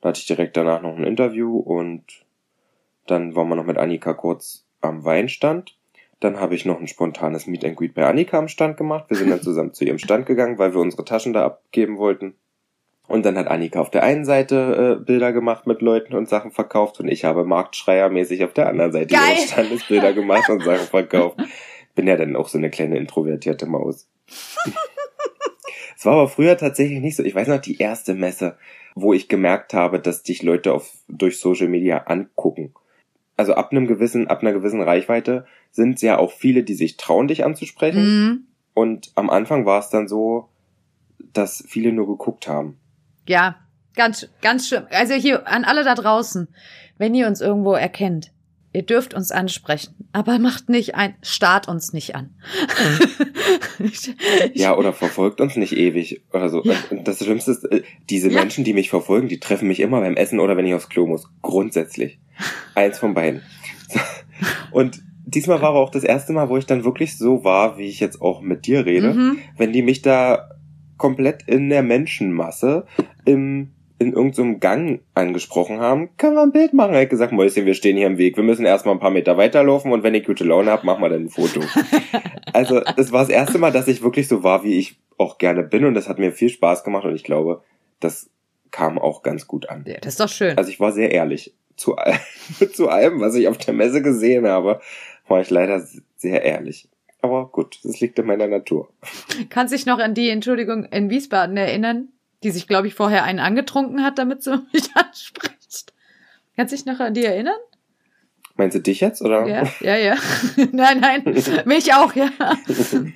Da 0.00 0.08
hatte 0.08 0.20
ich 0.20 0.26
direkt 0.26 0.56
danach 0.56 0.82
noch 0.82 0.96
ein 0.96 1.04
Interview 1.04 1.58
und 1.58 2.04
dann 3.06 3.36
waren 3.36 3.48
wir 3.48 3.54
noch 3.54 3.64
mit 3.66 3.78
Annika 3.78 4.12
kurz 4.12 4.64
am 4.80 5.04
Weinstand. 5.04 5.76
Dann 6.18 6.38
habe 6.38 6.54
ich 6.54 6.64
noch 6.64 6.80
ein 6.80 6.88
spontanes 6.88 7.46
Meet 7.46 7.64
and 7.64 7.76
Greet 7.76 7.94
bei 7.94 8.06
Annika 8.06 8.38
am 8.38 8.48
Stand 8.48 8.76
gemacht. 8.76 9.04
Wir 9.08 9.16
sind 9.16 9.30
dann 9.30 9.42
zusammen 9.42 9.72
zu 9.72 9.84
ihrem 9.84 9.98
Stand 9.98 10.26
gegangen, 10.26 10.58
weil 10.58 10.74
wir 10.74 10.80
unsere 10.80 11.04
Taschen 11.04 11.32
da 11.32 11.44
abgeben 11.44 11.96
wollten. 11.96 12.34
Und 13.06 13.24
dann 13.24 13.38
hat 13.38 13.46
Annika 13.46 13.80
auf 13.80 13.90
der 13.90 14.02
einen 14.02 14.24
Seite 14.24 14.98
äh, 15.00 15.04
Bilder 15.04 15.32
gemacht 15.32 15.66
mit 15.66 15.82
Leuten 15.82 16.14
und 16.14 16.28
Sachen 16.28 16.50
verkauft 16.50 17.00
und 17.00 17.08
ich 17.08 17.24
habe 17.24 17.44
Marktschreiermäßig 17.44 18.44
auf 18.44 18.52
der 18.52 18.68
anderen 18.68 18.92
Seite 18.92 19.14
Geil. 19.14 19.36
ihres 19.36 19.50
Standes 19.50 19.86
Bilder 19.86 20.12
gemacht 20.12 20.48
und 20.48 20.62
Sachen 20.62 20.86
verkauft. 20.86 21.36
Bin 21.94 22.06
ja 22.06 22.16
dann 22.16 22.36
auch 22.36 22.48
so 22.48 22.58
eine 22.58 22.70
kleine 22.70 22.98
introvertierte 22.98 23.66
Maus. 23.66 24.08
Es 26.00 26.06
war 26.06 26.14
aber 26.14 26.28
früher 26.28 26.56
tatsächlich 26.56 27.00
nicht 27.00 27.14
so. 27.14 27.22
Ich 27.22 27.34
weiß 27.34 27.48
noch, 27.48 27.60
die 27.60 27.78
erste 27.78 28.14
Messe, 28.14 28.56
wo 28.94 29.12
ich 29.12 29.28
gemerkt 29.28 29.74
habe, 29.74 30.00
dass 30.00 30.22
dich 30.22 30.42
Leute 30.42 30.72
auf, 30.72 30.92
durch 31.08 31.38
Social 31.38 31.68
Media 31.68 31.98
angucken 32.04 32.72
also 33.40 33.54
ab 33.54 33.72
einem 33.72 33.86
gewissen, 33.86 34.28
ab 34.28 34.42
einer 34.42 34.52
gewissen 34.52 34.82
Reichweite 34.82 35.46
sind 35.70 35.94
es 35.94 36.02
ja 36.02 36.18
auch 36.18 36.30
viele, 36.30 36.62
die 36.62 36.74
sich 36.74 36.98
trauen, 36.98 37.26
dich 37.26 37.42
anzusprechen. 37.42 38.02
Mhm. 38.02 38.44
Und 38.74 39.12
am 39.14 39.30
Anfang 39.30 39.64
war 39.64 39.80
es 39.80 39.88
dann 39.88 40.08
so, 40.08 40.50
dass 41.32 41.64
viele 41.66 41.90
nur 41.90 42.06
geguckt 42.06 42.46
haben. 42.46 42.78
Ja, 43.26 43.56
ganz, 43.96 44.28
ganz 44.42 44.68
schlimm. 44.68 44.84
Also 44.90 45.14
hier 45.14 45.48
an 45.48 45.64
alle 45.64 45.84
da 45.84 45.94
draußen, 45.94 46.48
wenn 46.98 47.14
ihr 47.14 47.26
uns 47.26 47.40
irgendwo 47.40 47.72
erkennt, 47.72 48.30
ihr 48.72 48.82
dürft 48.82 49.14
uns 49.14 49.32
ansprechen, 49.32 49.94
aber 50.12 50.38
macht 50.38 50.68
nicht 50.68 50.94
ein, 50.94 51.14
start 51.22 51.68
uns 51.68 51.92
nicht 51.92 52.14
an. 52.14 52.30
ja, 54.54 54.76
oder 54.76 54.92
verfolgt 54.92 55.40
uns 55.40 55.56
nicht 55.56 55.76
ewig 55.76 56.22
oder 56.32 56.48
so. 56.48 56.62
Ja. 56.64 56.74
Das 57.04 57.18
Schlimmste 57.18 57.52
ist, 57.52 57.64
äh, 57.64 57.82
diese 58.08 58.30
ja. 58.30 58.38
Menschen, 58.40 58.64
die 58.64 58.72
mich 58.72 58.90
verfolgen, 58.90 59.28
die 59.28 59.40
treffen 59.40 59.68
mich 59.68 59.80
immer 59.80 60.00
beim 60.00 60.16
Essen 60.16 60.40
oder 60.40 60.56
wenn 60.56 60.66
ich 60.66 60.74
aufs 60.74 60.88
Klo 60.88 61.06
muss. 61.06 61.28
Grundsätzlich. 61.42 62.18
Eins 62.74 62.98
von 62.98 63.14
beiden. 63.14 63.42
Und 64.70 65.02
diesmal 65.24 65.60
war 65.60 65.70
aber 65.70 65.80
auch 65.80 65.90
das 65.90 66.04
erste 66.04 66.32
Mal, 66.32 66.48
wo 66.48 66.56
ich 66.56 66.66
dann 66.66 66.84
wirklich 66.84 67.18
so 67.18 67.44
war, 67.44 67.76
wie 67.76 67.86
ich 67.86 68.00
jetzt 68.00 68.20
auch 68.20 68.40
mit 68.40 68.66
dir 68.66 68.86
rede, 68.86 69.14
mhm. 69.14 69.38
wenn 69.56 69.72
die 69.72 69.82
mich 69.82 70.02
da 70.02 70.50
komplett 70.96 71.42
in 71.46 71.70
der 71.70 71.82
Menschenmasse 71.82 72.86
im 73.24 73.70
in 74.00 74.14
irgendeinem 74.14 74.54
so 74.54 74.58
Gang 74.58 75.00
angesprochen 75.14 75.78
haben, 75.78 76.16
können 76.16 76.34
wir 76.34 76.42
ein 76.42 76.52
Bild 76.52 76.72
machen. 76.72 76.94
Er 76.94 77.02
hat 77.02 77.10
gesagt, 77.10 77.32
Mäuschen, 77.32 77.66
wir 77.66 77.74
stehen 77.74 77.98
hier 77.98 78.06
im 78.06 78.16
Weg. 78.16 78.34
Wir 78.34 78.42
müssen 78.42 78.64
erstmal 78.64 78.94
ein 78.94 79.00
paar 79.00 79.10
Meter 79.10 79.36
weiterlaufen 79.36 79.92
und 79.92 80.02
wenn 80.02 80.14
ich 80.14 80.24
gute 80.24 80.42
Laune 80.42 80.70
habe, 80.70 80.86
machen 80.86 81.02
wir 81.02 81.10
dann 81.10 81.24
ein 81.24 81.28
Foto. 81.28 81.60
also, 82.54 82.80
das 82.80 83.12
war 83.12 83.20
das 83.20 83.28
erste 83.28 83.58
Mal, 83.58 83.72
dass 83.72 83.88
ich 83.88 84.02
wirklich 84.02 84.26
so 84.26 84.42
war, 84.42 84.64
wie 84.64 84.78
ich 84.78 84.98
auch 85.18 85.36
gerne 85.36 85.62
bin 85.62 85.84
und 85.84 85.92
das 85.92 86.08
hat 86.08 86.18
mir 86.18 86.32
viel 86.32 86.48
Spaß 86.48 86.82
gemacht 86.82 87.04
und 87.04 87.14
ich 87.14 87.24
glaube, 87.24 87.62
das 88.00 88.30
kam 88.70 88.98
auch 88.98 89.22
ganz 89.22 89.46
gut 89.46 89.68
an. 89.68 89.84
Ja, 89.86 89.98
das 90.00 90.14
ist 90.14 90.20
doch 90.20 90.30
schön. 90.30 90.56
Also 90.56 90.70
ich 90.70 90.80
war 90.80 90.92
sehr 90.92 91.10
ehrlich. 91.12 91.52
Zu, 91.76 91.94
zu 92.72 92.88
allem, 92.88 93.20
was 93.20 93.34
ich 93.34 93.48
auf 93.48 93.58
der 93.58 93.74
Messe 93.74 94.00
gesehen 94.00 94.46
habe, 94.46 94.80
war 95.28 95.42
ich 95.42 95.50
leider 95.50 95.86
sehr 96.16 96.42
ehrlich. 96.42 96.88
Aber 97.20 97.48
gut, 97.48 97.78
das 97.84 98.00
liegt 98.00 98.18
in 98.18 98.24
meiner 98.24 98.46
Natur. 98.46 98.88
Kannst 99.50 99.74
dich 99.74 99.84
noch 99.84 99.98
an 99.98 100.14
die 100.14 100.30
Entschuldigung 100.30 100.84
in 100.84 101.10
Wiesbaden 101.10 101.58
erinnern? 101.58 102.08
Die 102.42 102.50
sich, 102.50 102.66
glaube 102.66 102.86
ich, 102.86 102.94
vorher 102.94 103.24
einen 103.24 103.38
angetrunken 103.38 104.02
hat, 104.02 104.18
damit 104.18 104.42
sie 104.42 104.56
mich 104.72 104.94
anspricht. 104.94 105.92
Kannst 106.56 106.72
du 106.72 106.76
dich 106.76 106.86
noch 106.86 107.00
an 107.00 107.14
die 107.14 107.24
erinnern? 107.24 107.58
Meinst 108.56 108.76
du 108.76 108.80
dich 108.80 109.00
jetzt, 109.00 109.22
oder? 109.22 109.46
Ja, 109.46 109.62
ja, 109.80 109.96
ja. 109.96 110.16
nein, 110.72 111.00
nein, 111.00 111.22
mich 111.64 111.94
auch, 111.94 112.14
ja. 112.14 112.28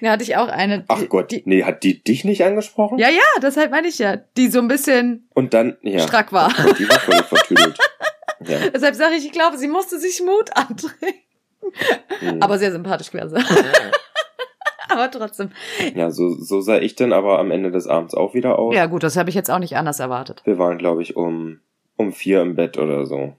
Da 0.01 0.13
hatte 0.13 0.23
ich 0.23 0.37
auch 0.37 0.49
eine. 0.49 0.79
Die, 0.79 0.85
Ach 0.89 1.07
Gott, 1.11 1.31
die, 1.33 1.43
nee, 1.45 1.65
hat 1.65 1.83
die 1.83 2.03
dich 2.03 2.25
nicht 2.25 2.43
angesprochen? 2.43 2.99
Ja, 2.99 3.11
ja, 3.11 3.21
deshalb 3.43 3.71
meine 3.71 3.89
ich 3.89 3.99
ja. 3.99 4.17
Die 4.17 4.49
so 4.49 4.61
ein 4.61 4.69
bisschen 4.69 5.29
Und 5.35 5.53
dann, 5.53 5.77
ja. 5.83 5.99
strack 5.99 6.33
war. 6.33 6.51
Gott, 6.55 6.79
die 6.79 6.89
war 6.89 6.99
voll 6.99 7.23
vertüdelt. 7.23 7.77
Ja. 8.47 8.71
Deshalb 8.71 8.95
sage 8.95 9.17
ich, 9.17 9.27
ich 9.27 9.33
glaube, 9.33 9.59
sie 9.59 9.69
musste 9.69 9.99
sich 9.99 10.23
Mut 10.23 10.57
antrinken. 10.57 11.21
Hm. 12.21 12.43
Aber 12.43 12.59
sehr 12.59 12.73
sympathisch 12.73 13.11
gewesen. 13.11 13.45
Aber 14.95 15.11
trotzdem. 15.11 15.51
Ja, 15.95 16.11
so, 16.11 16.31
so 16.31 16.61
sah 16.61 16.79
ich 16.79 16.95
dann 16.95 17.13
aber 17.13 17.39
am 17.39 17.51
Ende 17.51 17.71
des 17.71 17.87
Abends 17.87 18.15
auch 18.15 18.35
wieder 18.35 18.59
aus. 18.59 18.75
Ja, 18.75 18.87
gut, 18.87 19.03
das 19.03 19.17
habe 19.17 19.29
ich 19.29 19.35
jetzt 19.35 19.51
auch 19.51 19.59
nicht 19.59 19.77
anders 19.77 20.01
erwartet. 20.01 20.43
Wir 20.45 20.59
waren, 20.59 20.79
glaube 20.79 21.03
ich, 21.03 21.17
um, 21.17 21.61
um 21.97 22.13
vier 22.13 22.43
im 22.43 22.55
Bett 22.57 22.79
oder 22.79 23.07
so. 23.07 23.35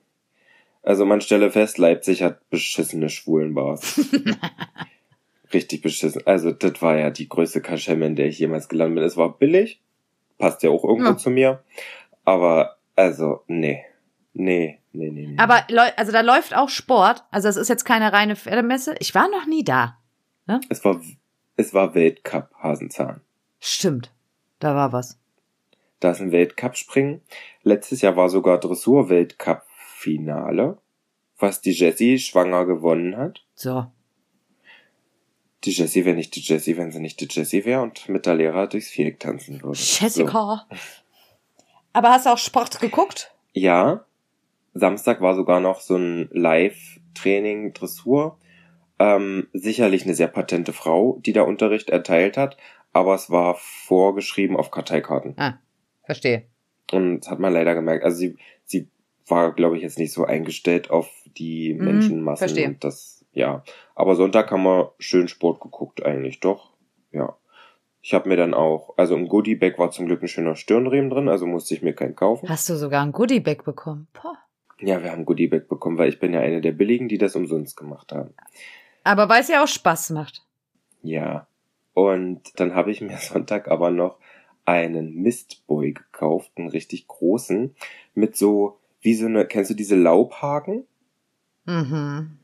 Also 0.84 1.06
man 1.06 1.20
stelle 1.20 1.50
fest, 1.50 1.80
Leipzig 1.80 2.22
hat 2.22 2.48
beschissene 2.52 3.10
Schwulenbars. 3.10 4.00
Richtig 5.54 5.82
beschissen. 5.82 6.22
Also 6.26 6.52
das 6.52 6.82
war 6.82 6.98
ja 6.98 7.10
die 7.10 7.28
größte 7.28 7.62
Kaschemme, 7.62 8.06
in 8.06 8.16
der 8.16 8.28
ich 8.28 8.38
jemals 8.38 8.70
gelandet 8.70 8.98
bin. 8.98 9.04
Es 9.04 9.18
war 9.18 9.38
billig, 9.38 9.82
passt 10.38 10.62
ja 10.62 10.70
auch 10.70 10.84
irgendwo 10.84 11.12
ja. 11.12 11.18
zu 11.18 11.32
mir. 11.32 11.64
Aber 12.24 12.78
also, 12.96 13.42
nee. 13.48 13.84
Nee, 14.34 14.80
nee, 14.92 15.10
nee, 15.12 15.28
nee. 15.28 15.38
Aber 15.38 15.66
also 15.96 16.12
da 16.12 16.22
läuft 16.22 16.56
auch 16.56 16.70
Sport. 16.70 17.24
Also 17.32 17.48
es 17.48 17.56
ist 17.56 17.70
jetzt 17.70 17.86
keine 17.86 18.12
reine 18.12 18.36
Pferdemesse. 18.36 18.96
Ich 19.00 19.16
war 19.16 19.30
noch 19.30 19.46
nie 19.48 19.64
da. 19.64 19.98
Ne? 20.46 20.60
Es 20.70 20.84
war 20.84 21.02
es 21.58 21.74
war 21.74 21.96
Weltcup 21.96 22.52
Hasenzahn. 22.60 23.22
Stimmt. 23.60 24.14
Da 24.60 24.76
war 24.76 24.94
was. 24.94 25.20
Da 26.00 26.12
ist 26.12 26.22
ein 26.22 26.32
Weltcup-Springen. 26.32 27.22
Letztes 27.64 28.02
Jahr 28.02 28.16
war 28.16 28.30
sogar 28.30 28.60
Dressur-Weltcup-Finale, 28.60 30.78
was 31.38 31.62
die 31.62 31.72
Jessie 31.72 32.20
schwanger 32.20 32.66
gewonnen 32.66 33.18
hat. 33.18 33.44
So. 33.56 33.88
Die 35.64 35.72
Jessie 35.72 36.06
wäre 36.06 36.16
nicht 36.16 36.36
die 36.36 36.42
Jessie, 36.42 36.78
wenn 36.78 36.92
sie 36.92 37.00
nicht 37.00 37.20
die 37.22 37.28
Jessie 37.30 37.66
wäre 37.66 37.82
und 37.82 38.08
mit 38.08 38.28
der 38.28 38.36
Lehrer 38.36 38.68
durchs 38.68 38.90
Viereck 38.90 39.20
tanzen 39.20 39.64
würde. 39.64 39.80
Jessica. 39.80 40.68
Aber 41.92 42.10
hast 42.10 42.28
du 42.28 42.32
auch 42.32 42.38
Sport 42.38 42.80
geguckt? 42.80 43.34
Ja. 43.54 44.06
Samstag 44.74 45.22
war 45.22 45.36
sogar 45.36 45.60
noch 45.62 45.80
so 45.80 45.96
ein 45.96 46.30
Live-Training 46.32 47.74
Dressur. 47.74 48.38
Ähm, 48.98 49.48
sicherlich 49.54 50.06
eine 50.06 50.14
sehr 50.14 50.28
patente 50.28 50.72
Frau, 50.74 51.20
die 51.26 51.34
da 51.34 51.42
Unterricht 51.44 51.90
erteilt 51.90 52.38
hat, 52.38 52.56
aber 52.94 53.14
es 53.16 53.30
war 53.30 53.56
vorgeschrieben 53.56 54.56
auf 54.56 54.72
Karteikarten. 54.72 55.34
Ah, 55.38 55.56
verstehe. 56.04 56.44
Und 56.92 57.22
das 57.22 57.30
hat 57.32 57.40
man 57.40 57.52
leider 57.54 57.76
gemerkt. 57.76 58.04
Also 58.06 58.18
sie, 58.18 58.38
sie 58.64 58.88
war, 59.28 59.54
glaube 59.54 59.76
ich, 59.76 59.84
jetzt 59.84 59.98
nicht 59.98 60.14
so 60.14 60.24
eingestellt 60.26 60.92
auf 60.92 61.10
die 61.38 61.74
Mhm, 61.74 61.84
Menschenmassen. 61.86 62.48
verstehe. 62.48 62.68
Und 62.70 62.84
das, 62.84 63.26
ja. 63.34 63.64
Aber 63.96 64.16
Sonntag 64.16 64.50
haben 64.52 64.64
wir 64.64 64.94
schön 65.00 65.28
Sport 65.28 65.60
geguckt, 65.62 66.06
eigentlich 66.06 66.40
doch. 66.40 66.72
Ja. 67.12 67.36
Ich 68.02 68.14
habe 68.14 68.30
mir 68.30 68.38
dann 68.38 68.54
auch, 68.54 68.94
also 68.98 69.16
im 69.16 69.28
Goodie-Bag 69.28 69.80
war 69.80 69.90
zum 69.92 70.06
Glück 70.06 70.22
ein 70.22 70.28
schöner 70.28 70.56
Stirnriemen 70.56 71.10
drin, 71.10 71.28
also 71.28 71.48
musste 71.48 71.74
ich 71.74 71.82
mir 71.82 71.94
keinen 71.94 72.16
kaufen. 72.16 72.48
Hast 72.48 72.70
du 72.70 72.76
sogar 72.78 73.04
ein 73.04 73.12
Goodiebag 73.12 73.64
bekommen? 73.66 74.08
Boah. 74.14 74.38
Ja, 74.80 75.02
wir 75.02 75.12
haben 75.12 75.20
ein 75.22 75.26
Goodie-Bag 75.26 75.68
bekommen, 75.68 75.98
weil 75.98 76.10
ich 76.10 76.20
bin 76.20 76.34
ja 76.34 76.40
eine 76.42 76.62
der 76.62 76.74
billigen, 76.74 77.08
die 77.08 77.18
das 77.18 77.36
umsonst 77.36 77.76
gemacht 77.78 78.12
haben. 78.12 78.34
Aber 79.06 79.30
weil 79.30 79.42
es 79.42 79.48
ja 79.48 79.64
auch 79.64 79.68
Spaß 79.68 80.10
macht. 80.10 80.44
Ja. 81.04 81.48
Und 81.94 82.60
dann 82.60 82.76
habe 82.76 82.92
ich 82.92 83.00
mir 83.00 83.18
Sonntag 83.20 83.70
aber 83.70 83.92
noch 83.92 84.18
einen 84.66 85.16
Mistboy 85.22 85.94
gekauft, 85.94 86.52
einen 86.58 86.70
richtig 86.70 87.08
großen, 87.08 87.76
mit 88.16 88.36
so, 88.36 88.80
wie 89.00 89.14
so 89.14 89.28
eine, 89.28 89.46
kennst 89.46 89.70
du 89.70 89.76
diese 89.76 89.96
Laubhaken? 89.96 90.88
Mhm. 91.66 92.40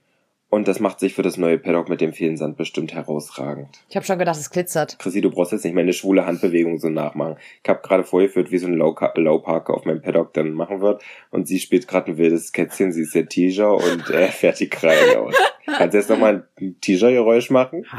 Und 0.52 0.68
das 0.68 0.80
macht 0.82 1.00
sich 1.00 1.14
für 1.14 1.22
das 1.22 1.38
neue 1.38 1.58
Paddock 1.58 1.88
mit 1.88 2.02
dem 2.02 2.12
vielen 2.12 2.36
Sand 2.36 2.58
bestimmt 2.58 2.94
herausragend. 2.94 3.70
Ich 3.88 3.96
habe 3.96 4.06
schon 4.06 4.20
gedacht, 4.20 4.38
es 4.38 4.50
glitzert. 4.50 5.00
Chrissy, 5.00 5.22
du 5.22 5.32
brauchst 5.32 5.54
jetzt 5.54 5.64
nicht 5.64 5.74
meine 5.74 5.94
schwule 5.94 6.26
Handbewegung 6.26 6.78
so 6.78 6.90
nachmachen. 6.90 7.38
Ich 7.64 7.70
habe 7.70 7.80
gerade 7.82 8.04
vorgeführt, 8.04 8.52
wie 8.52 8.58
so 8.58 8.68
ein 8.68 8.76
Laubhake 8.76 9.74
auf 9.74 9.86
meinem 9.86 10.02
Paddock 10.02 10.34
dann 10.34 10.52
machen 10.52 10.82
wird. 10.82 11.02
Und 11.30 11.48
sie 11.48 11.58
spielt 11.58 11.88
gerade 11.88 12.12
ein 12.12 12.18
wildes 12.18 12.52
Kätzchen, 12.52 12.92
sie 12.92 13.04
ist 13.04 13.16
der 13.16 13.30
Tiger 13.30 13.76
und 13.76 14.10
er 14.10 14.28
fährt 14.34 14.60
die 14.60 14.68
Krallen 14.68 15.20
aus. 15.20 15.36
Kannst 15.66 15.94
du 15.94 16.00
jetzt 16.00 16.10
nochmal 16.10 16.46
ein 16.60 16.76
Tiger-Geräusch 16.82 17.50
machen? 17.50 17.86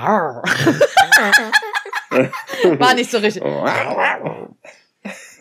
War 2.11 2.95
nicht 2.95 3.11
so 3.11 3.17
richtig. 3.17 3.43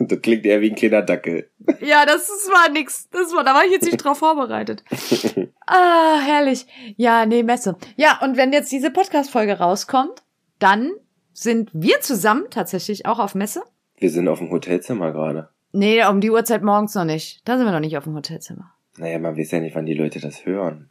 Das 0.08 0.20
klingt 0.20 0.44
eher 0.44 0.60
wie 0.60 0.70
ein 0.70 0.74
kleiner 0.74 1.02
Dackel. 1.02 1.48
Ja, 1.80 2.04
das, 2.06 2.26
das 2.26 2.50
war 2.50 2.70
nix. 2.70 3.08
Das 3.10 3.34
war, 3.34 3.44
da 3.44 3.54
war 3.54 3.64
ich 3.64 3.72
jetzt 3.72 3.84
nicht 3.84 3.98
drauf 3.98 4.18
vorbereitet. 4.18 4.84
Ah, 5.64 6.18
herrlich. 6.20 6.66
Ja, 6.96 7.24
nee, 7.24 7.44
Messe. 7.44 7.76
Ja, 7.96 8.18
und 8.20 8.36
wenn 8.36 8.52
jetzt 8.52 8.70
diese 8.72 8.90
Podcast-Folge 8.90 9.58
rauskommt, 9.58 10.22
dann 10.58 10.90
sind 11.32 11.70
wir 11.72 12.00
zusammen 12.00 12.46
tatsächlich 12.50 13.06
auch 13.06 13.20
auf 13.20 13.34
Messe. 13.34 13.62
Wir 13.96 14.10
sind 14.10 14.28
auf 14.28 14.40
dem 14.40 14.50
Hotelzimmer 14.50 15.12
gerade. 15.12 15.48
Nee, 15.72 16.04
um 16.04 16.20
die 16.20 16.30
Uhrzeit 16.30 16.62
morgens 16.62 16.94
noch 16.94 17.04
nicht. 17.04 17.40
Da 17.48 17.56
sind 17.56 17.66
wir 17.66 17.72
noch 17.72 17.80
nicht 17.80 17.96
auf 17.96 18.04
dem 18.04 18.14
Hotelzimmer. 18.14 18.74
Naja, 18.98 19.18
man 19.18 19.38
weiß 19.38 19.52
ja 19.52 19.60
nicht, 19.60 19.74
wann 19.74 19.86
die 19.86 19.94
Leute 19.94 20.20
das 20.20 20.44
hören. 20.44 20.90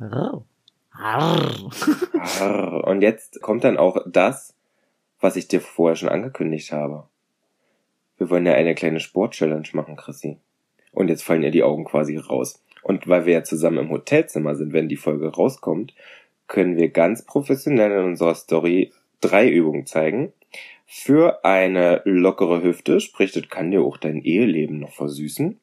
Arr. 0.00 0.44
Arr. 0.90 2.84
Und 2.86 3.00
jetzt 3.00 3.40
kommt 3.40 3.64
dann 3.64 3.78
auch 3.78 3.98
das, 4.06 4.54
was 5.20 5.36
ich 5.36 5.48
dir 5.48 5.60
vorher 5.60 5.96
schon 5.96 6.08
angekündigt 6.08 6.72
habe. 6.72 7.08
Wir 8.20 8.28
wollen 8.28 8.44
ja 8.44 8.52
eine 8.52 8.74
kleine 8.74 9.00
Sport-Challenge 9.00 9.68
machen, 9.72 9.96
Chrissy. 9.96 10.36
Und 10.92 11.08
jetzt 11.08 11.22
fallen 11.22 11.42
ihr 11.42 11.50
die 11.50 11.62
Augen 11.62 11.86
quasi 11.86 12.18
raus. 12.18 12.62
Und 12.82 13.08
weil 13.08 13.24
wir 13.24 13.32
ja 13.32 13.44
zusammen 13.44 13.78
im 13.78 13.88
Hotelzimmer 13.88 14.54
sind, 14.56 14.74
wenn 14.74 14.90
die 14.90 14.96
Folge 14.96 15.28
rauskommt, 15.28 15.94
können 16.46 16.76
wir 16.76 16.90
ganz 16.90 17.24
professionell 17.24 17.92
in 17.92 18.04
unserer 18.04 18.34
Story 18.34 18.92
drei 19.22 19.48
Übungen 19.48 19.86
zeigen. 19.86 20.34
Für 20.84 21.46
eine 21.46 22.02
lockere 22.04 22.62
Hüfte, 22.62 23.00
sprich, 23.00 23.32
das 23.32 23.48
kann 23.48 23.70
dir 23.70 23.80
auch 23.80 23.96
dein 23.96 24.20
Eheleben 24.20 24.80
noch 24.80 24.92
versüßen. 24.92 25.58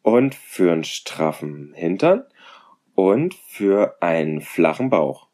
Und 0.00 0.34
für 0.34 0.72
einen 0.72 0.84
straffen 0.84 1.74
Hintern. 1.74 2.24
Und 2.94 3.34
für 3.34 3.98
einen 4.00 4.40
flachen 4.40 4.88
Bauch. 4.88 5.26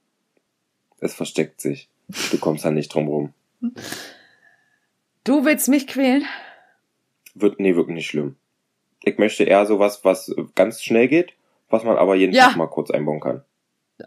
Es 0.98 1.14
versteckt 1.14 1.61
sich. 1.61 1.88
Du 2.32 2.38
kommst 2.38 2.64
da 2.64 2.72
nicht 2.72 2.92
drum 2.92 3.07
rum. 3.07 3.34
Du 5.24 5.44
willst 5.44 5.68
mich 5.68 5.86
quälen? 5.86 6.24
Wird, 7.34 7.60
nee, 7.60 7.76
wirklich 7.76 7.94
nicht 7.94 8.06
schlimm. 8.08 8.36
Ich 9.02 9.18
möchte 9.18 9.44
eher 9.44 9.66
sowas, 9.66 10.04
was 10.04 10.34
ganz 10.54 10.82
schnell 10.82 11.08
geht, 11.08 11.32
was 11.68 11.84
man 11.84 11.96
aber 11.96 12.14
jeden 12.14 12.34
Ja. 12.34 12.46
Tag 12.48 12.56
mal 12.56 12.66
kurz 12.66 12.90
einbauen 12.90 13.20
kann. 13.20 13.44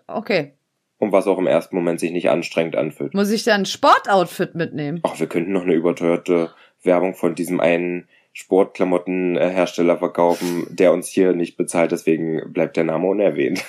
Okay. 0.07 0.53
Und 0.97 1.11
was 1.11 1.27
auch 1.27 1.37
im 1.37 1.47
ersten 1.47 1.75
Moment 1.75 1.99
sich 1.99 2.11
nicht 2.11 2.29
anstrengend 2.29 2.75
anfühlt. 2.75 3.13
Muss 3.13 3.31
ich 3.31 3.43
dann 3.43 3.61
ein 3.61 3.65
Sportoutfit 3.65 4.55
mitnehmen? 4.55 4.99
Ach, 5.03 5.19
wir 5.19 5.27
könnten 5.27 5.51
noch 5.51 5.63
eine 5.63 5.73
überteuerte 5.73 6.53
Werbung 6.83 7.15
von 7.15 7.35
diesem 7.35 7.59
einen 7.59 8.07
Sportklamottenhersteller 8.33 9.97
verkaufen, 9.97 10.65
der 10.69 10.91
uns 10.91 11.07
hier 11.07 11.33
nicht 11.33 11.55
bezahlt, 11.55 11.91
deswegen 11.91 12.51
bleibt 12.51 12.77
der 12.77 12.83
Name 12.83 13.07
unerwähnt. 13.07 13.63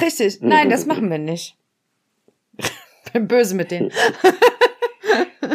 Richtig. 0.00 0.40
Nein, 0.40 0.70
das 0.70 0.86
machen 0.86 1.10
wir 1.10 1.18
nicht. 1.18 1.56
Bin 3.12 3.28
böse 3.28 3.54
mit 3.54 3.70
denen. 3.70 3.92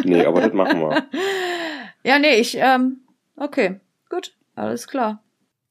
Nee, 0.08 0.24
aber 0.24 0.40
das 0.40 0.52
machen 0.52 0.80
wir. 0.80 1.06
Ja, 2.02 2.20
nee, 2.20 2.36
ich, 2.36 2.56
ähm, 2.56 2.98
okay. 3.36 3.80
Gut. 4.08 4.32
Alles 4.54 4.86
klar. 4.86 5.24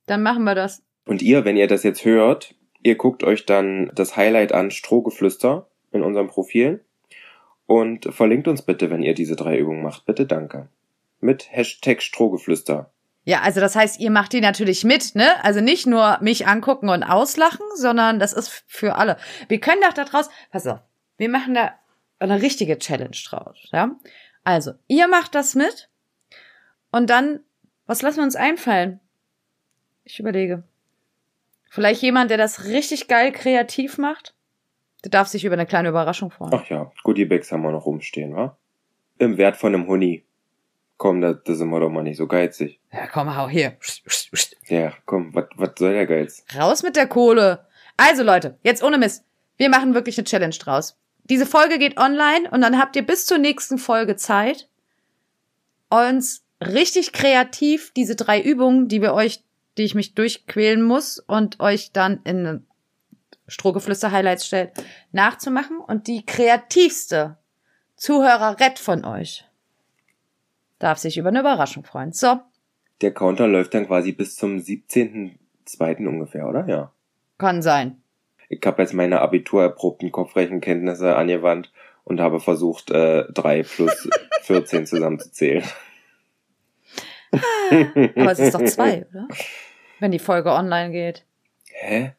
Dann 0.05 0.21
machen 0.21 0.43
wir 0.43 0.53
das. 0.53 0.83
Und 1.05 1.21
ihr, 1.21 1.45
wenn 1.45 1.55
ihr 1.55 1.67
das 1.67 1.83
jetzt 1.83 2.03
hört, 2.03 2.55
ihr 2.83 2.95
guckt 2.95 3.23
euch 3.23 3.45
dann 3.45 3.89
das 3.95 4.17
Highlight 4.17 4.51
an, 4.51 4.69
Strohgeflüster, 4.69 5.67
in 5.93 6.03
unserem 6.03 6.27
Profil. 6.27 6.83
Und 7.67 8.13
verlinkt 8.13 8.49
uns 8.49 8.61
bitte, 8.61 8.89
wenn 8.89 9.01
ihr 9.01 9.13
diese 9.13 9.38
drei 9.38 9.57
Übungen 9.57 9.81
macht. 9.81 10.05
Bitte 10.05 10.25
danke. 10.25 10.67
Mit 11.21 11.47
Hashtag 11.51 12.01
Strohgeflüster. 12.01 12.91
Ja, 13.23 13.41
also 13.41 13.59
das 13.59 13.75
heißt, 13.75 13.99
ihr 13.99 14.11
macht 14.11 14.33
die 14.33 14.41
natürlich 14.41 14.83
mit, 14.83 15.15
ne? 15.15 15.43
Also 15.43 15.61
nicht 15.61 15.88
nur 15.88 16.19
mich 16.21 16.47
angucken 16.47 16.89
und 16.89 17.01
auslachen, 17.01 17.65
sondern 17.75 18.19
das 18.19 18.33
ist 18.33 18.63
für 18.67 18.95
alle. 18.95 19.17
Wir 19.47 19.59
können 19.59 19.81
doch 19.81 19.93
da 19.93 20.03
draus, 20.03 20.29
pass 20.51 20.67
auf, 20.67 20.79
wir 21.17 21.29
machen 21.29 21.55
da 21.55 21.71
eine 22.19 22.41
richtige 22.43 22.77
Challenge 22.77 23.17
draus, 23.27 23.57
ja? 23.71 23.95
Also, 24.46 24.74
ihr 24.88 25.08
macht 25.08 25.36
das 25.36 25.56
mit 25.56 25.89
und 26.91 27.10
dann, 27.10 27.41
was 27.88 28.02
lassen 28.02 28.18
wir 28.18 28.24
uns 28.24 28.36
einfallen? 28.38 29.02
Ich 30.04 30.20
überlege. 30.20 30.64
Vielleicht 31.70 32.02
jemand, 32.04 32.30
der 32.30 32.38
das 32.38 32.66
richtig 32.66 33.08
geil 33.10 33.34
kreativ 33.34 33.98
macht? 33.98 34.34
Der 35.04 35.10
darf 35.10 35.28
sich 35.28 35.43
über 35.43 35.56
eine 35.56 35.66
kleine 35.66 35.89
Überraschung 35.89 36.32
freuen. 36.32 36.54
Ach 36.54 36.66
ja, 36.70 36.91
Goodiebags 37.04 37.52
haben 37.52 37.64
wir 37.64 37.72
noch 37.72 37.86
rumstehen, 37.86 38.36
wa? 38.36 38.58
Im 39.18 39.38
Wert 39.38 39.58
von 39.58 39.74
einem 39.74 39.88
Huni. 39.88 40.24
Komm, 40.98 41.22
da, 41.22 41.34
da 41.34 41.54
sind 41.54 41.70
wir 41.70 41.80
doch 41.80 41.89
mal 41.89 42.04
nicht 42.04 42.18
so 42.18 42.28
geizig. 42.28 42.80
Ja, 42.93 43.08
komm, 43.08 43.36
hau 43.36 43.50
hier. 43.50 43.78
Ja, 44.68 44.93
komm, 45.06 45.34
was 45.34 45.48
was 45.56 45.72
soll 45.78 45.93
der 45.93 46.06
Geiz? 46.06 46.46
Raus 46.56 46.84
mit 46.84 46.96
der 46.96 47.08
Kohle. 47.08 47.66
Also 47.98 48.24
Leute, 48.24 48.58
jetzt 48.64 48.84
ohne 48.84 48.98
Mist. 48.98 49.26
Wir 49.58 49.70
machen 49.70 49.93
wirklich 49.93 50.18
eine 50.18 50.26
Challenge 50.26 50.56
draus. 50.56 50.98
Diese 51.26 51.45
Folge 51.45 51.80
geht 51.80 51.97
online 51.97 52.49
und 52.51 52.61
dann 52.61 52.78
habt 52.80 52.95
ihr 52.95 53.05
bis 53.05 53.26
zur 53.26 53.38
nächsten 53.38 53.78
Folge 53.78 54.15
Zeit, 54.15 54.69
uns 55.89 56.43
richtig 56.61 57.11
kreativ 57.13 57.91
diese 57.95 58.15
drei 58.15 58.41
Übungen, 58.41 58.88
die 58.88 59.01
wir 59.01 59.13
euch, 59.13 59.43
die 59.78 59.84
ich 59.84 59.95
mich 59.95 60.13
durchquälen 60.13 60.82
muss 60.82 61.19
und 61.19 61.59
euch 61.59 61.91
dann 61.91 62.21
in 62.23 62.65
Strohgeflüster-Highlights 63.47 64.45
stellt, 64.45 64.71
nachzumachen 65.11 65.80
und 65.80 66.07
die 66.07 66.26
kreativste 66.26 67.38
Zuhörerett 67.95 68.80
von 68.80 69.05
euch 69.05 69.45
darf 70.80 70.97
sich 70.97 71.17
über 71.17 71.30
eine 71.30 71.39
Überraschung 71.39 71.84
freuen. 71.84 72.11
So, 72.11 72.39
Der 73.01 73.13
Counter 73.13 73.47
läuft 73.47 73.73
dann 73.73 73.88
quasi 73.88 74.11
bis 74.11 74.36
zum 74.36 74.57
17.02. 74.57 76.07
ungefähr, 76.07 76.47
oder? 76.47 76.67
Ja. 76.67 76.91
kann 77.38 77.61
sein. 77.61 78.01
Ich 78.50 78.62
habe 78.66 78.82
jetzt 78.82 78.93
meine 78.93 79.22
abiturerprobten 79.22 80.12
Kopfrechenkenntnisse 80.12 81.16
angewandt 81.16 81.72
und 82.04 82.22
habe 82.22 82.39
versucht, 82.39 82.91
äh, 82.91 83.26
3 83.32 83.64
plus 83.64 84.10
14 84.41 84.86
zusammenzuzählen. 84.86 85.64
Aber 87.32 88.32
es 88.32 88.39
ist 88.39 88.56
doch 88.56 88.64
zwei, 88.66 89.06
oder? 89.12 89.28
Wenn 90.00 90.12
die 90.12 90.20
Folge 90.20 90.52
online 90.52 90.91
geht. 90.91 91.26
Hä? 91.72 92.14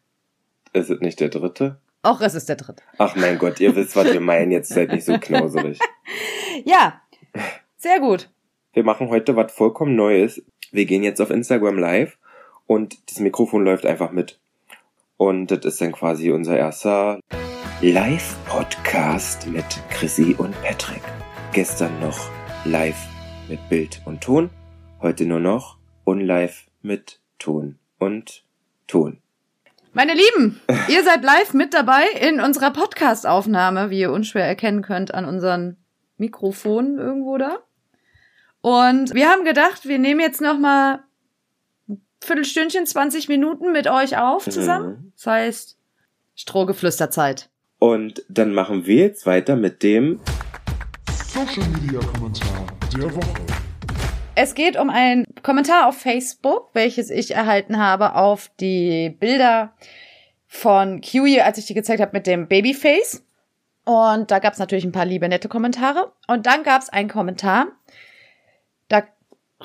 Ist 0.73 0.91
es 0.91 1.01
nicht 1.01 1.21
der 1.21 1.29
dritte? 1.29 1.79
Auch 2.03 2.21
es 2.21 2.35
ist 2.35 2.49
der 2.49 2.57
dritte. 2.57 2.83
Ach 2.99 3.17
mein 3.17 3.39
Gott, 3.39 3.61
ihr 3.61 3.75
wisst, 3.75 3.97
was 3.97 4.13
wir 4.13 4.21
meinen. 4.21 4.51
Jetzt 4.51 4.69
seid 4.69 4.93
nicht 4.93 5.05
so 5.05 5.19
knauserig. 5.21 5.79
Ja, 6.65 7.01
sehr 7.77 8.01
gut. 8.01 8.31
Wir 8.73 8.85
machen 8.85 9.09
heute 9.09 9.37
was 9.37 9.53
vollkommen 9.53 9.97
Neues. 9.97 10.43
Wir 10.71 10.85
gehen 10.85 11.03
jetzt 11.03 11.21
auf 11.21 11.31
Instagram 11.31 11.79
live 11.79 12.19
und 12.67 13.11
das 13.11 13.21
Mikrofon 13.21 13.65
läuft 13.65 13.87
einfach 13.87 14.11
mit. 14.13 14.39
Und 15.19 15.51
das 15.51 15.65
ist 15.65 15.81
dann 15.81 15.93
quasi 15.93 16.31
unser 16.31 16.59
erster 16.59 17.21
Live-Podcast 17.81 19.47
mit 19.47 19.65
Chrissy 19.89 20.35
und 20.37 20.55
Patrick. 20.63 21.01
Gestern 21.53 21.99
noch 22.01 22.29
live 22.67 23.09
mit 23.49 23.67
Bild 23.71 24.03
und 24.05 24.21
Ton. 24.21 24.51
heute 25.01 25.25
nur 25.25 25.41
noch 25.41 25.79
unlive 26.05 26.67
mit 26.83 27.21
Ton 27.39 27.79
und 27.99 28.45
Ton. 28.87 29.23
Meine 29.95 30.13
Lieben, 30.13 30.61
ihr 30.89 31.03
seid 31.03 31.25
live 31.25 31.55
mit 31.55 31.73
dabei 31.73 32.05
in 32.21 32.41
unserer 32.41 32.71
Podcast-Aufnahme, 32.71 33.89
wie 33.89 34.01
ihr 34.01 34.13
unschwer 34.13 34.45
erkennen 34.45 34.83
könnt 34.83 35.15
an 35.15 35.25
unseren 35.25 35.79
Mikrofonen 36.19 36.99
irgendwo 36.99 37.39
da. 37.39 37.61
Und 38.61 39.15
wir 39.15 39.31
haben 39.31 39.45
gedacht, 39.45 39.87
wir 39.89 39.99
nehmen 39.99 40.21
jetzt 40.21 40.43
noch 40.43 40.59
mal 40.59 41.06
Viertelstündchen, 42.21 42.87
20 42.87 43.29
Minuten 43.29 43.73
mit 43.73 43.89
euch 43.89 44.19
auf 44.19 44.45
zusammen. 44.45 44.89
Mhm. 44.89 45.13
Das 45.15 45.27
heißt 45.27 45.79
Strohgeflüsterzeit. 46.35 47.49
Und 47.79 48.25
dann 48.29 48.53
machen 48.53 48.87
wir 48.87 48.97
jetzt 48.97 49.27
weiter 49.27 49.57
mit 49.57 49.83
dem 49.83 50.21
Social 51.13 51.69
Media 51.69 52.01
Kommentar 52.01 52.67
der 52.97 53.15
Woche. 53.15 53.47
Es 54.35 54.55
geht 54.55 54.79
um 54.79 54.91
einen 54.91 55.27
Kommentar 55.43 55.89
auf 55.89 55.99
Facebook, 55.99 56.71
welches 56.75 57.11
ich 57.11 57.35
erhalten 57.35 57.79
habe 57.79 58.15
auf 58.15 58.51
die 58.61 59.11
Bilder 59.11 59.75
von 60.47 61.01
Kiwi, 61.01 61.41
als 61.41 61.59
ich 61.59 61.67
die 61.67 61.75
gezeigt 61.75 62.01
habe 62.01 62.13
mit 62.13 62.27
dem 62.27 62.47
Babyface. 62.47 63.25
Und 63.85 64.31
da 64.31 64.39
gab 64.39 64.53
es 64.53 64.59
natürlich 64.59 64.85
ein 64.85 64.93
paar 64.93 65.07
liebe, 65.07 65.29
nette 65.29 65.49
Kommentare. 65.49 66.13
Und 66.27 66.47
dann 66.47 66.65
gab 66.65 66.83
es 66.83 66.89
einen 66.89 67.09
Kommentar, 67.09 67.69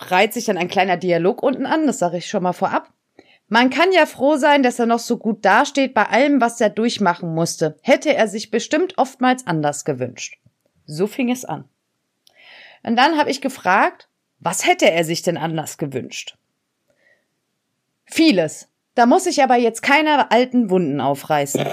reiht 0.10 0.34
sich 0.34 0.46
dann 0.46 0.58
ein 0.58 0.68
kleiner 0.68 0.98
Dialog 0.98 1.44
unten 1.44 1.66
an, 1.66 1.86
das 1.86 2.00
sage 2.00 2.18
ich 2.18 2.30
schon 2.30 2.44
mal 2.44 2.54
vorab. 2.54 2.92
Man 3.48 3.70
kann 3.70 3.92
ja 3.92 4.06
froh 4.06 4.38
sein, 4.38 4.64
dass 4.64 4.80
er 4.80 4.86
noch 4.86 5.00
so 5.00 5.18
gut 5.18 5.44
dasteht 5.44 5.94
bei 5.94 6.06
allem, 6.06 6.40
was 6.40 6.62
er 6.62 6.70
durchmachen 6.70 7.36
musste. 7.36 7.78
Hätte 7.82 8.16
er 8.16 8.30
sich 8.30 8.50
bestimmt 8.50 8.98
oftmals 8.98 9.46
anders 9.46 9.84
gewünscht. 9.84 10.38
So 10.86 11.06
fing 11.06 11.30
es 11.30 11.44
an. 11.44 11.66
Und 12.84 12.96
dann 12.96 13.18
habe 13.18 13.30
ich 13.30 13.42
gefragt, 13.42 14.08
was 14.40 14.66
hätte 14.66 14.90
er 14.90 15.04
sich 15.04 15.22
denn 15.22 15.38
anders 15.38 15.78
gewünscht? 15.78 16.38
Vieles. 18.06 18.70
Da 18.96 19.06
muss 19.06 19.26
ich 19.26 19.44
aber 19.44 19.56
jetzt 19.56 19.84
keine 19.84 20.32
alten 20.32 20.70
Wunden 20.70 21.00
aufreißen. 21.00 21.66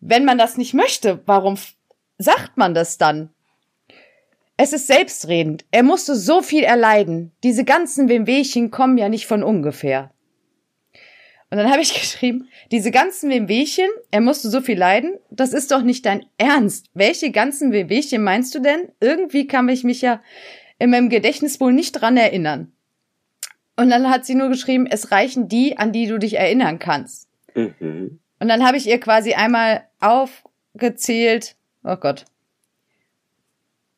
Wenn 0.00 0.24
man 0.24 0.38
das 0.38 0.56
nicht 0.56 0.74
möchte, 0.74 1.20
warum 1.26 1.56
sagt 2.18 2.56
man 2.56 2.74
das 2.74 2.98
dann? 2.98 3.30
Es 4.62 4.72
ist 4.72 4.86
selbstredend. 4.86 5.64
Er 5.72 5.82
musste 5.82 6.14
so 6.14 6.40
viel 6.40 6.62
erleiden. 6.62 7.32
Diese 7.42 7.64
ganzen 7.64 8.08
Wehwehchen 8.08 8.70
kommen 8.70 8.96
ja 8.96 9.08
nicht 9.08 9.26
von 9.26 9.42
ungefähr. 9.42 10.12
Und 11.50 11.58
dann 11.58 11.68
habe 11.68 11.82
ich 11.82 11.94
geschrieben, 12.00 12.48
diese 12.70 12.92
ganzen 12.92 13.28
Wehwehchen, 13.28 13.88
er 14.12 14.20
musste 14.20 14.50
so 14.50 14.60
viel 14.60 14.78
leiden, 14.78 15.18
das 15.30 15.52
ist 15.52 15.72
doch 15.72 15.82
nicht 15.82 16.06
dein 16.06 16.26
Ernst. 16.38 16.86
Welche 16.94 17.32
ganzen 17.32 17.72
Wehwehchen 17.72 18.22
meinst 18.22 18.54
du 18.54 18.60
denn? 18.60 18.92
Irgendwie 19.00 19.48
kann 19.48 19.68
ich 19.68 19.82
mich 19.82 20.00
ja 20.00 20.22
in 20.78 20.90
meinem 20.90 21.08
Gedächtnis 21.08 21.58
wohl 21.58 21.72
nicht 21.72 22.00
dran 22.00 22.16
erinnern. 22.16 22.70
Und 23.74 23.90
dann 23.90 24.10
hat 24.10 24.24
sie 24.24 24.36
nur 24.36 24.48
geschrieben, 24.48 24.86
es 24.86 25.10
reichen 25.10 25.48
die, 25.48 25.76
an 25.76 25.90
die 25.90 26.06
du 26.06 26.18
dich 26.18 26.38
erinnern 26.38 26.78
kannst. 26.78 27.26
mhm. 27.56 28.20
Und 28.38 28.48
dann 28.48 28.64
habe 28.64 28.76
ich 28.76 28.86
ihr 28.86 29.00
quasi 29.00 29.34
einmal 29.34 29.88
aufgezählt, 29.98 31.56
oh 31.82 31.96
Gott, 31.96 32.26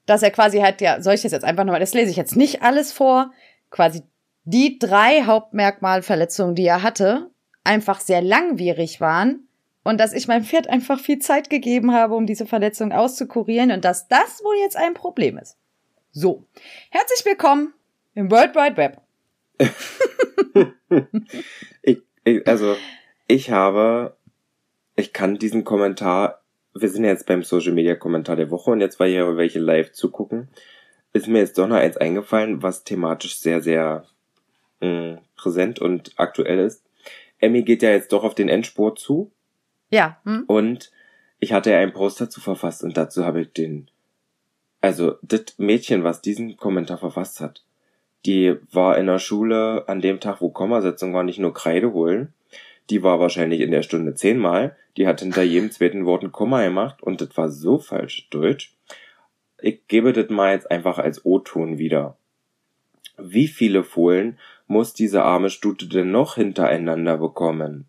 dass 0.07 0.23
er 0.23 0.31
quasi 0.31 0.61
halt, 0.61 0.81
ja, 0.81 1.01
soll 1.01 1.15
ich 1.15 1.23
das 1.23 1.33
jetzt 1.33 1.45
einfach 1.45 1.65
nochmal, 1.65 1.81
das 1.81 1.95
lese 1.95 2.11
ich 2.11 2.17
jetzt 2.17 2.37
nicht 2.37 2.63
alles 2.63 2.93
vor, 2.93 3.33
quasi 3.71 4.03
die 4.45 4.79
drei 4.79 5.25
Hauptmerkmalverletzungen, 5.25 6.55
die 6.55 6.67
er 6.67 6.83
hatte, 6.83 7.31
einfach 7.65 8.01
sehr 8.01 8.21
langwierig 8.21 9.01
waren 9.01 9.49
und 9.83 9.99
dass 9.99 10.13
ich 10.13 10.29
meinem 10.29 10.45
Pferd 10.45 10.69
einfach 10.69 11.01
viel 11.01 11.19
Zeit 11.19 11.49
gegeben 11.51 11.93
habe, 11.93 12.15
um 12.15 12.27
diese 12.27 12.47
Verletzung 12.47 12.93
auszukurieren 12.93 13.71
und 13.71 13.85
dass 13.85 14.09
das 14.09 14.43
wohl 14.45 14.57
jetzt 14.57 14.77
ein 14.77 14.95
Problem 14.95 15.39
ist. 15.39 15.57
So, 16.13 16.47
herzlich 16.91 17.25
willkommen 17.25 17.73
im 18.15 18.31
World 18.31 18.55
Wide 18.55 18.77
Web. 18.77 19.01
ich, 21.83 22.03
ich, 22.25 22.47
also 22.47 22.77
ich 23.27 23.51
habe, 23.51 24.17
ich 24.97 25.13
kann 25.13 25.39
diesen 25.39 25.65
Kommentar, 25.65 26.44
wir 26.75 26.89
sind 26.89 27.05
jetzt 27.05 27.27
beim 27.27 27.43
Social 27.43 27.73
Media 27.73 27.95
Kommentar 27.95 28.37
der 28.37 28.51
Woche 28.51 28.71
und 28.71 28.81
jetzt 28.81 28.99
war 28.99 29.07
hier 29.07 29.37
welche 29.37 29.61
live 29.61 29.93
zugucken, 29.93 30.49
ist 31.13 31.29
mir 31.29 31.39
jetzt 31.39 31.57
doch 31.59 31.69
noch 31.69 31.77
eins 31.77 31.97
eingefallen, 31.97 32.63
was 32.63 32.85
thematisch 32.85 33.39
sehr, 33.39 33.61
sehr 33.61 34.07
mh, 34.81 35.21
präsent 35.37 35.79
und 35.79 36.13
aktuell 36.17 36.59
ist. 36.59 36.85
Emmy 37.39 37.63
geht 37.63 37.83
ja 37.83 37.91
jetzt 37.91 38.13
doch 38.13 38.25
auf 38.25 38.35
den 38.35 38.49
Endspurt 38.49 38.99
zu 38.99 39.31
Ja, 39.91 40.19
hm? 40.25 40.45
und 40.47 40.91
ich 41.39 41.53
hatte 41.53 41.71
ja 41.71 41.79
einen 41.79 41.93
Post 41.93 42.21
dazu 42.21 42.41
verfasst 42.41 42.83
und 42.83 42.97
dazu 42.97 43.25
habe 43.25 43.43
ich 43.43 43.53
den, 43.53 43.89
also 44.81 45.15
das 45.23 45.59
Mädchen, 45.59 46.03
was 46.03 46.23
diesen 46.23 46.57
Kommentar 46.57 46.99
verfasst 46.99 47.41
hat, 47.41 47.65
die 48.27 48.57
war 48.73 48.99
in 48.99 49.07
der 49.07 49.19
Schule 49.19 49.85
an 49.87 50.01
dem 50.01 50.19
Tag, 50.19 50.41
wo 50.41 50.49
Kommasetzung 50.49 51.15
war, 51.15 51.23
nicht 51.23 51.39
nur 51.39 51.53
Kreide 51.53 51.93
holen, 51.93 52.33
die 52.91 53.03
war 53.03 53.21
wahrscheinlich 53.21 53.61
in 53.61 53.71
der 53.71 53.83
Stunde 53.83 54.15
zehnmal, 54.15 54.77
die 54.97 55.07
hat 55.07 55.21
hinter 55.21 55.43
jedem 55.43 55.71
zweiten 55.71 56.07
Wort 56.07 56.23
ein 56.23 56.33
Komma 56.33 56.63
gemacht 56.63 57.03
und 57.03 57.21
das 57.21 57.37
war 57.37 57.49
so 57.49 57.79
falsch 57.79 58.29
Deutsch. 58.31 58.75
Ich 59.61 59.87
gebe 59.89 60.13
das 60.13 60.29
mal 60.31 60.53
jetzt 60.53 60.71
einfach 60.71 60.99
als 60.99 61.25
O-Ton 61.25 61.79
wieder. 61.79 62.17
Wie 63.17 63.47
viele 63.49 63.83
Fohlen 63.85 64.39
muss 64.67 64.93
diese 64.93 65.23
arme 65.23 65.51
Stute 65.51 65.87
denn 65.87 66.11
noch 66.11 66.35
hintereinander 66.35 67.19
bekommen? 67.19 67.87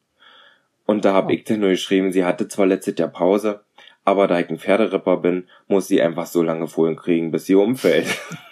Und 0.85 1.03
da 1.03 1.13
hab 1.13 1.27
Oh. 1.27 1.29
ich 1.31 1.43
dann 1.43 1.61
nur 1.61 1.69
geschrieben, 1.69 2.11
sie 2.11 2.25
hatte 2.25 2.47
zwar 2.47 2.67
letztes 2.67 2.97
Jahr 2.97 3.09
Pause, 3.09 3.61
aber 4.03 4.27
da 4.27 4.39
ich 4.39 4.49
ein 4.49 4.59
Pferderipper 4.59 5.17
bin, 5.17 5.47
muss 5.67 5.87
sie 5.87 6.01
einfach 6.01 6.27
so 6.27 6.43
lange 6.43 6.67
Fohlen 6.67 6.95
kriegen, 6.95 7.31
bis 7.31 7.45
sie 7.45 7.55
umfällt. 7.55 8.07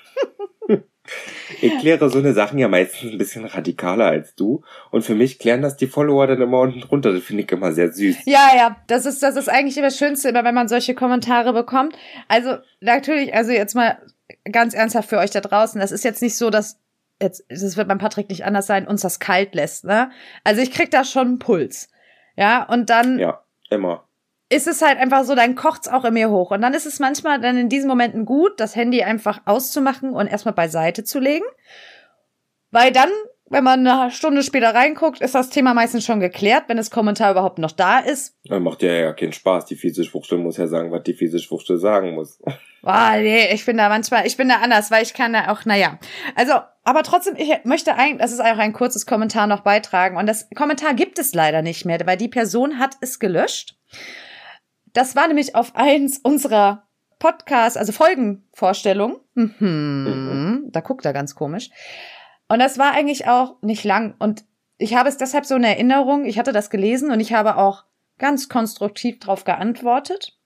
ich 1.64 1.80
kläre 1.80 2.10
so 2.10 2.20
eine 2.20 2.34
Sachen 2.34 2.60
ja 2.60 2.68
meistens 2.68 3.12
ein 3.12 3.18
bisschen 3.18 3.46
radikaler 3.46 4.06
als 4.06 4.36
du. 4.36 4.64
Und 4.92 5.04
für 5.04 5.16
mich 5.16 5.40
klären 5.40 5.62
das 5.62 5.78
die 5.78 5.88
Follower 5.88 6.28
dann 6.28 6.42
immer 6.42 6.60
unten 6.60 6.82
drunter. 6.82 7.14
Das 7.14 7.24
finde 7.24 7.44
ich 7.44 7.52
immer 7.52 7.72
sehr 7.72 7.92
süß. 7.92 8.26
Ja, 8.26 8.50
ja, 8.56 8.76
das 8.88 9.06
ist, 9.06 9.24
das 9.24 9.36
ist 9.36 9.50
eigentlich 9.50 9.78
immer 9.78 9.88
das 9.88 9.98
Schönste, 9.98 10.30
immer 10.30 10.44
wenn 10.44 10.56
man 10.56 10.68
solche 10.68 10.94
Kommentare 10.94 11.54
bekommt. 11.54 11.96
Also, 12.28 12.58
natürlich, 12.82 13.34
also 13.34 13.52
jetzt 13.52 13.76
mal 13.76 13.98
ganz 14.52 14.74
ernsthaft 14.74 15.10
für 15.10 15.18
euch 15.18 15.32
da 15.32 15.42
draußen. 15.42 15.80
Das 15.80 15.92
ist 15.92 16.04
jetzt 16.04 16.22
nicht 16.22 16.38
so, 16.38 16.50
dass 16.50 16.80
jetzt, 17.22 17.46
das 17.50 17.78
wird 17.78 17.88
beim 17.88 17.98
Patrick 17.98 18.30
nicht 18.30 18.46
anders 18.46 18.68
sein, 18.68 18.88
uns 18.88 19.02
das 19.02 19.20
kalt 19.20 19.56
lässt, 19.56 19.86
ne? 19.86 20.12
Also 20.44 20.62
ich 20.62 20.72
krieg 20.72 20.92
da 20.92 21.04
schon 21.04 21.28
einen 21.28 21.40
Puls. 21.40 21.90
Ja, 22.36 22.64
und 22.64 22.90
dann 22.90 23.20
Ja, 23.20 23.44
immer. 23.70 24.06
Ist 24.54 24.68
es 24.68 24.82
halt 24.82 25.00
einfach 25.00 25.24
so, 25.24 25.36
dann 25.36 25.56
kocht's 25.56 25.88
auch 25.88 26.06
in 26.06 26.14
mir 26.14 26.30
hoch. 26.30 26.52
Und 26.52 26.62
dann 26.62 26.74
ist 26.74 26.86
es 26.86 27.00
manchmal 27.00 27.42
dann 27.42 27.58
in 27.58 27.70
diesen 27.70 27.88
Momenten 27.88 28.26
gut, 28.26 28.60
das 28.60 28.76
Handy 28.76 29.04
einfach 29.04 29.42
auszumachen 29.46 30.12
und 30.12 30.28
erstmal 30.28 30.54
beiseite 30.54 31.04
zu 31.04 31.20
legen. 31.20 31.46
Weil 32.72 32.92
dann, 32.92 33.10
wenn 33.50 33.64
man 33.64 33.86
eine 33.86 34.12
Stunde 34.12 34.44
später 34.44 34.74
reinguckt, 34.74 35.22
ist 35.22 35.36
das 35.36 35.50
Thema 35.50 35.74
meistens 35.74 36.06
schon 36.06 36.20
geklärt, 36.20 36.64
wenn 36.68 36.78
das 36.78 36.92
Kommentar 36.92 37.32
überhaupt 37.32 37.60
noch 37.60 37.72
da 37.72 38.00
ist. 38.00 38.36
Dann 38.46 38.64
macht 38.64 38.82
ja 38.84 38.94
ja 38.94 39.14
keinen 39.14 39.34
Spaß. 39.34 39.66
Die 39.66 39.76
Physischwuchtel 39.76 40.38
muss 40.38 40.58
ja 40.58 40.68
sagen, 40.68 40.92
was 40.92 41.04
die 41.04 41.14
Physischwuchtel 41.14 41.78
sagen 41.78 42.16
muss. 42.16 42.40
Ah, 42.86 43.16
nee, 43.16 43.54
ich 43.54 43.66
bin 43.66 43.78
da 43.78 43.88
manchmal, 43.88 44.28
ich 44.28 44.36
bin 44.36 44.50
da 44.50 44.56
anders, 44.56 44.92
weil 44.92 45.04
ich 45.04 45.14
kann 45.14 45.32
da 45.32 45.54
auch, 45.54 45.64
naja. 45.64 46.00
Also, 46.36 46.52
aber 46.84 47.04
trotzdem, 47.04 47.38
ich 47.38 47.50
möchte 47.64 47.96
eigentlich, 47.96 48.20
das 48.20 48.34
ist 48.34 48.42
auch 48.42 48.58
ein 48.58 48.74
kurzes 48.74 49.06
Kommentar 49.06 49.48
noch 49.48 49.62
beitragen. 49.62 50.18
Und 50.18 50.28
das 50.28 50.50
Kommentar 50.50 50.94
gibt 50.94 51.18
es 51.18 51.34
leider 51.34 51.62
nicht 51.62 51.86
mehr, 51.86 51.98
weil 52.06 52.18
die 52.18 52.28
Person 52.28 52.80
hat 52.80 52.98
es 53.00 53.20
gelöscht. 53.20 53.78
Das 54.94 55.16
war 55.16 55.28
nämlich 55.28 55.56
auf 55.56 55.76
eins 55.76 56.20
unserer 56.20 56.88
Podcast, 57.20 57.78
also 57.78 57.92
Folgenvorstellung. 57.92 59.20
Mhm. 59.34 60.70
Da 60.72 60.82
guckt 60.82 61.06
er 61.06 61.14
ganz 61.14 61.36
komisch. 61.36 61.70
Und 62.48 62.60
das 62.60 62.78
war 62.78 62.94
eigentlich 62.94 63.28
auch 63.28 63.62
nicht 63.62 63.84
lang. 63.84 64.16
Und 64.20 64.46
ich 64.78 64.96
habe 64.96 65.10
es 65.10 65.18
deshalb 65.18 65.46
so 65.46 65.56
in 65.56 65.64
Erinnerung. 65.64 66.26
Ich 66.26 66.38
hatte 66.38 66.52
das 66.52 66.70
gelesen 66.70 67.12
und 67.12 67.20
ich 67.20 67.34
habe 67.34 67.58
auch 67.58 67.86
ganz 68.20 68.50
konstruktiv 68.50 69.20
darauf 69.20 69.44
geantwortet. 69.44 70.38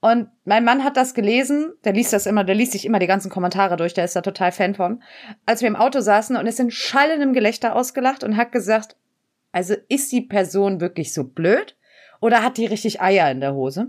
Und 0.00 0.28
mein 0.44 0.64
Mann 0.64 0.84
hat 0.84 0.98
das 0.98 1.14
gelesen, 1.14 1.72
der 1.84 1.94
liest 1.94 2.12
das 2.12 2.26
immer, 2.26 2.44
der 2.44 2.54
liest 2.54 2.72
sich 2.72 2.84
immer 2.84 2.98
die 2.98 3.06
ganzen 3.06 3.30
Kommentare 3.30 3.76
durch, 3.76 3.94
der 3.94 4.04
ist 4.04 4.14
da 4.14 4.20
total 4.20 4.52
Fan 4.52 4.74
von. 4.74 5.02
Als 5.46 5.62
wir 5.62 5.68
im 5.68 5.76
Auto 5.76 6.00
saßen 6.00 6.36
und 6.36 6.46
ist 6.46 6.60
in 6.60 6.70
schallendem 6.70 7.32
Gelächter 7.32 7.74
ausgelacht 7.74 8.22
und 8.22 8.36
hat 8.36 8.52
gesagt, 8.52 8.96
also 9.52 9.74
ist 9.88 10.12
die 10.12 10.20
Person 10.20 10.80
wirklich 10.80 11.14
so 11.14 11.24
blöd 11.24 11.76
oder 12.20 12.42
hat 12.42 12.56
die 12.56 12.66
richtig 12.66 13.00
Eier 13.00 13.30
in 13.30 13.40
der 13.40 13.54
Hose? 13.54 13.88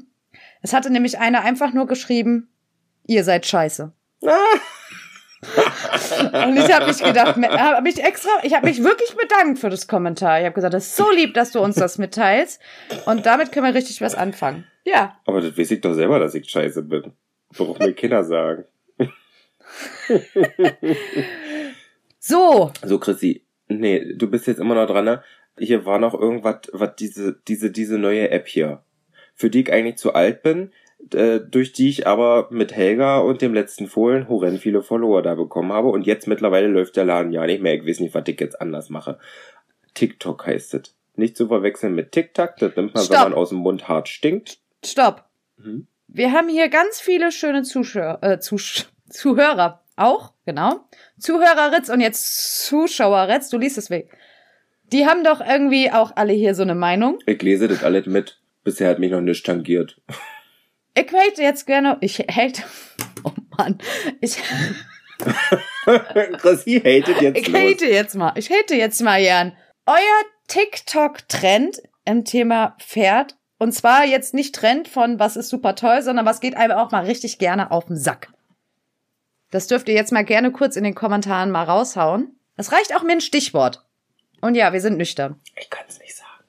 Es 0.61 0.73
hatte 0.73 0.89
nämlich 0.89 1.19
einer 1.19 1.41
einfach 1.41 1.73
nur 1.73 1.87
geschrieben, 1.87 2.49
ihr 3.05 3.23
seid 3.23 3.45
scheiße. 3.45 3.91
Und 5.45 6.57
ich 6.57 6.73
habe 6.73 6.87
mich 6.87 7.03
gedacht, 7.03 7.37
habe 7.37 7.81
mich 7.83 8.03
extra, 8.03 8.29
ich 8.43 8.53
habe 8.55 8.65
mich 8.65 8.83
wirklich 8.83 9.15
bedankt 9.15 9.59
für 9.59 9.69
das 9.69 9.87
Kommentar. 9.87 10.39
Ich 10.39 10.45
habe 10.45 10.55
gesagt, 10.55 10.73
das 10.73 10.87
ist 10.87 10.95
so 10.95 11.11
lieb, 11.11 11.33
dass 11.33 11.51
du 11.51 11.59
uns 11.59 11.75
das 11.75 11.97
mitteilst. 11.97 12.59
Und 13.05 13.25
damit 13.25 13.51
können 13.51 13.65
wir 13.67 13.75
richtig 13.75 14.01
was 14.01 14.15
anfangen. 14.15 14.65
Ja, 14.83 15.17
Aber 15.25 15.41
das 15.41 15.57
weiß 15.57 15.71
ich 15.71 15.81
doch 15.81 15.93
selber, 15.93 16.19
dass 16.19 16.35
ich 16.35 16.49
scheiße 16.49 16.83
bin. 16.83 17.13
Braucht 17.55 17.79
mir 17.79 17.93
Kinder 17.93 18.23
sagen. 18.23 18.65
so. 22.19 22.71
So, 22.83 22.99
Chrissy. 22.99 23.45
Nee, 23.67 24.13
du 24.13 24.29
bist 24.29 24.45
jetzt 24.47 24.59
immer 24.59 24.75
noch 24.75 24.85
dran, 24.85 25.05
ne? 25.05 25.23
Hier 25.57 25.85
war 25.85 25.99
noch 25.99 26.13
irgendwas, 26.13 26.69
was 26.73 26.95
diese, 26.95 27.39
diese, 27.47 27.71
diese 27.71 27.97
neue 27.97 28.29
App 28.29 28.47
hier. 28.47 28.83
Für 29.33 29.49
die 29.49 29.61
ich 29.61 29.71
eigentlich 29.71 29.97
zu 29.97 30.13
alt 30.13 30.43
bin, 30.43 30.71
äh, 31.13 31.39
durch 31.39 31.73
die 31.73 31.89
ich 31.89 32.07
aber 32.07 32.47
mit 32.51 32.73
Helga 32.75 33.19
und 33.19 33.41
dem 33.41 33.53
letzten 33.53 33.87
Fohlen 33.87 34.27
horrend 34.27 34.59
viele 34.59 34.81
Follower 34.81 35.21
da 35.21 35.35
bekommen 35.35 35.71
habe. 35.71 35.89
Und 35.89 36.05
jetzt 36.05 36.27
mittlerweile 36.27 36.67
läuft 36.67 36.95
der 36.95 37.05
Laden 37.05 37.31
ja 37.31 37.45
nicht 37.45 37.61
mehr. 37.61 37.75
Ich 37.75 37.85
weiß 37.85 37.99
nicht, 37.99 38.13
was 38.13 38.23
ich 38.27 38.39
jetzt 38.39 38.59
anders 38.61 38.89
mache. 38.89 39.19
TikTok 39.93 40.45
heißt 40.45 40.73
es. 40.75 40.95
Nicht 41.15 41.37
zu 41.37 41.47
verwechseln 41.47 41.95
mit 41.95 42.11
TikTok. 42.11 42.57
Das 42.57 42.75
nimmt 42.75 42.93
man, 42.93 43.03
Stopp. 43.03 43.17
wenn 43.17 43.31
man 43.31 43.33
aus 43.33 43.49
dem 43.49 43.59
Mund 43.59 43.87
hart 43.87 44.09
stinkt. 44.09 44.59
Stopp. 44.83 45.25
Mhm. 45.57 45.87
Wir 46.07 46.31
haben 46.31 46.49
hier 46.49 46.69
ganz 46.69 46.99
viele 46.99 47.31
schöne 47.31 47.63
Zuschauer, 47.63 48.19
äh, 48.21 48.39
Zusch 48.39 48.87
Zuhörer. 49.09 49.81
Auch, 49.95 50.33
genau. 50.45 50.81
Zuhöreritz 51.17 51.89
und 51.89 52.01
jetzt 52.01 52.65
Zuschaueritz, 52.65 53.49
du 53.49 53.57
liest 53.57 53.77
es 53.77 53.89
weg. 53.89 54.09
Die 54.91 55.05
haben 55.05 55.23
doch 55.23 55.41
irgendwie 55.41 55.91
auch 55.91 56.11
alle 56.15 56.33
hier 56.33 56.55
so 56.55 56.63
eine 56.63 56.75
Meinung. 56.75 57.19
Ich 57.25 57.41
lese 57.41 57.67
das 57.67 57.83
alles 57.83 58.05
mit. 58.05 58.39
Bisher 58.63 58.89
hat 58.89 58.99
mich 58.99 59.11
noch 59.11 59.21
nicht 59.21 59.45
tangiert. 59.45 59.99
Ich 60.95 61.11
hate 61.11 61.41
jetzt 61.41 61.65
gerne, 61.67 61.97
ich 62.01 62.19
hate, 62.19 62.63
oh 63.23 63.31
Mann, 63.57 63.77
ich, 64.21 64.37
Chrissy 66.37 66.79
hatet 66.79 67.21
jetzt 67.21 67.37
ich 67.37 67.47
los. 67.49 67.61
hate 67.61 67.85
jetzt 67.85 68.15
mal, 68.15 68.33
ich 68.35 68.49
hate 68.49 68.75
jetzt 68.75 69.01
mal 69.01 69.19
gern. 69.19 69.51
Euer 69.85 69.95
TikTok-Trend 70.47 71.81
im 72.05 72.23
Thema 72.23 72.75
Pferd, 72.79 73.35
und 73.57 73.73
zwar 73.73 74.05
jetzt 74.05 74.33
nicht 74.33 74.55
Trend 74.55 74.87
von 74.87 75.19
was 75.19 75.35
ist 75.35 75.49
super 75.49 75.75
toll, 75.75 76.01
sondern 76.01 76.25
was 76.25 76.39
geht 76.39 76.55
einem 76.55 76.77
auch 76.77 76.91
mal 76.91 77.05
richtig 77.05 77.39
gerne 77.39 77.71
auf 77.71 77.85
den 77.85 77.97
Sack. 77.97 78.31
Das 79.51 79.67
dürft 79.67 79.87
ihr 79.87 79.95
jetzt 79.95 80.11
mal 80.11 80.25
gerne 80.25 80.51
kurz 80.51 80.75
in 80.75 80.83
den 80.83 80.95
Kommentaren 80.95 81.51
mal 81.51 81.63
raushauen. 81.63 82.39
Das 82.57 82.71
reicht 82.71 82.95
auch 82.95 83.03
mir 83.03 83.13
ein 83.13 83.21
Stichwort. 83.21 83.84
Und 84.45 84.53
ja, 84.53 84.71
wir 84.71 84.79
sind 84.79 84.99
nüchtern. 84.99 85.39
Ich 85.59 85.71
kann 85.71 85.85
es 85.87 85.99
nicht 85.99 86.15
sagen. 86.15 86.43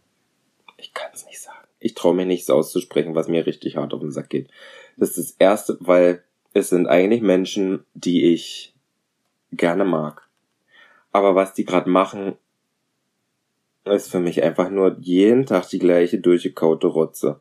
Ich 0.77 0.93
kann 0.93 1.09
es 1.15 1.25
nicht 1.25 1.41
sagen. 1.41 1.67
Ich 1.79 1.95
traue 1.95 2.15
mir 2.15 2.27
nichts 2.27 2.51
auszusprechen, 2.51 3.15
was 3.15 3.27
mir 3.27 3.47
richtig 3.47 3.79
hart 3.79 3.95
auf 3.95 4.01
den 4.01 4.13
Sack 4.13 4.29
geht. 4.29 4.51
Das 4.99 5.17
ist 5.17 5.31
das 5.31 5.37
Erste, 5.39 5.79
weil 5.81 6.23
es 6.53 6.69
sind 6.69 6.89
eigentlich 6.89 7.23
Menschen, 7.23 7.87
die 7.95 8.35
ich 8.35 8.75
gerne 9.51 9.87
mag. 9.87 10.29
Aber 11.11 11.35
was 11.35 11.55
die 11.55 11.65
gerade 11.65 11.89
machen, 11.89 12.35
ist 13.87 14.11
für 14.11 14.21
mich 14.21 14.43
einfach 14.43 14.69
nur 14.69 14.99
jeden 15.01 15.47
Tag 15.47 15.67
die 15.71 15.79
gleiche 15.79 16.19
durchgekaute 16.19 16.89
Rotze. 16.89 17.41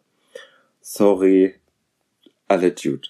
Sorry, 0.79 1.55
Attitude. 2.47 3.09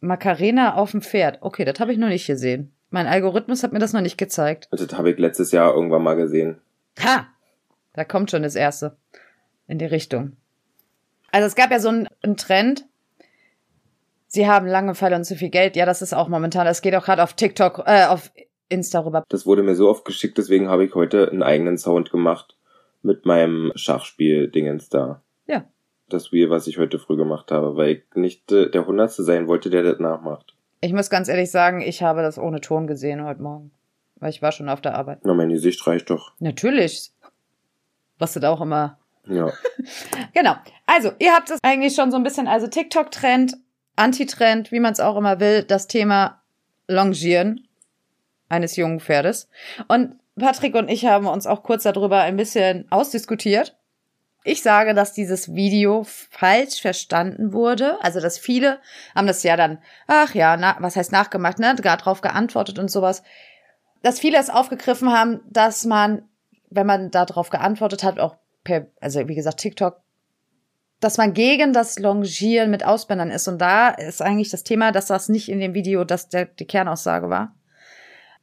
Macarena 0.00 0.74
auf 0.74 0.90
dem 0.90 1.00
Pferd. 1.00 1.38
Okay, 1.40 1.64
das 1.64 1.80
habe 1.80 1.92
ich 1.92 1.98
noch 1.98 2.08
nicht 2.08 2.26
gesehen. 2.26 2.70
Mein 2.90 3.06
Algorithmus 3.06 3.62
hat 3.62 3.72
mir 3.72 3.78
das 3.78 3.94
noch 3.94 4.02
nicht 4.02 4.18
gezeigt. 4.18 4.68
Das 4.70 4.92
habe 4.92 5.12
ich 5.12 5.18
letztes 5.18 5.52
Jahr 5.52 5.74
irgendwann 5.74 6.02
mal 6.02 6.16
gesehen. 6.16 6.60
Ha! 7.00 7.26
Da 7.94 8.04
kommt 8.04 8.30
schon 8.30 8.42
das 8.42 8.54
erste. 8.54 8.96
In 9.66 9.78
die 9.78 9.86
Richtung. 9.86 10.36
Also 11.30 11.46
es 11.46 11.54
gab 11.54 11.70
ja 11.70 11.78
so 11.78 11.88
einen, 11.88 12.08
einen 12.22 12.36
Trend. 12.36 12.84
Sie 14.26 14.48
haben 14.48 14.66
Langeweile 14.66 15.16
und 15.16 15.24
zu 15.24 15.36
viel 15.36 15.50
Geld. 15.50 15.76
Ja, 15.76 15.86
das 15.86 16.02
ist 16.02 16.14
auch 16.14 16.28
momentan. 16.28 16.66
Das 16.66 16.82
geht 16.82 16.94
auch 16.94 17.04
gerade 17.04 17.22
auf 17.22 17.34
TikTok, 17.34 17.82
äh, 17.86 18.06
auf 18.06 18.32
Insta 18.68 19.00
rüber. 19.00 19.24
Das 19.28 19.46
wurde 19.46 19.62
mir 19.62 19.74
so 19.74 19.88
oft 19.88 20.04
geschickt, 20.04 20.38
deswegen 20.38 20.68
habe 20.68 20.84
ich 20.84 20.94
heute 20.94 21.30
einen 21.30 21.42
eigenen 21.42 21.76
Sound 21.76 22.10
gemacht 22.10 22.56
mit 23.02 23.26
meinem 23.26 23.72
Schachspiel-Dingens 23.74 24.88
da. 24.88 25.22
Ja. 25.46 25.64
Das 26.08 26.32
Wheel, 26.32 26.50
was 26.50 26.66
ich 26.66 26.78
heute 26.78 26.98
früh 26.98 27.16
gemacht 27.16 27.50
habe, 27.50 27.76
weil 27.76 27.90
ich 27.90 28.02
nicht 28.14 28.50
äh, 28.52 28.70
der 28.70 28.86
Hundertste 28.86 29.22
sein 29.22 29.48
wollte, 29.48 29.70
der 29.70 29.82
das 29.82 29.98
nachmacht. 29.98 30.54
Ich 30.80 30.92
muss 30.92 31.10
ganz 31.10 31.28
ehrlich 31.28 31.50
sagen, 31.50 31.80
ich 31.80 32.02
habe 32.02 32.22
das 32.22 32.38
ohne 32.38 32.60
Ton 32.60 32.86
gesehen 32.86 33.24
heute 33.24 33.42
Morgen. 33.42 33.70
Weil 34.22 34.30
ich 34.30 34.40
war 34.40 34.52
schon 34.52 34.68
auf 34.68 34.80
der 34.80 34.94
Arbeit. 34.94 35.18
Na, 35.24 35.34
mein 35.34 35.48
Gesicht 35.48 35.84
reicht 35.84 36.08
doch. 36.08 36.32
Natürlich. 36.38 37.10
Was 38.20 38.34
du 38.34 38.38
da 38.38 38.50
auch 38.50 38.60
immer 38.60 39.00
Ja. 39.26 39.52
Genau. 40.32 40.54
Also, 40.86 41.10
ihr 41.18 41.32
habt 41.32 41.50
es 41.50 41.58
eigentlich 41.64 41.96
schon 41.96 42.12
so 42.12 42.18
ein 42.18 42.22
bisschen, 42.22 42.46
also 42.46 42.68
TikTok-Trend, 42.68 43.56
Anti-Trend, 43.96 44.70
wie 44.70 44.78
man 44.78 44.92
es 44.92 45.00
auch 45.00 45.16
immer 45.16 45.40
will, 45.40 45.64
das 45.64 45.88
Thema 45.88 46.40
Longieren 46.86 47.66
eines 48.48 48.76
jungen 48.76 49.00
Pferdes. 49.00 49.48
Und 49.88 50.14
Patrick 50.38 50.76
und 50.76 50.88
ich 50.88 51.04
haben 51.04 51.26
uns 51.26 51.48
auch 51.48 51.64
kurz 51.64 51.82
darüber 51.82 52.20
ein 52.20 52.36
bisschen 52.36 52.86
ausdiskutiert. 52.92 53.76
Ich 54.44 54.62
sage, 54.62 54.94
dass 54.94 55.14
dieses 55.14 55.52
Video 55.52 56.04
falsch 56.04 56.80
verstanden 56.80 57.52
wurde. 57.52 57.98
Also, 58.04 58.20
dass 58.20 58.38
viele 58.38 58.78
haben 59.16 59.26
das 59.26 59.42
ja 59.42 59.56
dann, 59.56 59.78
ach 60.06 60.32
ja, 60.36 60.56
na, 60.56 60.76
was 60.78 60.94
heißt 60.94 61.10
nachgemacht, 61.10 61.58
ne, 61.58 61.74
gar 61.82 61.96
drauf 61.96 62.20
geantwortet 62.20 62.78
und 62.78 62.88
sowas. 62.88 63.24
Dass 64.02 64.20
viele 64.20 64.38
es 64.38 64.50
aufgegriffen 64.50 65.12
haben, 65.12 65.40
dass 65.48 65.84
man, 65.84 66.22
wenn 66.70 66.86
man 66.86 67.10
darauf 67.10 67.50
geantwortet 67.50 68.02
hat, 68.02 68.18
auch 68.18 68.36
per, 68.64 68.86
also 69.00 69.28
wie 69.28 69.34
gesagt, 69.34 69.60
TikTok, 69.60 70.00
dass 71.00 71.18
man 71.18 71.34
gegen 71.34 71.72
das 71.72 71.98
Longieren 71.98 72.70
mit 72.70 72.84
Ausbändern 72.84 73.30
ist. 73.30 73.48
Und 73.48 73.58
da 73.58 73.88
ist 73.88 74.22
eigentlich 74.22 74.50
das 74.50 74.62
Thema, 74.62 74.92
dass 74.92 75.06
das 75.06 75.28
nicht 75.28 75.48
in 75.48 75.58
dem 75.58 75.74
Video, 75.74 76.04
dass 76.04 76.28
der, 76.28 76.46
die 76.46 76.66
Kernaussage 76.66 77.28
war. 77.28 77.54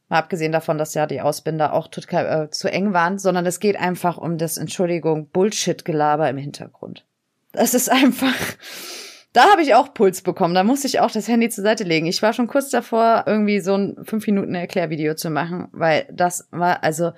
Mal 0.08 0.18
abgesehen 0.18 0.52
davon, 0.52 0.76
dass 0.76 0.92
ja 0.94 1.06
die 1.06 1.20
Ausbinder 1.20 1.72
auch 1.72 1.88
total, 1.88 2.44
äh, 2.44 2.50
zu 2.50 2.70
eng 2.70 2.92
waren, 2.92 3.18
sondern 3.18 3.46
es 3.46 3.60
geht 3.60 3.78
einfach 3.78 4.18
um 4.18 4.38
das, 4.38 4.58
Entschuldigung, 4.58 5.28
Bullshit-Gelaber 5.28 6.28
im 6.28 6.36
Hintergrund. 6.36 7.06
Das 7.52 7.74
ist 7.74 7.90
einfach, 7.90 8.34
da 9.32 9.50
habe 9.50 9.62
ich 9.62 9.74
auch 9.74 9.94
Puls 9.94 10.22
bekommen. 10.22 10.54
Da 10.54 10.64
musste 10.64 10.86
ich 10.86 11.00
auch 11.00 11.10
das 11.10 11.28
Handy 11.28 11.48
zur 11.48 11.62
Seite 11.62 11.84
legen. 11.84 12.06
Ich 12.06 12.22
war 12.22 12.32
schon 12.32 12.48
kurz 12.48 12.70
davor, 12.70 13.24
irgendwie 13.26 13.60
so 13.60 13.74
ein 13.74 13.96
fünf 14.04 14.26
Minuten 14.26 14.54
Erklärvideo 14.54 15.14
zu 15.14 15.30
machen, 15.30 15.68
weil 15.72 16.08
das 16.12 16.48
war, 16.50 16.82
also, 16.82 17.12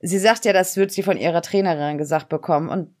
sie 0.00 0.18
sagt 0.18 0.44
ja, 0.44 0.52
das 0.52 0.76
wird 0.76 0.92
sie 0.92 1.02
von 1.02 1.16
ihrer 1.16 1.42
Trainerin 1.42 1.98
gesagt 1.98 2.28
bekommen 2.28 2.68
und 2.68 2.94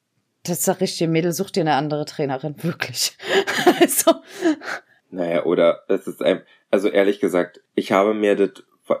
das 0.44 0.60
ist 0.60 0.68
doch 0.68 0.80
richtig, 0.80 1.08
Mädel, 1.08 1.32
such 1.32 1.50
dir 1.50 1.60
eine 1.60 1.74
andere 1.74 2.04
Trainerin, 2.04 2.54
wirklich. 2.62 3.16
also, 3.80 4.14
Naja, 5.10 5.44
oder 5.44 5.84
es 5.88 6.06
ist 6.06 6.22
ein, 6.22 6.42
also 6.70 6.88
ehrlich 6.88 7.20
gesagt, 7.20 7.60
ich 7.74 7.92
habe 7.92 8.14
mir 8.14 8.34
das, 8.34 8.50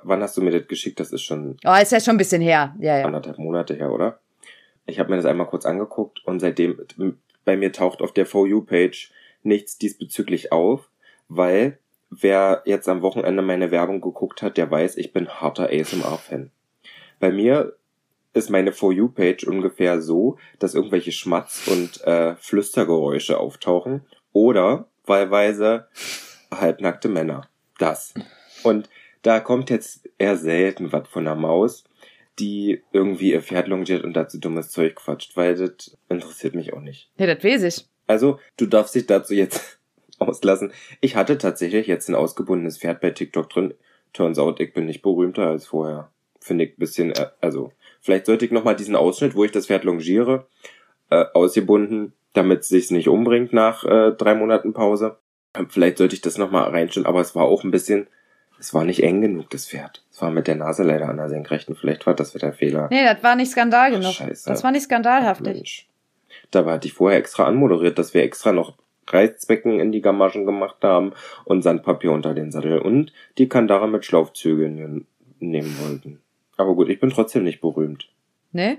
wann 0.04 0.22
hast 0.22 0.36
du 0.36 0.42
mir 0.42 0.50
das 0.50 0.68
geschickt? 0.68 1.00
Das 1.00 1.12
ist 1.12 1.22
schon 1.22 1.56
oh, 1.64 1.74
ist 1.80 1.92
ja 1.92 2.00
schon 2.00 2.14
ein 2.14 2.18
bisschen 2.18 2.42
her. 2.42 2.74
Ja, 2.78 2.98
ja. 2.98 3.04
anderthalb 3.04 3.38
Monate 3.38 3.74
her, 3.74 3.90
oder? 3.90 4.20
Ich 4.86 4.98
habe 4.98 5.10
mir 5.10 5.16
das 5.16 5.26
einmal 5.26 5.46
kurz 5.46 5.66
angeguckt 5.66 6.24
und 6.24 6.40
seitdem 6.40 6.80
bei 7.44 7.56
mir 7.56 7.72
taucht 7.72 8.00
auf 8.00 8.12
der 8.12 8.24
For 8.24 8.46
You-Page 8.46 9.12
nichts 9.42 9.78
diesbezüglich 9.78 10.52
auf, 10.52 10.90
weil 11.28 11.78
wer 12.10 12.62
jetzt 12.64 12.88
am 12.88 13.02
Wochenende 13.02 13.42
meine 13.42 13.70
Werbung 13.70 14.00
geguckt 14.00 14.42
hat, 14.42 14.56
der 14.56 14.70
weiß, 14.70 14.96
ich 14.96 15.12
bin 15.12 15.28
harter 15.28 15.70
ASMR-Fan. 15.70 16.50
Bei 17.20 17.30
mir 17.30 17.76
ist 18.34 18.50
meine 18.50 18.72
For 18.72 18.92
You-Page 18.92 19.44
ungefähr 19.44 20.00
so, 20.00 20.38
dass 20.58 20.74
irgendwelche 20.74 21.12
Schmatz- 21.12 21.66
und 21.68 22.04
äh, 22.04 22.36
Flüstergeräusche 22.36 23.38
auftauchen 23.38 24.02
oder 24.32 24.88
wahlweise 25.04 25.88
halbnackte 26.50 27.08
Männer. 27.08 27.48
Das. 27.78 28.14
Und 28.62 28.88
da 29.22 29.40
kommt 29.40 29.70
jetzt 29.70 30.08
eher 30.18 30.36
selten 30.36 30.92
was 30.92 31.08
von 31.08 31.24
der 31.24 31.34
Maus, 31.34 31.84
die 32.38 32.82
irgendwie 32.92 33.32
ihr 33.32 33.42
Pferd 33.42 33.68
longiert 33.68 34.04
und 34.04 34.14
dazu 34.14 34.38
dummes 34.38 34.70
Zeug 34.70 34.96
quatscht, 34.96 35.36
weil 35.36 35.56
das 35.56 35.96
interessiert 36.08 36.54
mich 36.54 36.72
auch 36.72 36.80
nicht. 36.80 37.10
Nee, 37.18 37.26
das 37.26 37.42
weiß 37.42 37.62
ich. 37.64 37.86
Also, 38.08 38.40
du 38.56 38.66
darfst 38.66 38.96
dich 38.96 39.06
dazu 39.06 39.34
jetzt 39.34 39.78
auslassen. 40.18 40.72
Ich 41.00 41.14
hatte 41.14 41.38
tatsächlich 41.38 41.86
jetzt 41.86 42.08
ein 42.08 42.16
ausgebundenes 42.16 42.78
Pferd 42.78 43.00
bei 43.00 43.10
TikTok 43.10 43.48
drin. 43.48 43.74
Turns 44.12 44.38
out, 44.38 44.58
ich 44.58 44.72
bin 44.72 44.86
nicht 44.86 45.02
berühmter 45.02 45.46
als 45.46 45.66
vorher. 45.66 46.10
Finde 46.40 46.64
ich 46.64 46.72
ein 46.72 46.78
bisschen, 46.78 47.12
äh, 47.12 47.26
also, 47.40 47.72
vielleicht 48.00 48.26
sollte 48.26 48.44
ich 48.44 48.50
nochmal 48.50 48.74
diesen 48.74 48.96
Ausschnitt, 48.96 49.36
wo 49.36 49.44
ich 49.44 49.52
das 49.52 49.66
Pferd 49.66 49.84
longiere, 49.84 50.46
äh, 51.10 51.24
ausgebunden, 51.34 52.14
damit 52.32 52.60
es 52.60 52.68
sich 52.68 52.90
nicht 52.90 53.08
umbringt 53.08 53.52
nach 53.52 53.84
äh, 53.84 54.12
drei 54.12 54.34
Monaten 54.34 54.72
Pause. 54.72 55.18
Äh, 55.52 55.64
Vielleicht 55.68 55.98
sollte 55.98 56.14
ich 56.14 56.20
das 56.22 56.38
nochmal 56.38 56.70
reinstellen, 56.70 57.06
aber 57.06 57.20
es 57.20 57.34
war 57.34 57.44
auch 57.44 57.64
ein 57.64 57.70
bisschen, 57.70 58.06
es 58.58 58.72
war 58.72 58.84
nicht 58.84 59.02
eng 59.02 59.20
genug, 59.20 59.50
das 59.50 59.66
Pferd. 59.66 60.04
Es 60.10 60.22
war 60.22 60.30
mit 60.30 60.46
der 60.46 60.56
Nase 60.56 60.82
leider 60.84 61.08
an 61.08 61.16
der 61.16 61.28
Senkrechten. 61.28 61.76
Vielleicht 61.76 62.06
war 62.06 62.14
das 62.14 62.34
wieder 62.34 62.52
Fehler. 62.52 62.88
Nee, 62.90 63.04
das 63.04 63.22
war 63.22 63.36
nicht 63.36 63.50
skandal 63.50 63.90
genug. 63.90 64.12
Scheiße. 64.12 64.48
Das 64.48 64.64
war 64.64 64.72
nicht 64.72 64.84
skandalhaftig. 64.84 65.54
Mensch. 65.54 65.87
Dabei 66.50 66.72
hatte 66.72 66.88
ich 66.88 66.94
vorher 66.94 67.18
extra 67.18 67.44
anmoderiert, 67.44 67.98
dass 67.98 68.14
wir 68.14 68.22
extra 68.22 68.52
noch 68.52 68.74
Reißzwecken 69.06 69.80
in 69.80 69.92
die 69.92 70.00
Gamaschen 70.00 70.46
gemacht 70.46 70.78
haben 70.82 71.12
und 71.44 71.62
Sandpapier 71.62 72.12
unter 72.12 72.34
den 72.34 72.50
Sattel 72.50 72.78
und 72.78 73.12
die 73.38 73.48
Kandare 73.48 73.88
mit 73.88 74.04
Schlaufzügeln 74.04 75.06
nehmen 75.40 75.76
wollten. 75.80 76.20
Aber 76.56 76.74
gut, 76.74 76.88
ich 76.88 77.00
bin 77.00 77.10
trotzdem 77.10 77.44
nicht 77.44 77.60
berühmt. 77.60 78.08
Nee? 78.52 78.78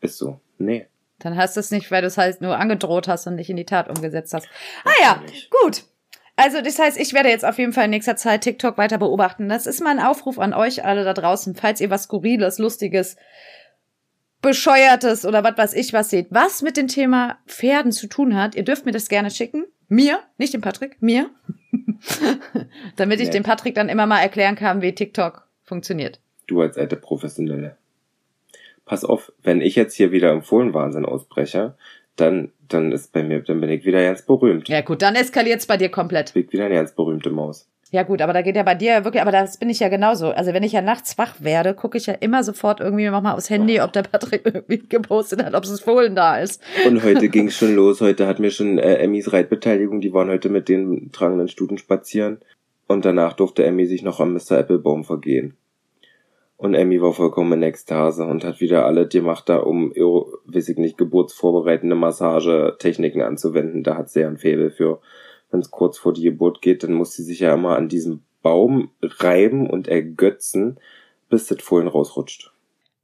Ist 0.00 0.18
so. 0.18 0.40
Nee. 0.58 0.86
Dann 1.18 1.36
hast 1.36 1.56
du 1.56 1.60
es 1.60 1.70
nicht, 1.70 1.90
weil 1.90 2.02
du 2.02 2.08
es 2.08 2.18
halt 2.18 2.40
nur 2.40 2.58
angedroht 2.58 3.08
hast 3.08 3.26
und 3.26 3.36
nicht 3.36 3.50
in 3.50 3.56
die 3.56 3.64
Tat 3.64 3.88
umgesetzt 3.88 4.34
hast. 4.34 4.48
Ah 4.84 4.90
ja, 5.00 5.22
gut. 5.62 5.84
Also 6.36 6.60
das 6.60 6.78
heißt, 6.78 6.98
ich 6.98 7.14
werde 7.14 7.28
jetzt 7.28 7.44
auf 7.44 7.58
jeden 7.58 7.72
Fall 7.72 7.84
in 7.84 7.90
nächster 7.90 8.16
Zeit 8.16 8.42
TikTok 8.42 8.76
weiter 8.76 8.98
beobachten. 8.98 9.48
Das 9.48 9.66
ist 9.66 9.80
mein 9.80 10.00
Aufruf 10.00 10.38
an 10.38 10.52
euch 10.52 10.84
alle 10.84 11.04
da 11.04 11.14
draußen, 11.14 11.54
falls 11.54 11.80
ihr 11.80 11.90
was 11.90 12.04
Skurriles, 12.04 12.58
Lustiges, 12.58 13.16
Bescheuertes 14.44 15.24
oder 15.24 15.42
was 15.42 15.56
weiß 15.56 15.74
ich 15.74 15.92
was 15.92 16.10
seht, 16.10 16.26
was 16.30 16.62
mit 16.62 16.76
dem 16.76 16.86
Thema 16.86 17.38
Pferden 17.46 17.92
zu 17.92 18.06
tun 18.06 18.36
hat. 18.36 18.54
Ihr 18.54 18.62
dürft 18.62 18.84
mir 18.84 18.92
das 18.92 19.08
gerne 19.08 19.30
schicken. 19.30 19.64
Mir, 19.88 20.20
nicht 20.38 20.52
dem 20.52 20.60
Patrick, 20.60 21.00
mir. 21.00 21.30
Damit 22.96 23.20
ich 23.20 23.26
Nett. 23.26 23.34
dem 23.34 23.42
Patrick 23.42 23.74
dann 23.74 23.88
immer 23.88 24.06
mal 24.06 24.20
erklären 24.20 24.54
kann, 24.54 24.82
wie 24.82 24.94
TikTok 24.94 25.48
funktioniert. 25.62 26.20
Du 26.46 26.60
als 26.60 26.76
alte 26.76 26.96
Professionelle. 26.96 27.76
Pass 28.84 29.04
auf, 29.04 29.32
wenn 29.42 29.62
ich 29.62 29.76
jetzt 29.76 29.94
hier 29.94 30.12
wieder 30.12 30.30
im 30.30 30.42
Fohlenwahnsinn 30.42 31.06
ausbreche, 31.06 31.74
dann, 32.16 32.52
dann 32.68 32.92
ist 32.92 33.12
bei 33.12 33.22
mir, 33.22 33.40
dann 33.40 33.60
bin 33.60 33.70
ich 33.70 33.86
wieder 33.86 34.02
ganz 34.02 34.22
berühmt. 34.22 34.68
Ja 34.68 34.82
gut, 34.82 35.00
dann 35.00 35.14
eskaliert's 35.14 35.66
bei 35.66 35.78
dir 35.78 35.88
komplett. 35.88 36.34
Bin 36.34 36.44
ich 36.44 36.52
wieder 36.52 36.66
eine 36.66 36.74
ganz 36.74 36.94
berühmte 36.94 37.30
Maus. 37.30 37.68
Ja 37.94 38.02
gut, 38.02 38.20
aber 38.22 38.32
da 38.32 38.42
geht 38.42 38.56
ja 38.56 38.64
bei 38.64 38.74
dir 38.74 39.04
wirklich, 39.04 39.22
aber 39.22 39.30
das 39.30 39.56
bin 39.56 39.70
ich 39.70 39.78
ja 39.78 39.88
genauso. 39.88 40.30
Also 40.30 40.52
wenn 40.52 40.64
ich 40.64 40.72
ja 40.72 40.82
nachts 40.82 41.16
wach 41.16 41.36
werde, 41.38 41.74
gucke 41.74 41.96
ich 41.96 42.06
ja 42.06 42.14
immer 42.14 42.42
sofort 42.42 42.80
irgendwie 42.80 43.08
nochmal 43.08 43.36
aufs 43.36 43.50
Handy, 43.50 43.80
ob 43.80 43.92
der 43.92 44.02
Patrick 44.02 44.42
irgendwie 44.52 44.82
gepostet 44.88 45.44
hat, 45.44 45.54
ob 45.54 45.62
es 45.62 45.78
Fohlen 45.78 46.16
da 46.16 46.38
ist. 46.38 46.60
Und 46.88 47.04
heute 47.04 47.28
ging's 47.30 47.56
schon 47.56 47.76
los. 47.76 48.00
Heute 48.00 48.26
hat 48.26 48.40
mir 48.40 48.50
schon 48.50 48.78
äh, 48.78 48.96
Emmys 48.96 49.32
Reitbeteiligung, 49.32 50.00
die 50.00 50.12
waren 50.12 50.28
heute 50.28 50.48
mit 50.48 50.68
den 50.68 51.12
tragenden 51.12 51.46
Stuten 51.46 51.78
spazieren. 51.78 52.38
Und 52.88 53.04
danach 53.04 53.34
durfte 53.34 53.64
Emmy 53.64 53.86
sich 53.86 54.02
noch 54.02 54.18
am 54.18 54.32
Mr. 54.34 54.58
Applebaum 54.58 55.04
vergehen. 55.04 55.56
Und 56.56 56.74
Emmy 56.74 57.00
war 57.00 57.12
vollkommen 57.12 57.52
in 57.52 57.62
Ekstase 57.62 58.24
und 58.24 58.42
hat 58.42 58.60
wieder 58.60 58.86
alle 58.86 59.06
gemacht, 59.06 59.48
da 59.48 59.58
um, 59.58 59.92
weiß 59.92 60.68
ich 60.68 60.78
nicht, 60.78 60.98
geburtsvorbereitende 60.98 61.94
Massagetechniken 61.94 63.22
anzuwenden. 63.22 63.84
Da 63.84 63.96
hat 63.96 64.10
sie 64.10 64.22
ja 64.22 64.26
ein 64.26 64.38
Faible 64.38 64.72
für. 64.72 64.98
Wenn 65.54 65.60
es 65.60 65.70
kurz 65.70 65.98
vor 65.98 66.12
die 66.12 66.24
Geburt 66.24 66.62
geht, 66.62 66.82
dann 66.82 66.94
muss 66.94 67.12
sie 67.12 67.22
sich 67.22 67.38
ja 67.38 67.54
immer 67.54 67.76
an 67.76 67.88
diesem 67.88 68.24
Baum 68.42 68.90
reiben 69.00 69.70
und 69.70 69.86
ergötzen, 69.86 70.80
bis 71.28 71.46
das 71.46 71.62
Fohlen 71.62 71.86
rausrutscht. 71.86 72.52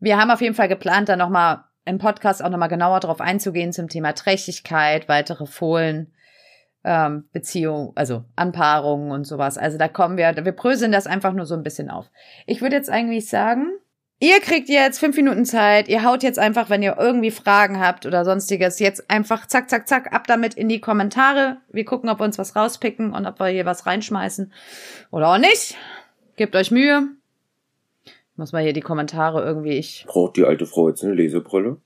Wir 0.00 0.18
haben 0.18 0.32
auf 0.32 0.40
jeden 0.40 0.56
Fall 0.56 0.66
geplant, 0.66 1.08
da 1.08 1.14
nochmal 1.14 1.62
im 1.84 1.98
Podcast 1.98 2.42
auch 2.42 2.50
nochmal 2.50 2.68
genauer 2.68 2.98
drauf 2.98 3.20
einzugehen 3.20 3.72
zum 3.72 3.86
Thema 3.86 4.14
Trächtigkeit, 4.14 5.08
weitere 5.08 5.46
Fohlen, 5.46 6.12
ähm, 6.82 7.28
Beziehung, 7.32 7.92
also 7.94 8.24
Anpaarungen 8.34 9.12
und 9.12 9.28
sowas. 9.28 9.56
Also 9.56 9.78
da 9.78 9.86
kommen 9.86 10.16
wir, 10.16 10.34
wir 10.44 10.50
bröseln 10.50 10.90
das 10.90 11.06
einfach 11.06 11.32
nur 11.32 11.46
so 11.46 11.54
ein 11.54 11.62
bisschen 11.62 11.88
auf. 11.88 12.10
Ich 12.46 12.62
würde 12.62 12.74
jetzt 12.74 12.90
eigentlich 12.90 13.28
sagen, 13.28 13.78
ihr 14.20 14.38
kriegt 14.40 14.68
jetzt 14.68 15.00
fünf 15.00 15.16
Minuten 15.16 15.44
Zeit, 15.44 15.88
ihr 15.88 16.04
haut 16.04 16.22
jetzt 16.22 16.38
einfach, 16.38 16.70
wenn 16.70 16.82
ihr 16.82 16.96
irgendwie 16.98 17.30
Fragen 17.30 17.80
habt 17.80 18.06
oder 18.06 18.24
sonstiges, 18.24 18.78
jetzt 18.78 19.10
einfach 19.10 19.46
zack, 19.46 19.68
zack, 19.68 19.88
zack, 19.88 20.12
ab 20.12 20.26
damit 20.28 20.54
in 20.54 20.68
die 20.68 20.80
Kommentare. 20.80 21.56
Wir 21.72 21.84
gucken, 21.84 22.08
ob 22.08 22.20
wir 22.20 22.24
uns 22.24 22.38
was 22.38 22.54
rauspicken 22.54 23.12
und 23.12 23.26
ob 23.26 23.40
wir 23.40 23.48
hier 23.48 23.66
was 23.66 23.86
reinschmeißen 23.86 24.52
oder 25.10 25.32
auch 25.32 25.38
nicht. 25.38 25.76
Gebt 26.36 26.54
euch 26.54 26.70
Mühe. 26.70 27.08
Ich 28.04 28.36
muss 28.36 28.52
mal 28.52 28.62
hier 28.62 28.72
die 28.72 28.80
Kommentare 28.80 29.42
irgendwie, 29.42 29.76
ich 29.76 30.04
Braucht 30.06 30.36
die 30.36 30.44
alte 30.44 30.66
Frau 30.66 30.88
jetzt 30.88 31.02
eine 31.02 31.14
Lesebrille? 31.14 31.78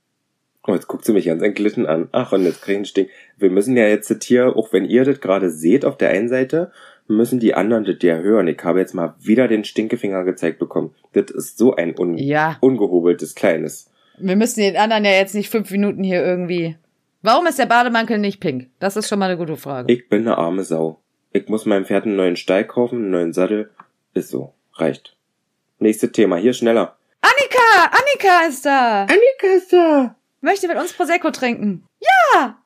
Oh, 0.67 0.73
jetzt 0.73 0.87
guckt 0.87 1.05
sie 1.05 1.13
mich 1.13 1.27
ganz 1.27 1.43
entglitten 1.43 1.85
an. 1.85 2.09
Ach, 2.13 2.33
und 2.33 2.45
jetzt 2.45 2.63
krieg 2.63 2.73
ich 2.73 2.77
einen 2.77 2.85
Stink. 2.87 3.11
Wir 3.37 3.51
müssen 3.51 3.77
ja 3.77 3.87
jetzt 3.87 4.11
das 4.11 4.25
hier, 4.25 4.57
auch 4.57 4.73
wenn 4.73 4.87
ihr 4.87 5.05
das 5.05 5.21
gerade 5.21 5.51
seht 5.51 5.85
auf 5.85 5.99
der 5.99 6.09
einen 6.09 6.29
Seite, 6.29 6.73
müssen 7.07 7.41
die 7.41 7.55
anderen 7.55 7.85
das 7.85 7.97
ja 8.03 8.17
hören. 8.17 8.49
Ich 8.49 8.63
habe 8.65 8.81
jetzt 8.81 8.95
mal 8.95 9.15
wieder 9.21 9.49
den 9.49 9.65
Stinkefinger 9.65 10.25
gezeigt 10.25 10.59
bekommen. 10.59 10.95
Das 11.13 11.31
ist 11.31 11.59
so 11.59 11.75
ein 11.77 11.99
un 11.99 12.17
Ja. 12.17 12.57
ungehobeltes 12.61 13.35
Kleines. 13.35 13.91
Wir 14.19 14.37
müssen 14.37 14.61
den 14.61 14.77
anderen 14.77 15.05
ja 15.05 15.11
jetzt 15.13 15.35
nicht 15.35 15.51
fünf 15.51 15.71
Minuten 15.71 16.03
hier 16.05 16.25
irgendwie. 16.25 16.77
Warum 17.23 17.47
ist 17.47 17.59
der 17.59 17.67
Bademantel 17.67 18.19
nicht 18.19 18.41
pink? 18.41 18.69
Das 18.79 18.97
ist 18.97 19.09
schon 19.09 19.19
mal 19.19 19.27
eine 19.31 19.39
gute 19.39 19.57
Frage. 19.57 19.93
Ich 19.93 20.09
bin 20.09 20.23
eine 20.23 20.39
arme 20.39 20.63
Sau. 20.63 21.01
Ich 21.33 21.49
muss 21.49 21.67
meinem 21.67 21.85
Pferd 21.85 22.05
einen 22.05 22.17
neuen 22.17 22.37
Steig 22.37 22.69
kaufen, 22.69 22.97
einen 22.99 23.11
neuen 23.11 23.33
Sattel. 23.33 23.71
Ist 24.13 24.29
so. 24.29 24.53
Reicht. 24.75 25.17
Nächstes 25.79 26.13
Thema. 26.13 26.37
Hier 26.37 26.53
schneller. 26.53 26.97
Annika! 27.21 27.91
Annika 27.91 28.47
ist 28.49 28.65
da! 28.67 29.03
Annika 29.03 29.57
ist 29.57 29.73
da. 29.73 30.15
Möchte 30.43 30.69
mit 30.69 30.77
uns 30.77 30.93
Prosecco 30.93 31.31
trinken. 31.31 31.85
Ja! 32.01 32.59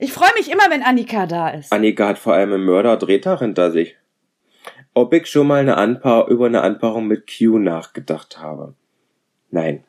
Ich 0.00 0.14
freue 0.14 0.32
mich 0.34 0.50
immer, 0.50 0.70
wenn 0.70 0.82
Annika 0.82 1.26
da 1.26 1.50
ist. 1.50 1.70
Annika 1.70 2.08
hat 2.08 2.18
vor 2.18 2.32
allem 2.32 2.54
einen 2.54 2.64
Mörder-Drehtag 2.64 3.40
hinter 3.40 3.70
sich. 3.70 3.96
Ob 4.94 5.12
ich 5.12 5.26
schon 5.26 5.46
mal 5.46 5.60
eine 5.60 5.76
Anpaar 5.76 6.28
über 6.28 6.46
eine 6.46 6.62
Anpaarung 6.62 7.06
mit 7.06 7.28
Q 7.30 7.58
nachgedacht 7.58 8.38
habe? 8.38 8.74
Nein. 9.50 9.84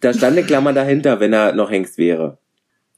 Da 0.00 0.12
stand 0.12 0.36
eine 0.36 0.44
Klammer 0.44 0.72
dahinter, 0.72 1.20
wenn 1.20 1.32
er 1.32 1.52
noch 1.52 1.70
Hengst 1.70 1.98
wäre. 1.98 2.38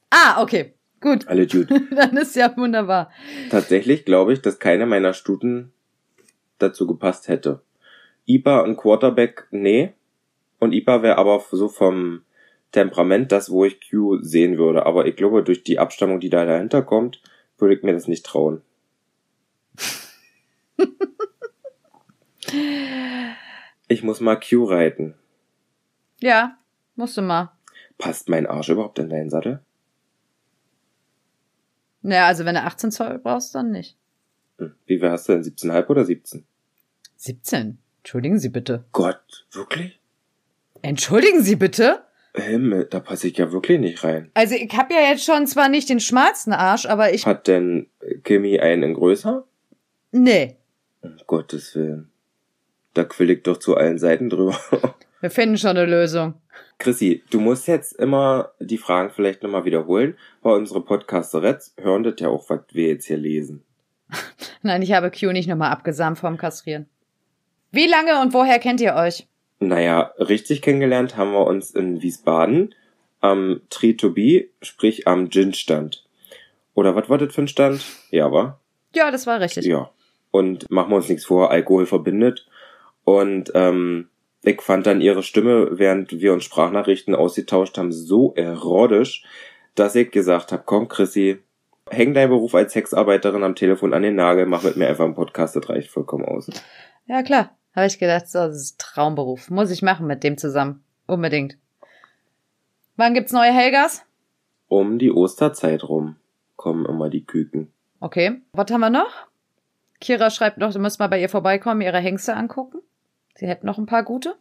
Ah, 0.08 0.42
okay. 0.42 0.72
Gut. 1.00 1.28
Alle 1.28 1.42
Jude. 1.46 1.78
Dann 1.94 2.16
ist 2.16 2.34
ja 2.34 2.56
wunderbar. 2.56 3.10
Tatsächlich 3.50 4.06
glaube 4.06 4.32
ich, 4.32 4.40
dass 4.40 4.58
keine 4.58 4.86
meiner 4.86 5.12
Stuten 5.12 5.72
dazu 6.58 6.86
gepasst 6.86 7.28
hätte. 7.28 7.60
Ipa 8.26 8.60
und 8.60 8.78
Quarterback, 8.78 9.46
nee. 9.50 9.92
Und 10.58 10.72
Ipa 10.72 11.02
wäre 11.02 11.18
aber 11.18 11.44
so 11.50 11.68
vom 11.68 12.22
Temperament 12.72 13.32
das, 13.32 13.50
wo 13.50 13.64
ich 13.64 13.80
Q 13.90 14.18
sehen 14.22 14.58
würde. 14.58 14.84
Aber 14.86 15.06
ich 15.06 15.16
glaube, 15.16 15.42
durch 15.42 15.62
die 15.62 15.78
Abstammung, 15.78 16.20
die 16.20 16.30
da 16.30 16.44
dahinter 16.44 16.82
kommt, 16.82 17.22
würde 17.56 17.74
ich 17.74 17.82
mir 17.82 17.92
das 17.92 18.08
nicht 18.08 18.26
trauen. 18.26 18.62
ich 23.88 24.02
muss 24.02 24.20
mal 24.20 24.36
Q 24.36 24.64
reiten. 24.64 25.14
Ja, 26.20 26.58
musst 26.96 27.16
du 27.16 27.22
mal. 27.22 27.52
Passt 27.96 28.28
mein 28.28 28.46
Arsch 28.46 28.68
überhaupt 28.68 28.98
in 28.98 29.08
deinen 29.08 29.30
Sattel? 29.30 29.60
Naja, 32.02 32.26
also 32.26 32.44
wenn 32.44 32.54
du 32.54 32.62
18 32.62 32.90
Zoll 32.90 33.18
brauchst, 33.18 33.54
dann 33.54 33.70
nicht. 33.70 33.96
Hm. 34.58 34.74
Wie 34.86 34.98
viel 34.98 35.10
hast 35.10 35.28
du 35.28 35.32
denn? 35.32 35.42
17,5 35.42 35.88
oder 35.88 36.04
17? 36.04 36.44
17. 37.16 37.78
Entschuldigen 37.98 38.38
Sie 38.38 38.48
bitte. 38.48 38.84
Gott, 38.92 39.46
wirklich? 39.52 39.98
Entschuldigen 40.82 41.42
Sie 41.42 41.56
bitte? 41.56 42.04
Himmel, 42.34 42.84
da 42.84 43.00
passe 43.00 43.28
ich 43.28 43.36
ja 43.36 43.52
wirklich 43.52 43.80
nicht 43.80 44.04
rein. 44.04 44.30
Also 44.34 44.54
ich 44.54 44.72
habe 44.76 44.94
ja 44.94 45.00
jetzt 45.00 45.24
schon 45.24 45.46
zwar 45.46 45.68
nicht 45.68 45.88
den 45.88 46.00
schmalsten 46.00 46.52
Arsch, 46.52 46.86
aber 46.86 47.12
ich... 47.12 47.26
Hat 47.26 47.48
denn 47.48 47.88
Kimi 48.24 48.60
einen 48.60 48.82
in 48.82 48.94
größer? 48.94 49.44
Nee. 50.12 50.56
Um 51.00 51.16
Gottes 51.26 51.74
Willen. 51.74 52.10
Da 52.94 53.04
quill 53.04 53.30
ich 53.30 53.42
doch 53.42 53.58
zu 53.58 53.76
allen 53.76 53.98
Seiten 53.98 54.30
drüber. 54.30 54.58
Wir 55.20 55.30
finden 55.30 55.58
schon 55.58 55.76
eine 55.76 55.86
Lösung. 55.86 56.34
Chrissy, 56.78 57.24
du 57.30 57.40
musst 57.40 57.66
jetzt 57.66 57.92
immer 57.92 58.52
die 58.60 58.78
Fragen 58.78 59.10
vielleicht 59.10 59.42
nochmal 59.42 59.64
wiederholen, 59.64 60.16
weil 60.42 60.54
unsere 60.54 60.84
Podcasterettes 60.84 61.74
hören 61.76 62.04
das 62.04 62.14
ja 62.18 62.28
auch, 62.28 62.48
was 62.48 62.60
wir 62.70 62.88
jetzt 62.88 63.06
hier 63.06 63.16
lesen. 63.16 63.64
Nein, 64.62 64.82
ich 64.82 64.92
habe 64.92 65.10
Q 65.10 65.32
nicht 65.32 65.48
nochmal 65.48 65.72
abgesamt 65.72 66.18
vom 66.18 66.36
Kastrieren. 66.36 66.86
Wie 67.72 67.86
lange 67.86 68.20
und 68.20 68.32
woher 68.32 68.60
kennt 68.60 68.80
ihr 68.80 68.94
euch? 68.94 69.26
Naja, 69.60 70.12
richtig 70.18 70.62
kennengelernt 70.62 71.16
haben 71.16 71.32
wir 71.32 71.46
uns 71.46 71.72
in 71.72 72.00
Wiesbaden 72.02 72.74
am 73.20 73.60
Tree 73.70 73.94
to 73.94 74.12
Be, 74.12 74.48
sprich 74.62 75.08
am 75.08 75.30
Gin-Stand. 75.30 76.04
Oder 76.74 76.94
was 76.94 77.08
war 77.08 77.18
das 77.18 77.34
für 77.34 77.42
ein 77.42 77.48
Stand? 77.48 77.84
Ja, 78.10 78.30
war? 78.30 78.60
Ja, 78.94 79.10
das 79.10 79.26
war 79.26 79.40
richtig. 79.40 79.66
Ja. 79.66 79.90
Und 80.30 80.70
machen 80.70 80.90
wir 80.90 80.96
uns 80.96 81.08
nichts 81.08 81.24
vor, 81.24 81.50
Alkohol 81.50 81.86
verbindet. 81.86 82.46
Und 83.02 83.50
ähm, 83.54 84.08
ich 84.42 84.60
fand 84.60 84.86
dann 84.86 85.00
ihre 85.00 85.22
Stimme, 85.22 85.78
während 85.78 86.20
wir 86.20 86.32
uns 86.32 86.44
Sprachnachrichten 86.44 87.14
ausgetauscht 87.14 87.76
haben, 87.78 87.90
so 87.90 88.34
erotisch, 88.36 89.24
dass 89.74 89.94
ich 89.96 90.10
gesagt 90.10 90.52
habe, 90.52 90.62
komm 90.64 90.88
Chrissy, 90.88 91.38
häng 91.90 92.14
deinen 92.14 92.30
Beruf 92.30 92.54
als 92.54 92.72
Sexarbeiterin 92.72 93.42
am 93.42 93.54
Telefon 93.54 93.94
an 93.94 94.02
den 94.02 94.14
Nagel, 94.14 94.46
mach 94.46 94.62
mit 94.62 94.76
mir 94.76 94.88
einfach 94.88 95.04
einen 95.04 95.14
Podcast, 95.14 95.56
das 95.56 95.68
reicht 95.68 95.90
vollkommen 95.90 96.24
aus. 96.24 96.48
Ja, 97.06 97.22
klar. 97.22 97.57
Habe 97.74 97.86
ich 97.86 97.98
gedacht, 97.98 98.28
so, 98.28 98.38
das 98.38 98.56
ist 98.56 98.80
Traumberuf. 98.80 99.50
Muss 99.50 99.70
ich 99.70 99.82
machen 99.82 100.06
mit 100.06 100.24
dem 100.24 100.38
zusammen. 100.38 100.82
Unbedingt. 101.06 101.56
Wann 102.96 103.14
gibt's 103.14 103.32
neue 103.32 103.52
Helgas? 103.52 104.04
Um 104.68 104.98
die 104.98 105.12
Osterzeit 105.12 105.84
rum 105.84 106.16
kommen 106.56 106.84
immer 106.86 107.08
die 107.08 107.24
Küken. 107.24 107.72
Okay. 108.00 108.40
Was 108.52 108.70
haben 108.70 108.80
wir 108.80 108.90
noch? 108.90 109.28
Kira 110.00 110.30
schreibt 110.30 110.58
noch, 110.58 110.72
du 110.72 110.78
musst 110.78 110.98
mal 110.98 111.08
bei 111.08 111.20
ihr 111.20 111.28
vorbeikommen, 111.28 111.80
ihre 111.80 111.98
Hengste 111.98 112.34
angucken. 112.34 112.80
Sie 113.34 113.46
hätten 113.46 113.66
noch 113.66 113.78
ein 113.78 113.86
paar 113.86 114.02
gute. 114.04 114.36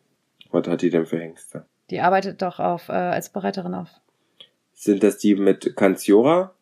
Was 0.51 0.67
hat 0.67 0.81
die 0.81 0.89
denn 0.89 1.05
für 1.05 1.19
Hengste? 1.19 1.65
Die 1.89 1.99
arbeitet 2.01 2.41
doch 2.41 2.59
auf, 2.59 2.89
äh, 2.89 2.93
als 2.93 3.29
Bereiterin 3.29 3.73
auf. 3.73 3.89
Sind 4.73 5.03
das 5.03 5.17
die 5.17 5.35
mit 5.35 5.75
Kanziora? 5.75 6.53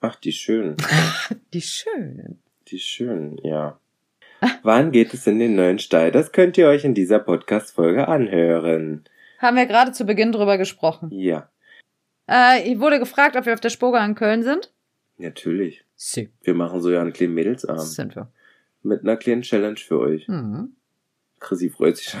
Ach, 0.00 0.16
die 0.16 0.32
schönen. 0.32 0.76
Die 1.54 1.62
schönen. 1.62 2.42
Die 2.68 2.78
schönen, 2.78 3.38
ja. 3.42 3.78
Wann 4.62 4.92
geht 4.92 5.14
es 5.14 5.26
in 5.26 5.38
den 5.38 5.54
neuen 5.54 5.78
Stall? 5.78 6.10
Das 6.10 6.32
könnt 6.32 6.58
ihr 6.58 6.68
euch 6.68 6.84
in 6.84 6.94
dieser 6.94 7.18
Podcast-Folge 7.18 8.08
anhören. 8.08 9.04
Haben 9.38 9.56
wir 9.56 9.66
gerade 9.66 9.92
zu 9.92 10.04
Beginn 10.04 10.32
drüber 10.32 10.58
gesprochen. 10.58 11.10
Ja, 11.12 11.48
Äh, 12.28 12.70
ich 12.72 12.80
wurde 12.80 12.98
gefragt, 12.98 13.36
ob 13.36 13.44
wir 13.46 13.52
auf 13.54 13.60
der 13.60 13.68
Spoga 13.70 14.04
in 14.04 14.14
Köln 14.14 14.42
sind. 14.42 14.72
natürlich. 15.18 15.84
Sie. 15.96 16.30
Wir 16.42 16.54
machen 16.54 16.80
so 16.82 16.90
ja 16.90 17.00
einen 17.00 17.12
kleinen 17.12 17.34
Mädelsabend. 17.34 17.80
Das 17.80 17.94
sind 17.94 18.16
wir. 18.16 18.28
Mit 18.82 19.02
einer 19.02 19.16
kleinen 19.16 19.42
Challenge 19.42 19.76
für 19.76 19.98
euch. 20.00 20.26
Mhm. 20.28 20.74
Chrissy 21.40 21.70
freut 21.70 21.96
sich 21.96 22.08
schon. 22.08 22.20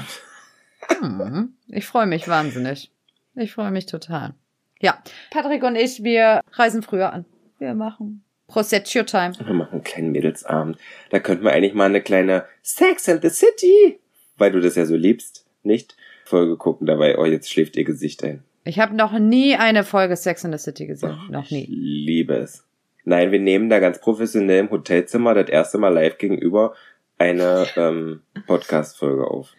Mhm. 1.02 1.54
Ich 1.68 1.86
freue 1.86 2.06
mich 2.06 2.28
wahnsinnig. 2.28 2.90
Ich 3.34 3.52
freue 3.52 3.70
mich 3.70 3.86
total. 3.86 4.34
Ja, 4.80 5.02
Patrick 5.30 5.62
und 5.64 5.76
ich, 5.76 6.02
wir 6.04 6.40
reisen 6.52 6.82
früher 6.82 7.12
an. 7.12 7.24
Wir 7.58 7.74
machen 7.74 8.22
Prosecco 8.54 9.02
Time. 9.02 9.32
Wir 9.44 9.52
machen 9.52 9.72
einen 9.72 9.82
kleinen 9.82 10.12
Mädelsabend. 10.12 10.78
Da 11.10 11.18
könnten 11.18 11.42
wir 11.44 11.52
eigentlich 11.52 11.74
mal 11.74 11.86
eine 11.86 12.00
kleine 12.00 12.44
Sex 12.62 13.08
and 13.08 13.20
the 13.22 13.28
City, 13.28 13.98
weil 14.38 14.52
du 14.52 14.60
das 14.60 14.76
ja 14.76 14.86
so 14.86 14.94
liebst, 14.94 15.44
nicht? 15.64 15.96
Folge 16.24 16.56
gucken 16.56 16.86
dabei. 16.86 17.18
Oh, 17.18 17.24
jetzt 17.24 17.50
schläft 17.50 17.74
ihr 17.76 17.82
Gesicht 17.82 18.22
ein. 18.22 18.44
Ich 18.64 18.78
habe 18.78 18.94
noch 18.94 19.18
nie 19.18 19.56
eine 19.56 19.82
Folge 19.82 20.14
Sex 20.16 20.44
in 20.44 20.52
the 20.52 20.58
City 20.58 20.86
gesehen. 20.86 21.18
Ach, 21.18 21.28
noch 21.30 21.44
Ich 21.46 21.50
nie. 21.50 21.66
liebe 21.68 22.34
es. 22.34 22.64
Nein, 23.04 23.32
wir 23.32 23.40
nehmen 23.40 23.68
da 23.70 23.80
ganz 23.80 24.00
professionell 24.00 24.60
im 24.60 24.70
Hotelzimmer 24.70 25.34
das 25.34 25.48
erste 25.50 25.78
Mal 25.78 25.88
live 25.92 26.16
gegenüber 26.18 26.74
eine 27.18 27.66
ähm, 27.76 28.22
Podcast-Folge 28.46 29.26
auf. 29.26 29.52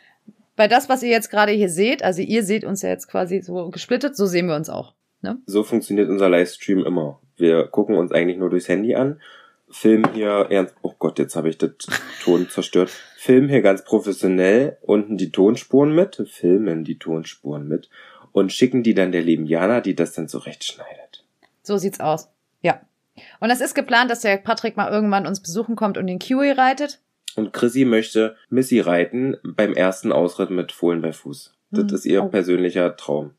Weil 0.56 0.70
das, 0.70 0.88
was 0.88 1.04
ihr 1.04 1.10
jetzt 1.10 1.30
gerade 1.32 1.52
hier 1.52 1.70
seht, 1.70 2.02
also 2.02 2.22
ihr 2.22 2.44
seht 2.44 2.64
uns 2.64 2.82
ja 2.82 2.88
jetzt 2.90 3.08
quasi 3.10 3.42
so 3.42 3.70
gesplittet, 3.72 4.16
so 4.16 4.26
sehen 4.26 4.48
wir 4.48 4.56
uns 4.56 4.70
auch. 4.70 4.94
ne? 5.22 5.38
So 5.48 5.64
funktioniert 5.64 6.08
unser 6.10 6.30
Livestream 6.30 6.86
immer. 6.86 7.20
Wir 7.38 7.68
gucken 7.68 7.96
uns 7.96 8.12
eigentlich 8.12 8.38
nur 8.38 8.50
durchs 8.50 8.68
Handy 8.70 8.96
an, 8.96 9.20
filmen 9.70 10.14
hier 10.14 10.48
ernst, 10.50 10.76
oh 10.82 10.94
Gott, 10.98 11.20
jetzt 11.20 11.36
habe 11.36 11.50
ich 11.50 11.58
das 11.58 11.72
Ton 12.24 12.48
zerstört, 12.50 12.90
filmen 13.18 13.50
hier 13.50 13.62
ganz 13.62 13.84
professionell 13.84 14.78
unten 14.82 15.18
die 15.18 15.32
Tonspuren 15.32 15.94
mit, 15.94 16.24
filmen 16.30 16.84
die 16.84 16.98
Tonspuren 17.00 17.68
mit 17.68 17.90
und 18.32 18.52
schicken 18.52 18.84
die 18.84 18.94
dann 18.94 19.12
der 19.12 19.22
lieben 19.22 19.46
Jana, 19.46 19.82
die 19.82 19.96
das 19.96 20.14
dann 20.14 20.28
zurechtschneidet. 20.28 21.24
So 21.64 21.78
sieht's 21.78 22.00
aus. 22.00 22.30
Ja. 22.62 22.82
Und 23.40 23.50
es 23.50 23.62
ist 23.62 23.76
geplant, 23.76 24.12
dass 24.12 24.22
der 24.22 24.38
Patrick 24.38 24.76
mal 24.78 24.92
irgendwann 24.92 25.26
uns 25.26 25.42
besuchen 25.42 25.76
kommt 25.76 25.98
und 25.98 26.06
den 26.08 26.20
Kiwi 26.20 26.52
reitet. 26.52 27.00
Und 27.36 27.54
Chrissy 27.54 27.86
möchte 27.86 28.36
Missy 28.50 28.80
reiten 28.80 29.36
beim 29.44 29.74
ersten 29.74 30.12
Ausritt 30.12 30.50
mit 30.52 30.72
Fohlen 30.72 31.02
bei 31.02 31.12
Fuß. 31.12 31.54
Das 31.72 31.84
Hm. 31.90 31.96
ist 31.96 32.06
ihr 32.06 32.24
Oh. 32.24 32.28
persönlicher 32.30 32.96
Traum. 32.96 33.32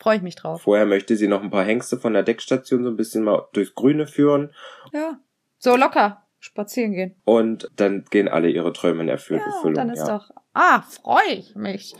Freue 0.00 0.16
ich 0.16 0.22
mich 0.22 0.36
drauf. 0.36 0.62
Vorher 0.62 0.86
möchte 0.86 1.16
sie 1.16 1.26
noch 1.28 1.42
ein 1.42 1.50
paar 1.50 1.64
Hengste 1.64 1.98
von 1.98 2.12
der 2.12 2.22
Deckstation 2.22 2.84
so 2.84 2.90
ein 2.90 2.96
bisschen 2.96 3.24
mal 3.24 3.48
durchs 3.52 3.74
Grüne 3.74 4.06
führen 4.06 4.52
Ja. 4.92 5.18
So 5.58 5.76
locker 5.76 6.22
spazieren 6.40 6.92
gehen. 6.92 7.16
und 7.24 7.68
dann 7.74 8.04
gehen 8.10 8.28
alle 8.28 8.48
ihre 8.48 8.72
Träume 8.72 9.02
in 9.02 9.08
Erfüll- 9.08 9.38
Ja, 9.38 9.46
Erfüllung. 9.46 9.74
dann 9.74 9.90
ist 9.90 10.06
ja. 10.06 10.18
doch. 10.18 10.30
Ah, 10.54 10.82
freue 10.82 11.32
ich 11.32 11.54
mich. 11.56 11.94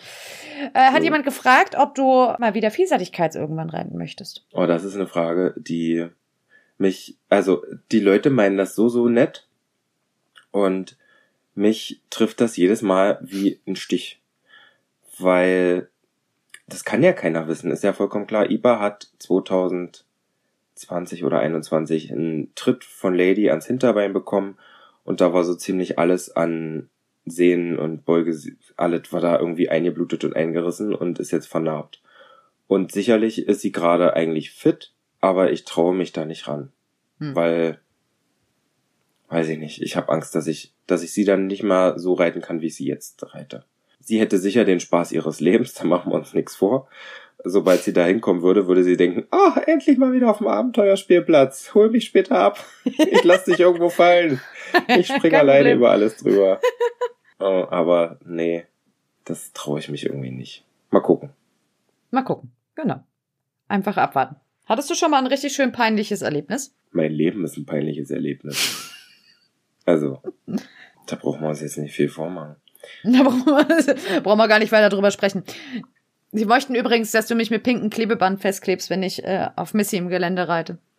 Äh, 0.75 0.91
hat 0.93 0.99
So. 0.99 1.03
jemand 1.05 1.25
gefragt, 1.25 1.75
ob 1.77 1.95
du 1.97 2.05
mal 2.39 2.55
wieder 2.55 2.71
Vielseitigkeits 2.71 3.35
irgendwann 3.37 3.69
reiten 3.71 3.99
möchtest? 3.99 4.47
Oh, 4.53 4.67
das 4.67 4.85
ist 4.85 4.95
eine 4.95 5.07
Frage, 5.09 5.55
die 5.57 6.07
mich, 6.77 7.17
also 7.29 7.65
die 7.91 7.99
Leute 8.01 8.31
meinen 8.31 8.57
das 8.57 8.77
so, 8.77 8.89
so 8.89 9.09
nett 9.09 9.49
und 10.53 10.97
mich 11.57 12.01
trifft 12.11 12.41
das 12.41 12.57
jedes 12.57 12.81
Mal 12.83 13.19
wie 13.23 13.61
ein 13.67 13.75
Stich. 13.75 14.21
Weil 15.19 15.89
das 16.69 16.85
kann 16.85 17.03
ja 17.03 17.13
keiner 17.13 17.49
wissen, 17.49 17.71
ist 17.71 17.83
ja 17.83 17.93
vollkommen 17.93 18.27
klar. 18.27 18.51
IBA 18.51 18.79
hat 18.79 19.09
2020 19.19 21.25
oder 21.25 21.41
21 21.41 22.13
einen 22.13 22.55
Tritt 22.55 22.85
von 22.85 23.15
Lady 23.15 23.51
ans 23.51 23.67
Hinterbein 23.67 24.13
bekommen 24.13 24.59
und 25.05 25.21
da 25.21 25.33
war 25.33 25.45
so 25.45 25.55
ziemlich 25.55 25.99
alles 25.99 26.35
an 26.35 26.91
Sehnen 27.25 27.79
und 27.79 28.05
Beuge, 28.05 28.37
alles 28.77 29.13
war 29.13 29.21
da 29.21 29.39
irgendwie 29.39 29.69
eingeblutet 29.69 30.25
und 30.25 30.37
eingerissen 30.37 30.95
und 30.95 31.19
ist 31.19 31.31
jetzt 31.31 31.49
vernarbt. 31.49 32.03
Und 32.67 32.93
sicherlich 32.93 33.47
ist 33.47 33.63
sie 33.63 33.73
gerade 33.73 34.15
eigentlich 34.15 34.51
fit, 34.51 34.93
aber 35.21 35.51
ich 35.51 35.65
traue 35.65 35.95
mich 35.95 36.13
da 36.13 36.27
nicht 36.27 36.49
ran. 36.49 36.71
Hm. 37.19 37.35
Weil, 37.35 37.81
weiß 39.29 39.49
ich 39.49 39.59
nicht, 39.59 39.83
ich 39.83 39.97
habe 39.97 40.11
Angst, 40.11 40.35
dass 40.35 40.47
ich, 40.47 40.75
dass 40.87 41.03
ich 41.03 41.13
sie 41.13 41.25
dann 41.25 41.47
nicht 41.47 41.63
mal 41.63 41.99
so 41.99 42.13
reiten 42.13 42.43
kann, 42.43 42.61
wie 42.61 42.67
ich 42.67 42.77
sie 42.77 42.87
jetzt 42.87 43.35
reite. 43.35 43.65
Sie 44.01 44.21
hätte 44.21 44.39
sicher 44.39 44.65
den 44.65 44.81
Spaß 44.81 45.13
ihres 45.13 45.41
Lebens, 45.41 45.75
da 45.81 45.85
machen 45.85 46.13
wir 46.13 46.17
uns 46.17 46.35
nichts 46.35 46.57
vor. 46.57 46.89
Sobald 47.45 47.83
sie 47.83 47.93
da 47.93 48.05
hinkommen 48.05 48.43
würde, 48.43 48.67
würde 48.67 48.83
sie 48.83 48.97
denken, 48.97 49.27
ah, 49.31 49.61
endlich 49.67 49.97
mal 49.97 50.13
wieder 50.13 50.29
auf 50.29 50.39
dem 50.39 50.49
Abenteuerspielplatz. 50.49 51.73
Hol 51.75 51.91
mich 51.91 52.05
später 52.05 52.39
ab. 52.39 52.65
Ich 52.85 53.23
lass 53.23 53.45
dich 53.45 53.61
irgendwo 53.61 53.91
fallen. 53.91 54.41
Ich 54.89 55.07
spring 55.15 55.35
alleine 55.35 55.73
über 55.73 55.91
alles 55.91 56.17
drüber. 56.17 56.61
Oh, 57.39 57.67
aber 57.71 58.19
nee, 58.25 58.65
das 59.25 59.53
traue 59.53 59.79
ich 59.79 59.89
mich 59.89 60.05
irgendwie 60.07 60.33
nicht. 60.33 60.65
Mal 60.91 61.01
gucken. 61.01 61.31
Mal 62.11 62.23
gucken. 62.23 62.51
Genau. 62.75 63.05
Einfach 63.69 63.97
abwarten. 63.97 64.37
Hattest 64.67 64.91
du 64.91 64.95
schon 64.95 65.11
mal 65.11 65.19
ein 65.19 65.27
richtig 65.27 65.53
schön 65.53 65.73
peinliches 65.73 66.23
Erlebnis? 66.23 66.75
Mein 66.91 67.13
Leben 67.13 67.45
ist 67.45 67.57
ein 67.57 67.67
peinliches 67.67 68.11
Erlebnis. 68.11 68.93
Also, 69.85 70.21
da 71.07 71.17
brauchen 71.17 71.43
wir 71.43 71.49
uns 71.49 71.61
jetzt 71.61 71.79
nicht 71.79 71.95
viel 71.95 72.09
vormachen. 72.09 72.57
Da 73.05 73.23
brauchen 73.23 73.45
wir, 73.45 74.21
brauchen 74.21 74.39
wir 74.39 74.49
gar 74.49 74.59
nicht 74.59 74.73
weiter 74.73 74.89
drüber 74.89 75.11
sprechen. 75.11 75.45
Sie 76.33 76.45
möchten 76.45 76.75
übrigens, 76.75 77.11
dass 77.11 77.27
du 77.27 77.35
mich 77.35 77.51
mit 77.51 77.63
pinken 77.63 77.91
Klebeband 77.91 78.41
festklebst, 78.41 78.91
wenn 78.91 79.03
ich 79.03 79.25
äh, 79.25 79.49
auf 79.57 79.73
Missy 79.75 79.97
im 79.97 80.09
Gelände 80.09 80.47
reite. 80.49 80.79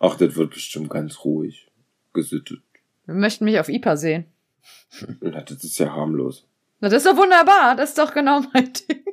Ach, 0.00 0.16
das 0.16 0.36
wird 0.36 0.50
bestimmt 0.50 0.90
ganz 0.90 1.24
ruhig. 1.24 1.68
Gesittet. 2.12 2.60
Wir 3.06 3.14
möchten 3.14 3.44
mich 3.44 3.58
auf 3.58 3.68
IPA 3.68 3.96
sehen. 3.96 4.26
Na, 5.20 5.40
das 5.40 5.64
ist 5.64 5.78
ja 5.78 5.90
harmlos. 5.92 6.46
Na, 6.80 6.88
das 6.88 7.04
ist 7.04 7.10
doch 7.10 7.16
wunderbar. 7.16 7.74
Das 7.74 7.90
ist 7.90 7.98
doch 7.98 8.12
genau 8.12 8.42
mein 8.52 8.72
Ding. 8.72 9.04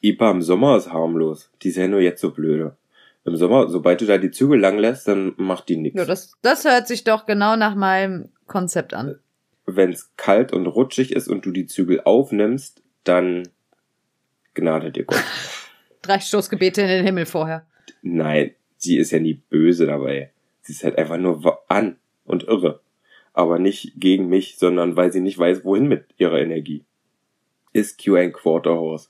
IPA 0.00 0.30
im 0.30 0.42
Sommer 0.42 0.76
ist 0.76 0.90
harmlos. 0.90 1.50
Die 1.62 1.70
ja 1.70 1.86
nur 1.86 2.00
jetzt 2.00 2.20
so 2.20 2.30
blöde. 2.30 2.76
Im 3.24 3.36
Sommer, 3.36 3.68
sobald 3.68 4.00
du 4.02 4.06
da 4.06 4.18
die 4.18 4.30
Zügel 4.30 4.60
lang 4.60 4.78
lässt, 4.78 5.08
dann 5.08 5.32
macht 5.36 5.68
die 5.70 5.78
nichts. 5.78 5.98
Ja, 5.98 6.04
das, 6.04 6.32
das 6.42 6.64
hört 6.64 6.86
sich 6.86 7.04
doch 7.04 7.24
genau 7.24 7.56
nach 7.56 7.74
meinem 7.74 8.28
Konzept 8.46 8.92
an. 8.92 9.18
Wenn 9.64 9.92
es 9.92 10.14
kalt 10.16 10.52
und 10.52 10.66
rutschig 10.66 11.12
ist 11.12 11.28
und 11.28 11.46
du 11.46 11.50
die 11.50 11.66
Zügel 11.66 12.02
aufnimmst, 12.02 12.82
dann 13.02 13.48
gnade 14.52 14.92
dir 14.92 15.04
Gott. 15.04 15.24
Drei 16.02 16.20
Stoßgebete 16.20 16.82
in 16.82 16.88
den 16.88 17.04
Himmel 17.04 17.24
vorher. 17.24 17.66
Nein, 18.02 18.54
sie 18.76 18.98
ist 18.98 19.10
ja 19.10 19.18
nie 19.18 19.40
böse 19.48 19.86
dabei. 19.86 20.30
Sie 20.60 20.72
ist 20.72 20.84
halt 20.84 20.98
einfach 20.98 21.16
nur 21.16 21.62
an 21.68 21.96
und 22.24 22.44
irre. 22.44 22.80
Aber 23.32 23.58
nicht 23.58 23.94
gegen 23.96 24.28
mich, 24.28 24.58
sondern 24.58 24.96
weil 24.96 25.12
sie 25.12 25.20
nicht 25.20 25.38
weiß, 25.38 25.64
wohin 25.64 25.88
mit 25.88 26.04
ihrer 26.18 26.40
Energie. 26.40 26.84
Ist 27.72 28.04
Q 28.04 28.16
ein 28.16 28.34
Quarterhorse? 28.34 29.08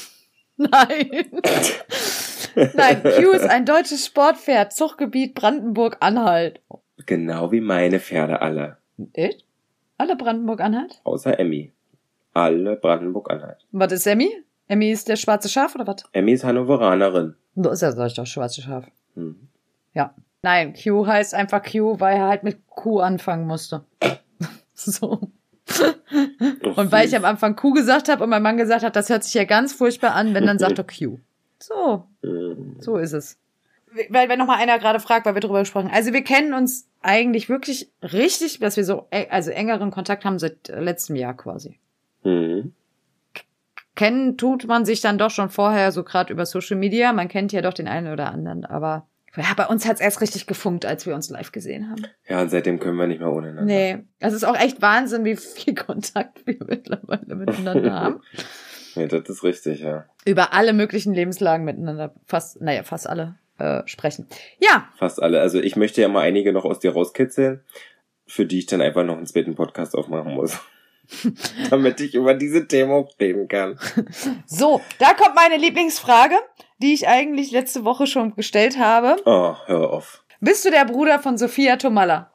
Nein. 0.58 1.40
Nein, 2.56 3.02
Q 3.02 3.32
ist 3.32 3.48
ein 3.48 3.66
deutsches 3.66 4.06
Sportpferd. 4.06 4.72
Zuchtgebiet 4.72 5.34
Brandenburg-Anhalt. 5.34 6.60
Genau 7.04 7.52
wie 7.52 7.60
meine 7.60 8.00
Pferde 8.00 8.40
alle. 8.40 8.78
Echt? 9.12 9.44
Alle 9.98 10.16
Brandenburg-Anhalt? 10.16 11.00
Außer 11.04 11.38
Emmy. 11.38 11.72
Alle 12.32 12.76
Brandenburg-Anhalt. 12.76 13.64
Was 13.72 13.92
ist 13.92 14.06
Emmy? 14.06 14.30
Emmy 14.68 14.90
ist 14.90 15.08
der 15.08 15.16
schwarze 15.16 15.48
Schaf 15.48 15.74
oder 15.74 15.86
was? 15.86 16.04
Emmy 16.12 16.32
ist 16.32 16.44
Hannoveranerin. 16.44 17.34
Da 17.54 17.72
ist 17.72 17.82
ja 17.82 17.92
sag 17.92 18.08
ich 18.08 18.14
doch 18.14 18.26
schwarze 18.26 18.62
Schaf. 18.62 18.86
Hm. 19.14 19.48
Ja. 19.94 20.14
Nein, 20.42 20.74
Q 20.74 21.06
heißt 21.06 21.34
einfach 21.34 21.62
Q, 21.62 22.00
weil 22.00 22.16
er 22.16 22.28
halt 22.28 22.42
mit 22.42 22.66
Q 22.68 23.00
anfangen 23.00 23.46
musste. 23.46 23.84
so. 24.74 25.20
Und 26.76 26.92
weil 26.92 27.06
ich 27.06 27.16
am 27.16 27.24
Anfang 27.24 27.56
Q 27.56 27.72
gesagt 27.72 28.08
habe 28.08 28.24
und 28.24 28.30
mein 28.30 28.42
Mann 28.42 28.56
gesagt 28.56 28.84
hat, 28.84 28.96
das 28.96 29.08
hört 29.08 29.24
sich 29.24 29.34
ja 29.34 29.44
ganz 29.44 29.72
furchtbar 29.72 30.14
an, 30.14 30.34
wenn 30.34 30.46
dann 30.46 30.58
sagt 30.58 30.78
er 30.78 30.84
Q. 30.84 31.18
So, 31.66 32.06
Hm. 32.22 32.76
so 32.78 32.96
ist 32.96 33.12
es. 33.12 33.38
Weil, 34.08 34.28
wenn 34.28 34.38
noch 34.38 34.46
mal 34.46 34.58
einer 34.58 34.78
gerade 34.78 35.00
fragt, 35.00 35.26
weil 35.26 35.34
wir 35.34 35.40
drüber 35.40 35.60
gesprochen 35.60 35.88
haben. 35.88 35.94
Also 35.94 36.12
wir 36.12 36.22
kennen 36.22 36.54
uns 36.54 36.88
eigentlich 37.02 37.48
wirklich 37.48 37.90
richtig, 38.02 38.60
dass 38.60 38.76
wir 38.76 38.84
so, 38.84 39.08
also 39.30 39.50
engeren 39.50 39.90
Kontakt 39.90 40.24
haben 40.24 40.38
seit 40.38 40.68
äh, 40.68 40.80
letztem 40.80 41.16
Jahr 41.16 41.34
quasi. 41.34 41.80
Hm. 42.22 42.72
Kennen 43.96 44.36
tut 44.36 44.66
man 44.66 44.84
sich 44.84 45.00
dann 45.00 45.18
doch 45.18 45.30
schon 45.30 45.48
vorher, 45.48 45.90
so 45.90 46.04
gerade 46.04 46.32
über 46.32 46.44
Social 46.46 46.76
Media. 46.76 47.12
Man 47.12 47.28
kennt 47.28 47.52
ja 47.52 47.62
doch 47.62 47.72
den 47.74 47.88
einen 47.88 48.12
oder 48.12 48.30
anderen, 48.30 48.64
aber 48.64 49.06
ja, 49.34 49.54
bei 49.56 49.66
uns 49.66 49.86
hat's 49.86 50.00
erst 50.00 50.20
richtig 50.20 50.46
gefunkt, 50.46 50.86
als 50.86 51.04
wir 51.06 51.14
uns 51.14 51.30
live 51.30 51.50
gesehen 51.52 51.90
haben. 51.90 52.06
Ja, 52.28 52.42
und 52.42 52.50
seitdem 52.50 52.78
können 52.78 52.96
wir 52.96 53.06
nicht 53.06 53.20
mehr 53.20 53.32
ohne. 53.32 53.64
Nee, 53.64 54.04
es 54.18 54.34
ist 54.34 54.44
auch 54.44 54.56
echt 54.56 54.82
Wahnsinn, 54.82 55.24
wie 55.24 55.36
viel 55.36 55.74
Kontakt 55.86 56.46
wir 56.46 56.56
mittlerweile 56.66 57.34
miteinander 57.34 57.92
haben. 57.92 58.20
Nee, 58.96 59.06
das 59.06 59.28
ist 59.28 59.44
richtig, 59.44 59.80
ja. 59.80 60.06
Über 60.24 60.52
alle 60.52 60.72
möglichen 60.72 61.14
Lebenslagen 61.14 61.64
miteinander, 61.64 62.14
fast, 62.26 62.60
naja, 62.60 62.82
fast 62.82 63.08
alle 63.08 63.36
äh, 63.58 63.82
sprechen. 63.86 64.26
Ja, 64.58 64.88
Fast 64.96 65.22
alle. 65.22 65.40
Also 65.40 65.60
ich 65.60 65.76
möchte 65.76 66.00
ja 66.00 66.08
mal 66.08 66.22
einige 66.22 66.52
noch 66.52 66.64
aus 66.64 66.78
dir 66.78 66.92
rauskitzeln, 66.92 67.62
für 68.26 68.46
die 68.46 68.58
ich 68.58 68.66
dann 68.66 68.80
einfach 68.80 69.04
noch 69.04 69.16
einen 69.16 69.26
zweiten 69.26 69.54
Podcast 69.54 69.94
aufmachen 69.94 70.34
muss. 70.34 70.58
Damit 71.70 72.00
ich 72.00 72.14
über 72.14 72.34
diese 72.34 72.66
Themen 72.66 72.90
auch 72.90 73.10
reden 73.20 73.48
kann. 73.48 73.78
so, 74.46 74.80
da 74.98 75.14
kommt 75.14 75.36
meine 75.36 75.56
Lieblingsfrage, 75.56 76.34
die 76.78 76.92
ich 76.92 77.06
eigentlich 77.08 77.52
letzte 77.52 77.84
Woche 77.84 78.06
schon 78.06 78.34
gestellt 78.34 78.78
habe. 78.78 79.16
Oh, 79.24 79.54
hör 79.66 79.90
auf. 79.90 80.24
Bist 80.40 80.64
du 80.64 80.70
der 80.70 80.84
Bruder 80.84 81.18
von 81.18 81.38
Sophia 81.38 81.76
Tomalla? 81.76 82.30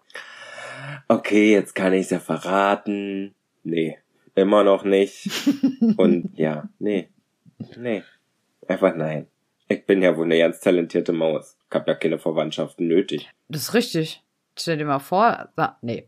Okay, 1.07 1.51
jetzt 1.51 1.75
kann 1.75 1.93
ich's 1.93 2.09
ja 2.09 2.19
verraten. 2.19 3.35
Nee, 3.63 3.97
immer 4.35 4.63
noch 4.63 4.83
nicht. 4.83 5.29
Und 5.97 6.37
ja, 6.37 6.69
nee. 6.79 7.09
Nee. 7.77 8.03
Einfach 8.67 8.95
nein. 8.95 9.27
Ich 9.67 9.85
bin 9.85 10.01
ja 10.01 10.17
wohl 10.17 10.25
eine 10.25 10.37
ganz 10.37 10.59
talentierte 10.59 11.13
Maus. 11.13 11.57
Ich 11.69 11.75
hab 11.75 11.87
ja 11.87 11.95
keine 11.95 12.19
Verwandtschaften 12.19 12.87
nötig. 12.87 13.29
Das 13.47 13.61
ist 13.61 13.73
richtig. 13.73 14.23
Stell 14.57 14.77
dir 14.77 14.85
mal 14.85 14.99
vor, 14.99 15.49
na, 15.55 15.77
nee. 15.81 16.07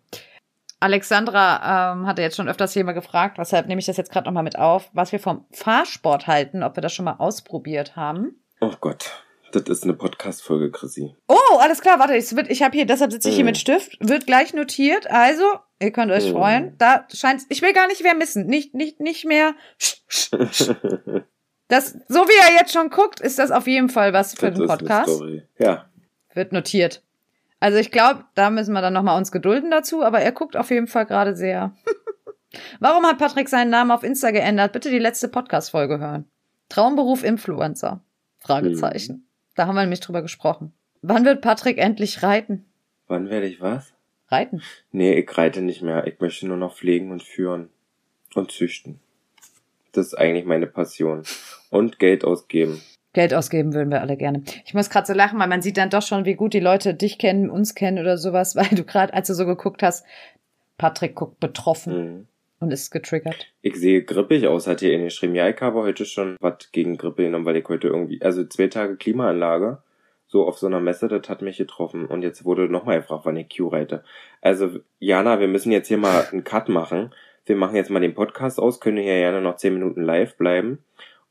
Alexandra 0.82 1.94
ähm, 1.94 2.06
hatte 2.06 2.22
jetzt 2.22 2.36
schon 2.36 2.50
öfters 2.50 2.74
hier 2.74 2.84
mal 2.84 2.92
gefragt, 2.92 3.38
weshalb 3.38 3.68
nehme 3.68 3.80
ich 3.80 3.86
das 3.86 3.96
jetzt 3.96 4.12
gerade 4.12 4.26
nochmal 4.26 4.44
mit 4.44 4.60
auf, 4.60 4.90
was 4.92 5.14
wir 5.14 5.20
vom 5.20 5.46
Fahrsport 5.52 6.28
halten, 6.28 6.62
ob 6.62 6.76
wir 6.76 6.82
das 6.82 6.94
schon 6.94 7.06
mal 7.06 7.16
ausprobiert 7.20 7.96
haben. 7.96 8.36
Oh 8.60 8.74
Gott. 8.82 9.23
Das 9.54 9.64
ist 9.70 9.84
eine 9.84 9.94
Podcast-Folge, 9.94 10.72
Chrissy. 10.72 11.16
Oh, 11.28 11.58
alles 11.60 11.80
klar, 11.82 12.00
warte, 12.00 12.16
ich, 12.18 12.32
ich 12.50 12.64
habe 12.64 12.76
hier, 12.76 12.86
deshalb 12.88 13.12
sitze 13.12 13.30
ich 13.30 13.36
hier 13.36 13.44
Mm. 13.44 13.48
mit 13.48 13.58
Stift, 13.58 13.98
wird 14.00 14.26
gleich 14.26 14.54
notiert, 14.54 15.06
also, 15.12 15.44
ihr 15.80 15.92
könnt 15.92 16.12
euch 16.12 16.28
Mm. 16.30 16.32
freuen. 16.36 16.76
Da 16.80 17.06
scheint 17.14 17.44
ich 17.50 17.62
will 17.62 17.72
gar 17.74 17.88
nicht 17.88 18.02
mehr 18.04 18.16
missen, 18.16 18.48
nicht, 18.48 18.74
nicht, 18.74 19.00
nicht 19.00 19.26
mehr. 19.26 19.54
Das, 21.70 21.98
so 22.08 22.20
wie 22.28 22.52
er 22.54 22.60
jetzt 22.60 22.74
schon 22.74 22.90
guckt, 22.90 23.20
ist 23.20 23.40
das 23.40 23.50
auf 23.50 23.66
jeden 23.68 23.90
Fall 23.90 24.14
was 24.14 24.36
für 24.36 24.52
Das 24.52 24.60
den 24.60 24.68
Podcast. 24.68 25.22
Ja. 25.58 25.86
Wird 26.34 26.52
notiert. 26.52 27.02
Also 27.60 27.78
ich 27.80 27.90
glaube, 27.90 28.26
da 28.36 28.50
müssen 28.50 28.74
wir 28.74 28.82
dann 28.82 28.94
nochmal 28.94 29.18
uns 29.18 29.32
gedulden 29.32 29.72
dazu, 29.72 30.04
aber 30.04 30.20
er 30.20 30.34
guckt 30.34 30.56
auf 30.58 30.70
jeden 30.70 30.88
Fall 30.88 31.06
gerade 31.06 31.36
sehr 31.36 31.74
Warum 32.80 33.06
hat 33.06 33.18
Patrick 33.18 33.50
seinen 33.50 33.72
Namen 33.72 33.90
auf 33.92 34.04
Insta 34.04 34.30
geändert? 34.32 34.74
Bitte 34.74 34.92
die 34.92 35.00
letzte 35.00 35.30
Podcast-Folge 35.30 35.98
hören. 36.00 36.26
Traumberuf 36.70 37.24
Influencer? 37.24 38.02
Fragezeichen. 38.40 39.14
Mhm. 39.16 39.33
Da 39.56 39.68
haben 39.68 39.76
wir 39.76 39.82
nämlich 39.82 40.00
drüber 40.00 40.22
gesprochen. 40.22 40.74
Wann 41.02 41.26
wird 41.26 41.42
Patrick 41.42 41.78
endlich 41.78 42.24
reiten? 42.24 42.66
Wann 43.08 43.30
werde 43.30 43.48
ich 43.48 43.62
was? 43.62 43.94
Reiten? 44.30 44.62
Nee, 44.92 45.14
ich 45.14 45.38
reite 45.38 45.62
nicht 45.62 45.82
mehr. 45.82 46.08
Ich 46.08 46.20
möchte 46.20 46.48
nur 46.48 46.58
noch 46.58 46.76
pflegen 46.76 47.12
und 47.12 47.24
führen. 47.24 47.70
Und 48.34 48.52
züchten. 48.52 49.00
Das 49.92 50.08
ist 50.08 50.16
eigentlich 50.16 50.46
meine 50.46 50.66
Passion. 50.66 51.24
Und 51.70 52.00
Geld 52.00 52.24
ausgeben. 52.26 52.82
Geld 53.14 53.34
ausgeben 53.34 53.76
würden 53.76 53.92
wir 53.92 54.02
alle 54.02 54.18
gerne. 54.18 54.42
Ich 54.66 54.74
muss 54.74 54.90
gerade 54.90 55.06
so 55.06 55.14
lachen, 55.14 55.38
weil 55.40 55.48
man 55.48 55.62
sieht 55.62 55.78
dann 55.78 55.92
doch 55.92 56.02
schon, 56.02 56.26
wie 56.26 56.34
gut 56.34 56.56
die 56.56 56.60
Leute 56.60 56.96
dich 56.96 57.20
kennen, 57.20 57.52
uns 57.52 57.76
kennen 57.76 58.00
oder 58.00 58.18
sowas, 58.18 58.56
weil 58.56 58.70
du 58.70 58.84
gerade, 58.84 59.14
als 59.14 59.28
du 59.28 59.36
so 59.36 59.46
geguckt 59.46 59.84
hast, 59.84 60.04
Patrick 60.78 61.14
guckt 61.16 61.40
betroffen 61.40 61.94
Mhm. 61.94 62.28
Und 62.64 62.72
ist 62.72 62.92
getriggert. 62.92 63.48
Ich 63.62 63.76
sehe 63.76 64.04
grippig 64.04 64.48
aus, 64.48 64.68
hat 64.68 64.80
hier 64.80 64.94
in 64.94 65.04
geschrieben. 65.04 65.36
Ja, 65.36 65.48
ich 65.48 65.60
habe 65.62 65.82
heute 65.82 66.06
schon 66.06 66.38
was 66.40 66.72
gegen 66.72 66.98
Grippe 66.98 67.24
genommen, 67.24 67.46
weil 67.46 67.58
ich 67.58 67.68
heute 67.68 67.90
irgendwie, 67.90 68.22
also 68.22 68.44
zwei 68.46 68.68
Tage 68.68 68.96
Klimaanlage, 68.96 69.84
so 70.28 70.48
auf 70.48 70.58
so 70.58 70.68
einer 70.68 70.80
Messe, 70.80 71.08
das 71.08 71.30
hat 71.30 71.42
mich 71.42 71.58
getroffen. 71.58 72.06
Und 72.06 72.24
jetzt 72.24 72.44
wurde 72.46 72.68
nochmal 72.68 73.02
gefragt, 73.02 73.26
wann 73.26 73.38
ich 73.38 73.56
Q 73.56 73.68
reite. 73.68 74.04
Also, 74.42 74.80
Jana, 75.00 75.40
wir 75.40 75.48
müssen 75.48 75.72
jetzt 75.72 75.88
hier 75.88 75.98
mal 75.98 76.28
einen 76.32 76.44
Cut 76.44 76.70
machen. 76.70 77.14
Wir 77.46 77.56
machen 77.56 77.76
jetzt 77.76 77.90
mal 77.90 78.00
den 78.00 78.16
Podcast 78.16 78.60
aus, 78.60 78.80
können 78.80 78.98
hier 78.98 79.18
gerne 79.18 79.42
noch 79.42 79.58
zehn 79.58 79.74
Minuten 79.74 80.02
live 80.02 80.36
bleiben. 80.38 80.80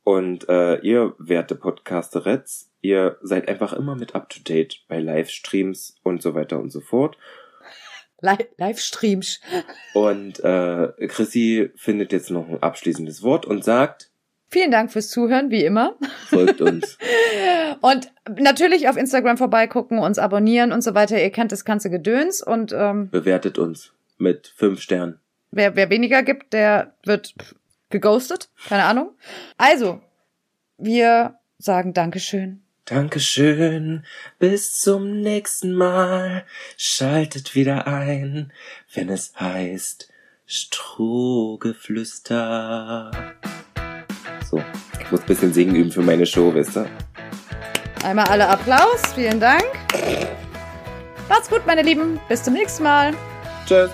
Und 0.05 0.49
äh, 0.49 0.76
ihr, 0.80 1.14
werte 1.18 1.55
Podcasterets, 1.55 2.70
ihr 2.80 3.16
seid 3.22 3.49
einfach 3.49 3.72
immer 3.72 3.95
mit 3.95 4.14
up 4.14 4.28
to 4.28 4.41
date 4.41 4.85
bei 4.89 4.99
Livestreams 4.99 5.97
und 6.03 6.22
so 6.22 6.35
weiter 6.35 6.59
und 6.59 6.70
so 6.70 6.80
fort. 6.80 7.16
Li 8.23 8.37
Livestreams. 8.57 9.41
Und 9.95 10.41
äh, 10.43 10.89
Chrissy 11.09 11.70
findet 11.77 12.12
jetzt 12.12 12.31
noch 12.31 12.49
ein 12.49 12.62
abschließendes 12.62 13.23
Wort 13.23 13.45
und 13.45 13.62
sagt, 13.64 14.09
Vielen 14.49 14.70
Dank 14.70 14.93
fürs 14.93 15.09
Zuhören, 15.09 15.51
wie 15.51 15.64
immer. 15.64 15.95
folgt 16.29 16.61
uns. 16.61 16.99
Und 17.81 18.12
natürlich 18.39 18.87
auf 18.87 18.99
Instagram 18.99 19.39
vorbeigucken, 19.39 19.99
uns 19.99 20.18
abonnieren 20.18 20.73
und 20.73 20.83
so 20.83 20.95
weiter. 20.95 21.18
Ihr 21.20 21.31
kennt 21.31 21.53
das 21.53 21.64
ganze 21.64 21.89
Gedöns. 21.89 22.43
Und 22.43 22.70
ähm, 22.77 23.09
Bewertet 23.09 23.57
uns 23.57 23.93
mit 24.18 24.53
fünf 24.55 24.83
Sternen. 24.83 25.18
wer, 25.53 25.75
wer 25.75 25.89
weniger 25.89 26.23
gibt, 26.23 26.53
der 26.53 26.93
wird 27.05 27.35
geghostet. 27.89 28.51
Keine 28.68 28.85
Ahnung. 28.85 29.12
Also, 29.57 30.03
wir 30.77 31.39
sagen 31.57 31.95
Dankeschön. 31.95 32.62
Dankeschön, 32.85 34.05
bis 34.41 34.80
zum 34.80 35.20
nächsten 35.20 35.72
Mal. 35.72 36.45
Schaltet 36.76 37.55
wieder 37.55 37.87
ein, 37.87 38.53
wenn 38.93 39.09
es 39.09 39.35
heißt 39.39 40.09
Strohgeflüster. 40.47 43.12
So, 44.51 44.61
ich 45.01 45.12
muss 45.12 45.20
ein 45.20 45.26
bisschen 45.26 45.53
singen 45.53 45.76
üben 45.76 45.93
für 45.93 46.03
meine 46.03 46.26
Show, 46.26 46.53
wisst 46.53 46.76
ihr? 46.76 46.91
Einmal 48.03 48.26
alle 48.26 48.49
Applaus. 48.49 49.01
Vielen 49.14 49.39
Dank. 49.39 49.62
Macht's 51.28 51.49
gut, 51.49 51.64
meine 51.66 51.83
Lieben. 51.83 52.18
Bis 52.28 52.43
zum 52.43 52.55
nächsten 52.55 52.83
Mal. 52.83 53.14
Tschüss. 53.64 53.93